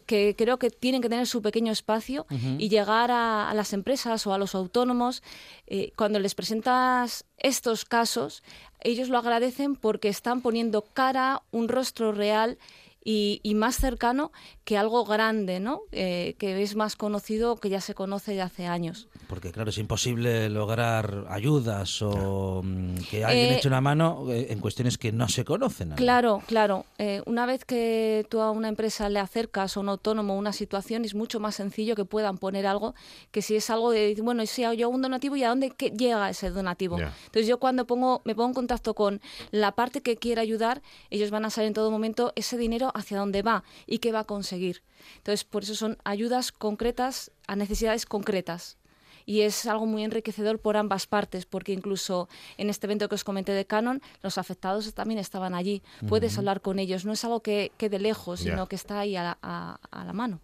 que 0.09 0.35
creo 0.35 0.57
que 0.57 0.71
tienen 0.71 1.03
que 1.03 1.09
tener 1.09 1.27
su 1.27 1.43
pequeño 1.43 1.71
espacio 1.71 2.25
y 2.57 2.67
llegar 2.67 3.11
a, 3.11 3.47
a 3.47 3.53
las 3.53 3.73
empresas 3.73 4.25
o 4.25 4.33
a 4.33 4.39
los 4.39 4.55
autónomos. 4.55 5.21
eh, 5.67 5.91
cuando 5.95 6.17
les 6.17 6.33
presentas 6.33 7.25
estos 7.37 7.85
casos, 7.85 8.41
ellos 8.79 9.09
lo 9.09 9.19
agradecen 9.19 9.75
porque 9.75 10.09
están 10.09 10.41
poniendo 10.41 10.81
cara, 10.81 11.43
un 11.51 11.67
rostro 11.67 12.11
real 12.11 12.57
y, 13.03 13.39
y 13.43 13.55
más 13.55 13.77
cercano 13.77 14.31
que 14.63 14.77
algo 14.77 15.05
grande, 15.05 15.59
¿no? 15.59 15.81
Eh, 15.91 16.35
que 16.37 16.61
es 16.61 16.75
más 16.75 16.95
conocido, 16.95 17.55
que 17.55 17.69
ya 17.69 17.81
se 17.81 17.95
conoce 17.95 18.33
de 18.33 18.41
hace 18.41 18.67
años. 18.67 19.07
Porque 19.27 19.51
claro, 19.51 19.69
es 19.69 19.77
imposible 19.77 20.49
lograr 20.49 21.25
ayudas 21.29 22.01
o 22.01 22.61
mm, 22.63 22.95
que 23.09 23.25
alguien 23.25 23.53
Eh, 23.53 23.57
eche 23.57 23.67
una 23.67 23.81
mano 23.81 24.25
eh, 24.29 24.47
en 24.49 24.59
cuestiones 24.59 24.97
que 24.97 25.11
no 25.11 25.27
se 25.27 25.45
conocen. 25.45 25.91
Claro, 25.91 26.41
claro. 26.45 26.85
Eh, 26.97 27.21
una 27.25 27.45
vez 27.45 27.65
que 27.65 28.25
tú 28.29 28.41
a 28.41 28.51
una 28.51 28.67
empresa 28.67 29.09
le 29.09 29.19
acercas 29.19 29.77
a 29.77 29.79
un 29.79 29.89
autónomo 29.89 30.37
una 30.37 30.53
situación, 30.53 31.05
es 31.05 31.15
mucho 31.15 31.39
más 31.39 31.55
sencillo 31.55 31.95
que 31.95 32.05
puedan 32.05 32.37
poner 32.37 32.67
algo 32.67 32.95
que 33.31 33.41
si 33.41 33.55
es 33.55 33.69
algo 33.69 33.91
de, 33.91 34.15
bueno, 34.21 34.45
si 34.45 34.61
yo 34.61 34.69
hago 34.69 34.89
un 34.89 35.01
donativo 35.01 35.35
y 35.35 35.43
a 35.43 35.49
dónde 35.49 35.71
que 35.71 35.91
llega 35.91 36.29
ese 36.29 36.49
donativo. 36.49 36.97
Ya. 36.97 37.13
Entonces 37.25 37.47
yo 37.47 37.59
cuando 37.59 37.85
pongo, 37.85 38.21
me 38.25 38.35
pongo 38.35 38.49
en 38.49 38.53
contacto 38.53 38.93
con 38.93 39.21
la 39.51 39.71
parte 39.73 40.01
que 40.01 40.17
quiere 40.17 40.41
ayudar, 40.41 40.81
ellos 41.09 41.31
van 41.31 41.45
a 41.45 41.49
saber 41.49 41.67
en 41.67 41.73
todo 41.73 41.91
momento 41.91 42.33
ese 42.35 42.57
dinero 42.57 42.88
hacia 42.95 43.17
dónde 43.19 43.41
va 43.41 43.63
y 43.87 43.99
qué 43.99 44.11
va 44.11 44.19
a 44.19 44.23
conseguir. 44.25 44.83
Entonces 45.17 45.43
por 45.43 45.63
eso 45.63 45.75
son 45.75 45.97
ayudas 46.03 46.51
concretas 46.51 47.31
a 47.47 47.55
necesidades 47.55 48.05
concretas. 48.05 48.77
Y 49.25 49.41
es 49.41 49.67
algo 49.67 49.85
muy 49.85 50.03
enriquecedor 50.03 50.57
por 50.59 50.75
ambas 50.75 51.05
partes, 51.05 51.45
porque 51.45 51.71
incluso 51.71 52.27
en 52.57 52.71
este 52.71 52.87
evento 52.87 53.07
que 53.09 53.13
os 53.15 53.23
comenté 53.23 53.51
de 53.51 53.63
Canon, 53.65 54.01
los 54.23 54.39
afectados 54.39 54.91
también 54.95 55.19
estaban 55.19 55.53
allí. 55.53 55.83
Puedes 56.07 56.35
hablar 56.39 56.61
con 56.61 56.79
ellos, 56.79 57.05
no 57.05 57.13
es 57.13 57.23
algo 57.23 57.41
que 57.41 57.71
quede 57.77 57.99
lejos, 57.99 58.39
sino 58.39 58.67
que 58.67 58.75
está 58.75 59.01
ahí 59.01 59.15
a 59.15 59.23
la, 59.23 59.37
a- 59.43 59.79
a 59.91 60.03
la 60.05 60.13
mano. 60.13 60.41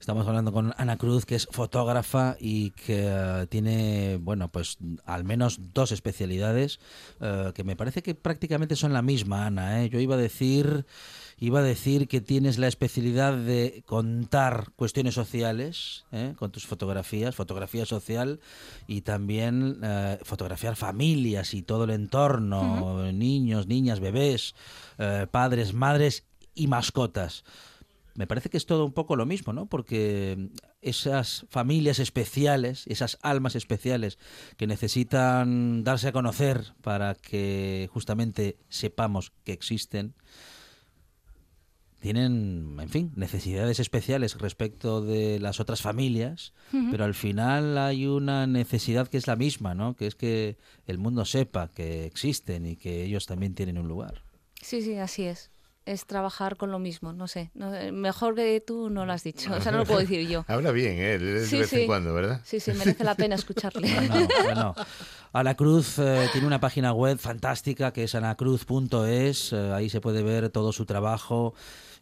Estamos 0.00 0.26
hablando 0.26 0.50
con 0.50 0.72
Ana 0.78 0.96
Cruz, 0.96 1.26
que 1.26 1.34
es 1.36 1.46
fotógrafa 1.50 2.36
y 2.40 2.70
que 2.70 3.04
eh, 3.06 3.46
tiene, 3.50 4.16
bueno, 4.20 4.48
pues 4.50 4.78
al 5.04 5.24
menos 5.24 5.58
dos 5.74 5.92
especialidades 5.92 6.80
eh, 7.20 7.52
que 7.54 7.62
me 7.62 7.76
parece 7.76 8.02
que 8.02 8.14
prácticamente 8.14 8.76
son 8.76 8.94
la 8.94 9.02
misma, 9.02 9.46
Ana. 9.46 9.84
¿eh? 9.84 9.90
Yo 9.90 10.00
iba 10.00 10.14
a 10.14 10.18
decir, 10.18 10.86
iba 11.42 11.58
a 11.58 11.62
decir 11.64 12.06
que 12.06 12.20
tienes 12.20 12.56
la 12.58 12.68
especialidad 12.68 13.36
de 13.36 13.82
contar 13.84 14.70
cuestiones 14.76 15.14
sociales 15.14 16.04
¿eh? 16.12 16.34
con 16.36 16.52
tus 16.52 16.68
fotografías, 16.68 17.34
fotografía 17.34 17.84
social 17.84 18.38
y 18.86 19.00
también 19.00 19.80
eh, 19.82 20.20
fotografiar 20.22 20.76
familias 20.76 21.52
y 21.54 21.62
todo 21.62 21.82
el 21.82 21.90
entorno, 21.90 23.10
niños, 23.10 23.66
niñas, 23.66 23.98
bebés, 23.98 24.54
eh, 24.98 25.26
padres, 25.28 25.74
madres 25.74 26.28
y 26.54 26.68
mascotas. 26.68 27.42
Me 28.14 28.28
parece 28.28 28.48
que 28.48 28.56
es 28.56 28.66
todo 28.66 28.84
un 28.84 28.92
poco 28.92 29.16
lo 29.16 29.26
mismo, 29.26 29.52
¿no? 29.52 29.66
Porque 29.66 30.48
esas 30.80 31.44
familias 31.50 31.98
especiales, 31.98 32.86
esas 32.86 33.18
almas 33.20 33.56
especiales 33.56 34.16
que 34.56 34.68
necesitan 34.68 35.82
darse 35.82 36.06
a 36.06 36.12
conocer 36.12 36.74
para 36.82 37.16
que 37.16 37.88
justamente 37.92 38.58
sepamos 38.68 39.32
que 39.42 39.52
existen, 39.52 40.14
tienen, 42.02 42.76
en 42.80 42.88
fin, 42.90 43.12
necesidades 43.16 43.80
especiales 43.80 44.36
respecto 44.38 45.00
de 45.00 45.38
las 45.40 45.60
otras 45.60 45.80
familias, 45.80 46.52
Ujú. 46.72 46.88
pero 46.90 47.04
al 47.04 47.14
final 47.14 47.78
hay 47.78 48.06
una 48.06 48.46
necesidad 48.46 49.08
que 49.08 49.16
es 49.16 49.26
la 49.26 49.36
misma, 49.36 49.74
¿no? 49.74 49.94
Que 49.96 50.08
es 50.08 50.14
que 50.14 50.58
el 50.86 50.98
mundo 50.98 51.24
sepa 51.24 51.68
que 51.68 52.04
existen 52.04 52.66
y 52.66 52.76
que 52.76 53.04
ellos 53.04 53.24
también 53.26 53.54
tienen 53.54 53.78
un 53.78 53.88
lugar. 53.88 54.24
Sí, 54.60 54.82
sí, 54.82 54.96
así 54.98 55.22
es. 55.24 55.50
Es 55.84 56.06
trabajar 56.06 56.56
con 56.56 56.70
lo 56.70 56.78
mismo, 56.78 57.12
no 57.12 57.26
sé. 57.26 57.50
no- 57.54 57.74
eh, 57.74 57.90
mejor 57.90 58.36
que 58.36 58.60
tú 58.64 58.88
no 58.88 59.04
lo 59.04 59.12
has 59.12 59.24
dicho, 59.24 59.52
o 59.52 59.60
sea, 59.60 59.72
no 59.72 59.78
lo 59.78 59.84
puedo 59.84 59.98
decir 59.98 60.28
yo. 60.28 60.44
Habla 60.48 60.70
bien, 60.70 60.92
¿eh? 60.98 61.18
De 61.18 61.44
Sí, 61.46 61.58
vez 61.58 61.70
sí. 61.70 61.80
en 61.80 61.86
cuando, 61.86 62.14
¿verdad? 62.14 62.40
Sí, 62.44 62.60
sí, 62.60 62.70
merece 62.72 63.02
la 63.02 63.14
pena 63.16 63.34
escucharle. 63.34 63.88
Bueno, 64.08 64.28
bueno. 64.44 64.74
Ana 65.32 65.54
Cruz 65.56 65.98
eh, 65.98 66.28
tiene 66.32 66.46
una 66.46 66.60
página 66.60 66.92
web 66.92 67.18
fantástica 67.18 67.92
que 67.92 68.04
es 68.04 68.14
anacruz.es. 68.14 69.52
eh, 69.52 69.72
ahí 69.72 69.88
se 69.88 70.00
puede 70.00 70.22
ver 70.22 70.50
todo 70.50 70.72
su 70.72 70.84
trabajo. 70.86 71.54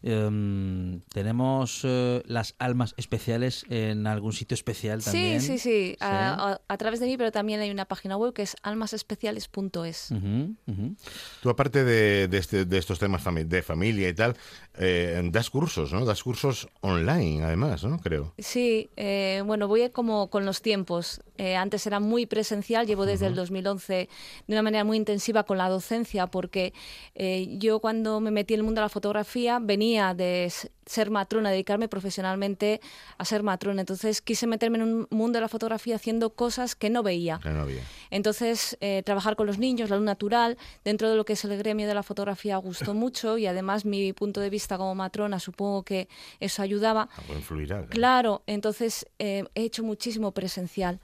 Em, 0.03 1.01
tenemos 1.13 1.81
eh, 1.83 2.23
las 2.25 2.55
almas 2.59 2.93
especiales 2.97 3.65
en 3.69 4.07
algún 4.07 4.33
sitio 4.33 4.55
especial 4.55 5.03
también. 5.03 5.41
Sí, 5.41 5.59
sí, 5.59 5.59
sí, 5.59 5.97
A, 5.99 6.51
a- 6.53 6.61
a 6.67 6.77
través 6.77 6.99
de 6.99 7.05
mí, 7.05 7.17
pero 7.17 7.31
también 7.31 7.59
hay 7.61 7.69
una 7.69 7.85
página 7.85 8.17
web 8.17 8.33
que 8.33 8.41
es 8.41 8.55
almasespeciales.es. 8.63 10.11
Ujú, 10.11 10.55
ujú. 10.67 10.95
Tú, 11.41 11.49
aparte 11.49 11.83
de, 11.83 12.27
de 12.27 12.37
este- 12.37 12.65
de 12.65 12.77
estos 12.77 12.99
temas 12.99 13.23
fami- 13.23 13.45
de 13.45 13.61
familia 13.61 14.09
y 14.09 14.13
tal, 14.13 14.35
eh, 14.77 15.21
das 15.31 15.49
cursos, 15.49 15.91
¿no? 15.93 16.05
Das 16.05 16.23
cursos 16.23 16.67
online, 16.81 17.43
además, 17.43 17.83
¿no? 17.83 17.99
Creo. 17.99 18.33
Sí, 18.37 18.89
eh, 18.95 19.43
bueno, 19.45 19.67
voy 19.67 19.89
como 19.89 20.29
con 20.29 20.45
los 20.45 20.61
tiempos. 20.61 21.21
Eh, 21.37 21.55
antes 21.55 21.85
era 21.87 21.99
muy 21.99 22.25
presencial, 22.27 22.85
llevo 22.85 23.05
desde 23.05 23.25
el 23.27 23.35
2011 23.35 24.09
de 24.47 24.53
una 24.53 24.61
manera 24.61 24.83
muy 24.83 24.97
intensiva 24.97 25.43
con 25.43 25.57
la 25.57 25.69
docencia, 25.69 26.27
porque 26.27 26.73
eh, 27.15 27.47
yo 27.57 27.79
cuando 27.79 28.19
me 28.19 28.29
metí 28.31 28.53
en 28.53 28.59
el 28.59 28.63
mundo 28.63 28.81
de 28.81 28.85
la 28.85 28.89
fotografía 28.89 29.59
venía 29.59 29.90
de 30.15 30.51
ser 30.85 31.09
matrona, 31.09 31.51
dedicarme 31.51 31.87
profesionalmente 31.87 32.81
a 33.17 33.25
ser 33.25 33.43
matrona. 33.43 33.81
Entonces 33.81 34.21
quise 34.21 34.47
meterme 34.47 34.77
en 34.77 34.83
un 34.83 35.07
mundo 35.09 35.37
de 35.37 35.41
la 35.41 35.47
fotografía 35.47 35.95
haciendo 35.95 36.31
cosas 36.31 36.75
que 36.75 36.89
no 36.89 37.03
veía. 37.03 37.39
Ya 37.43 37.51
no 37.51 37.61
había. 37.61 37.81
Entonces, 38.09 38.77
eh, 38.81 39.03
trabajar 39.05 39.35
con 39.35 39.47
los 39.47 39.57
niños, 39.57 39.89
la 39.89 39.97
luz 39.97 40.05
natural, 40.05 40.57
dentro 40.83 41.09
de 41.09 41.15
lo 41.15 41.25
que 41.25 41.33
es 41.33 41.45
el 41.45 41.57
gremio 41.57 41.87
de 41.87 41.93
la 41.93 42.03
fotografía 42.03 42.57
gustó 42.57 42.93
mucho 43.05 43.37
y 43.37 43.45
además 43.47 43.85
mi 43.85 44.13
punto 44.13 44.41
de 44.41 44.49
vista 44.49 44.77
como 44.77 44.95
matrona 44.95 45.39
supongo 45.39 45.83
que 45.83 46.07
eso 46.39 46.61
ayudaba. 46.61 47.09
Algo 47.17 47.35
influirá. 47.35 47.85
Claro, 47.87 48.43
entonces 48.47 49.05
eh, 49.19 49.43
he 49.55 49.63
hecho 49.63 49.83
muchísimo 49.83 50.31
presencial. 50.31 50.99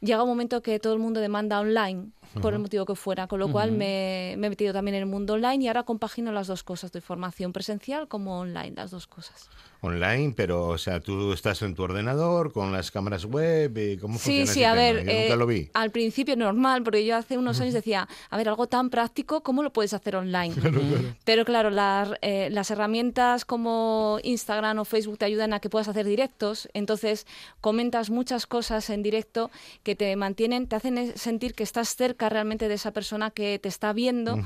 Llega 0.00 0.22
un 0.22 0.28
momento 0.28 0.62
que 0.62 0.78
todo 0.78 0.92
el 0.92 1.00
mundo 1.00 1.20
demanda 1.20 1.60
online, 1.60 2.10
por 2.40 2.52
el 2.52 2.60
motivo 2.60 2.86
que 2.86 2.94
fuera, 2.94 3.26
con 3.26 3.40
lo 3.40 3.50
cual 3.50 3.72
me, 3.72 4.34
me 4.38 4.46
he 4.46 4.50
metido 4.50 4.72
también 4.72 4.94
en 4.94 5.02
el 5.02 5.08
mundo 5.08 5.34
online 5.34 5.64
y 5.64 5.68
ahora 5.68 5.82
compagino 5.82 6.30
las 6.30 6.46
dos 6.46 6.62
cosas, 6.62 6.92
de 6.92 7.00
formación 7.00 7.52
presencial 7.52 8.06
como 8.06 8.38
online, 8.38 8.74
las 8.76 8.90
dos 8.90 9.06
cosas. 9.06 9.50
Online, 9.80 10.32
pero, 10.36 10.66
o 10.68 10.78
sea, 10.78 11.00
tú 11.00 11.32
estás 11.32 11.62
en 11.62 11.74
tu 11.74 11.84
ordenador 11.84 12.52
con 12.52 12.72
las 12.72 12.90
cámaras 12.90 13.24
web 13.24 13.76
y 13.78 13.96
cómo 13.96 14.18
Sí, 14.18 14.44
funciona 14.44 14.52
sí, 14.52 14.60
ese 14.60 14.66
a 14.66 14.70
tema? 14.72 14.82
ver, 14.82 14.94
Yo 14.96 15.00
nunca 15.04 15.34
eh, 15.34 15.36
lo 15.36 15.46
vi. 15.46 15.70
al 15.74 15.90
principio 15.90 16.36
normal, 16.36 16.82
porque 16.82 17.04
yo 17.06 17.16
hace 17.16 17.38
unos 17.38 17.60
años 17.60 17.74
decía, 17.74 18.08
a 18.30 18.36
ver, 18.36 18.48
algo 18.48 18.66
tan 18.66 18.90
práctico, 18.90 19.42
¿cómo 19.42 19.62
lo 19.62 19.72
puedes 19.72 19.94
hacer 19.94 20.16
online? 20.16 20.54
Pero 21.24 21.44
claro, 21.44 21.70
las, 21.70 22.10
eh, 22.22 22.48
las 22.50 22.70
herramientas 22.70 23.44
como 23.44 24.18
Instagram 24.24 24.78
o 24.80 24.84
Facebook 24.84 25.18
te 25.18 25.24
ayudan 25.26 25.52
a 25.52 25.60
que 25.60 25.70
puedas 25.70 25.88
hacer 25.88 26.06
directos, 26.06 26.68
entonces 26.74 27.26
comentas 27.60 28.10
muchas 28.10 28.46
cosas 28.46 28.90
en 28.90 29.02
directo 29.02 29.50
que 29.84 29.94
te 29.94 30.14
mantienen, 30.16 30.66
te 30.66 30.76
hacen 30.76 31.16
sentir 31.16 31.54
que 31.54 31.62
estás 31.62 31.94
cerca 31.94 32.28
realmente 32.28 32.68
de 32.68 32.74
esa 32.74 32.92
persona 32.92 33.30
que 33.30 33.58
te 33.58 33.68
está 33.68 33.92
viendo 33.92 34.38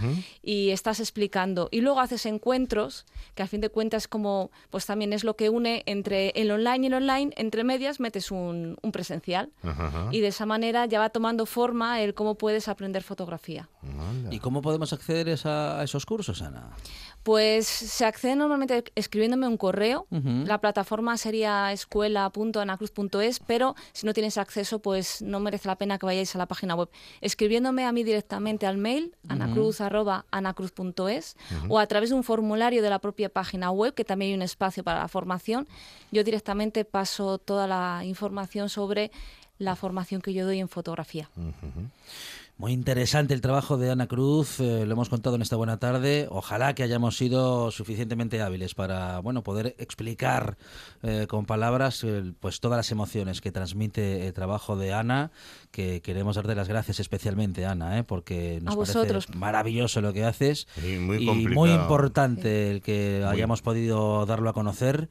y 0.42 0.70
estás 0.70 1.00
explicando. 1.00 1.68
Y 1.70 1.80
luego 1.80 2.00
haces 2.00 2.26
encuentros, 2.26 3.06
que 3.34 3.42
a 3.42 3.46
fin 3.46 3.60
de 3.60 3.70
cuentas 3.70 4.08
como, 4.08 4.50
pues 4.70 4.84
también 4.86 5.12
es 5.12 5.21
lo 5.24 5.36
que 5.36 5.48
une 5.48 5.82
entre 5.86 6.30
el 6.36 6.50
online 6.50 6.84
y 6.84 6.86
el 6.86 6.94
online, 6.94 7.32
entre 7.36 7.64
medias 7.64 8.00
metes 8.00 8.30
un, 8.30 8.76
un 8.82 8.92
presencial. 8.92 9.50
Ajá, 9.62 9.86
ajá. 9.88 10.08
Y 10.12 10.20
de 10.20 10.28
esa 10.28 10.46
manera 10.46 10.86
ya 10.86 10.98
va 10.98 11.10
tomando 11.10 11.46
forma 11.46 12.00
el 12.00 12.14
cómo 12.14 12.36
puedes 12.36 12.68
aprender 12.68 13.02
fotografía. 13.02 13.68
¿Y 14.30 14.38
cómo 14.38 14.62
podemos 14.62 14.92
acceder 14.92 15.28
esa- 15.28 15.80
a 15.80 15.84
esos 15.84 16.06
cursos, 16.06 16.42
Ana? 16.42 16.70
Pues 17.22 17.68
se 17.68 18.04
accede 18.04 18.34
normalmente 18.34 18.84
escribiéndome 18.94 19.46
un 19.46 19.56
correo. 19.56 20.06
La 20.10 20.60
plataforma 20.60 21.16
sería 21.16 21.72
escuela.anacruz.es, 21.72 23.40
pero 23.40 23.76
si 23.92 24.06
no 24.06 24.12
tienes 24.12 24.38
acceso, 24.38 24.80
pues 24.80 25.22
no 25.22 25.38
merece 25.38 25.68
la 25.68 25.76
pena 25.76 25.98
que 25.98 26.06
vayáis 26.06 26.34
a 26.34 26.38
la 26.38 26.46
página 26.46 26.74
web. 26.74 26.88
Escribiéndome 27.20 27.84
a 27.84 27.92
mí 27.92 28.02
directamente 28.02 28.66
al 28.66 28.76
mail, 28.76 29.14
anacruz.anacruz.es, 29.28 31.36
o 31.68 31.78
a 31.78 31.86
través 31.86 32.10
de 32.10 32.16
un 32.16 32.24
formulario 32.24 32.82
de 32.82 32.90
la 32.90 32.98
propia 32.98 33.28
página 33.28 33.70
web, 33.70 33.94
que 33.94 34.04
también 34.04 34.30
hay 34.30 34.34
un 34.34 34.42
espacio 34.42 34.82
para 34.82 35.00
la 35.00 35.08
formación. 35.08 35.68
Yo 36.10 36.24
directamente 36.24 36.84
paso 36.84 37.38
toda 37.38 37.66
la 37.66 38.02
información 38.04 38.68
sobre 38.68 39.12
la 39.58 39.76
formación 39.76 40.20
que 40.20 40.34
yo 40.34 40.44
doy 40.44 40.58
en 40.58 40.68
fotografía. 40.68 41.30
Muy 42.62 42.70
interesante 42.70 43.34
el 43.34 43.40
trabajo 43.40 43.76
de 43.76 43.90
Ana 43.90 44.06
Cruz, 44.06 44.60
eh, 44.60 44.86
lo 44.86 44.92
hemos 44.92 45.08
contado 45.08 45.34
en 45.34 45.42
esta 45.42 45.56
buena 45.56 45.78
tarde. 45.78 46.28
Ojalá 46.30 46.76
que 46.76 46.84
hayamos 46.84 47.16
sido 47.16 47.72
suficientemente 47.72 48.40
hábiles 48.40 48.76
para 48.76 49.18
bueno 49.18 49.42
poder 49.42 49.74
explicar 49.78 50.56
eh, 51.02 51.26
con 51.28 51.44
palabras 51.44 52.04
eh, 52.04 52.22
pues 52.38 52.60
todas 52.60 52.76
las 52.76 52.92
emociones 52.92 53.40
que 53.40 53.50
transmite 53.50 54.28
el 54.28 54.32
trabajo 54.32 54.76
de 54.76 54.92
Ana, 54.92 55.32
que 55.72 56.02
queremos 56.02 56.36
darte 56.36 56.54
las 56.54 56.68
gracias 56.68 57.00
especialmente, 57.00 57.66
Ana, 57.66 57.98
eh, 57.98 58.04
porque 58.04 58.60
nos 58.62 58.76
parece 58.76 59.18
maravilloso 59.36 60.00
lo 60.00 60.12
que 60.12 60.24
haces 60.24 60.68
Y 60.76 60.98
muy 60.98 61.16
y 61.16 61.26
complicado. 61.26 61.60
muy 61.60 61.70
importante 61.72 62.70
el 62.70 62.80
que 62.80 63.22
Muy. 63.24 63.28
hayamos 63.28 63.60
podido 63.60 64.24
darlo 64.24 64.48
a 64.48 64.52
conocer 64.52 65.08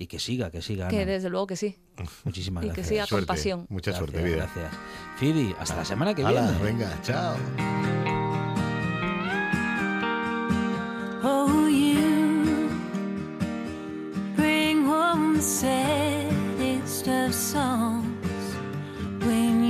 y 0.00 0.06
que 0.06 0.18
siga, 0.20 0.50
que 0.50 0.62
siga. 0.62 0.88
Que 0.88 1.04
desde 1.04 1.28
luego 1.28 1.46
que 1.48 1.56
sí. 1.56 1.76
Muchísimas 2.24 2.64
y 2.64 2.68
que 2.68 2.72
gracias. 2.74 2.88
siga 2.88 3.02
con 3.02 3.08
Suerte. 3.08 3.26
pasión. 3.26 3.66
Mucha 3.68 3.90
Gracias, 3.90 4.10
suerte, 4.10 4.24
vida. 4.26 4.36
Gracias. 4.54 4.72
Fidi, 5.18 5.54
hasta 5.58 5.76
la 5.76 5.84
semana 5.84 6.14
que 6.14 6.24
viene. 6.24 6.52
venga, 6.62 7.02
chao. 7.02 7.36
Oh, 11.24 11.66
you 11.68 12.68
bring 14.36 14.86
home 14.86 15.40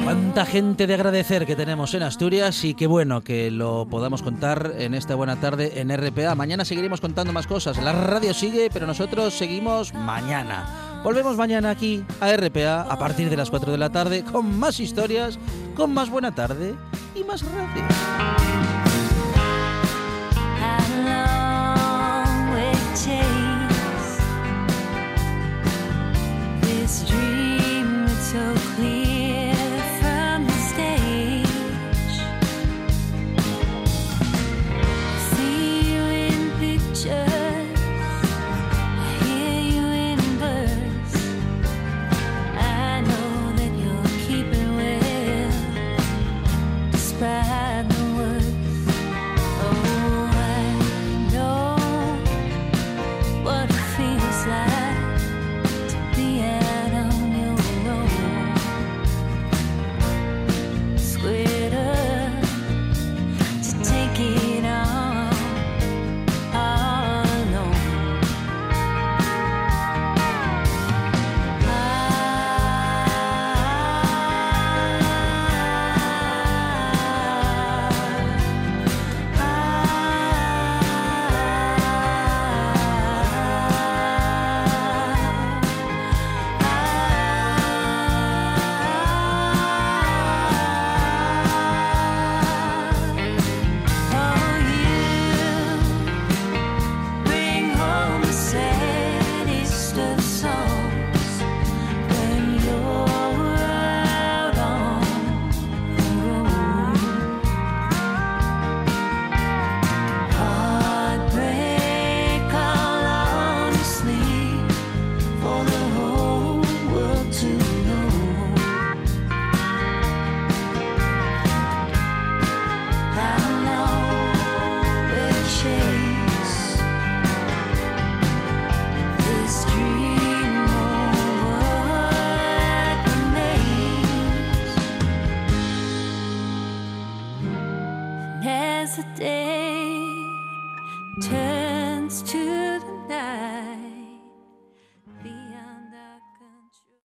Cuánta 0.09 0.47
gente 0.47 0.87
de 0.87 0.95
agradecer 0.95 1.45
que 1.45 1.55
tenemos 1.55 1.93
en 1.93 2.03
Asturias 2.03 2.65
y 2.65 2.73
qué 2.73 2.87
bueno 2.87 3.21
que 3.21 3.51
lo 3.51 3.87
podamos 3.91 4.23
contar 4.23 4.73
en 4.79 4.95
esta 4.95 5.15
buena 5.15 5.39
tarde 5.39 5.83
en 5.83 5.95
RPA. 5.95 6.35
Mañana 6.35 6.65
seguiremos 6.65 7.03
contando 7.03 7.31
más 7.31 7.47
cosas. 7.47 7.77
La 7.77 7.93
radio 7.93 8.33
sigue, 8.33 8.71
pero 8.73 8.87
nosotros 8.87 9.35
seguimos 9.35 9.93
mañana. 9.93 11.03
Volvemos 11.05 11.37
mañana 11.37 11.69
aquí 11.69 12.03
a 12.23 12.35
RPA 12.35 12.91
a 12.91 12.99
partir 12.99 13.29
de 13.29 13.37
las 13.37 13.51
4 13.51 13.71
de 13.71 13.77
la 13.77 13.91
tarde 13.91 14.25
con 14.25 14.59
más 14.59 14.81
historias, 14.81 15.39
con 15.77 15.93
más 15.93 16.09
buena 16.09 16.35
tarde 16.35 16.75
y 17.15 17.23
más 17.25 17.43
radio. 17.43 18.78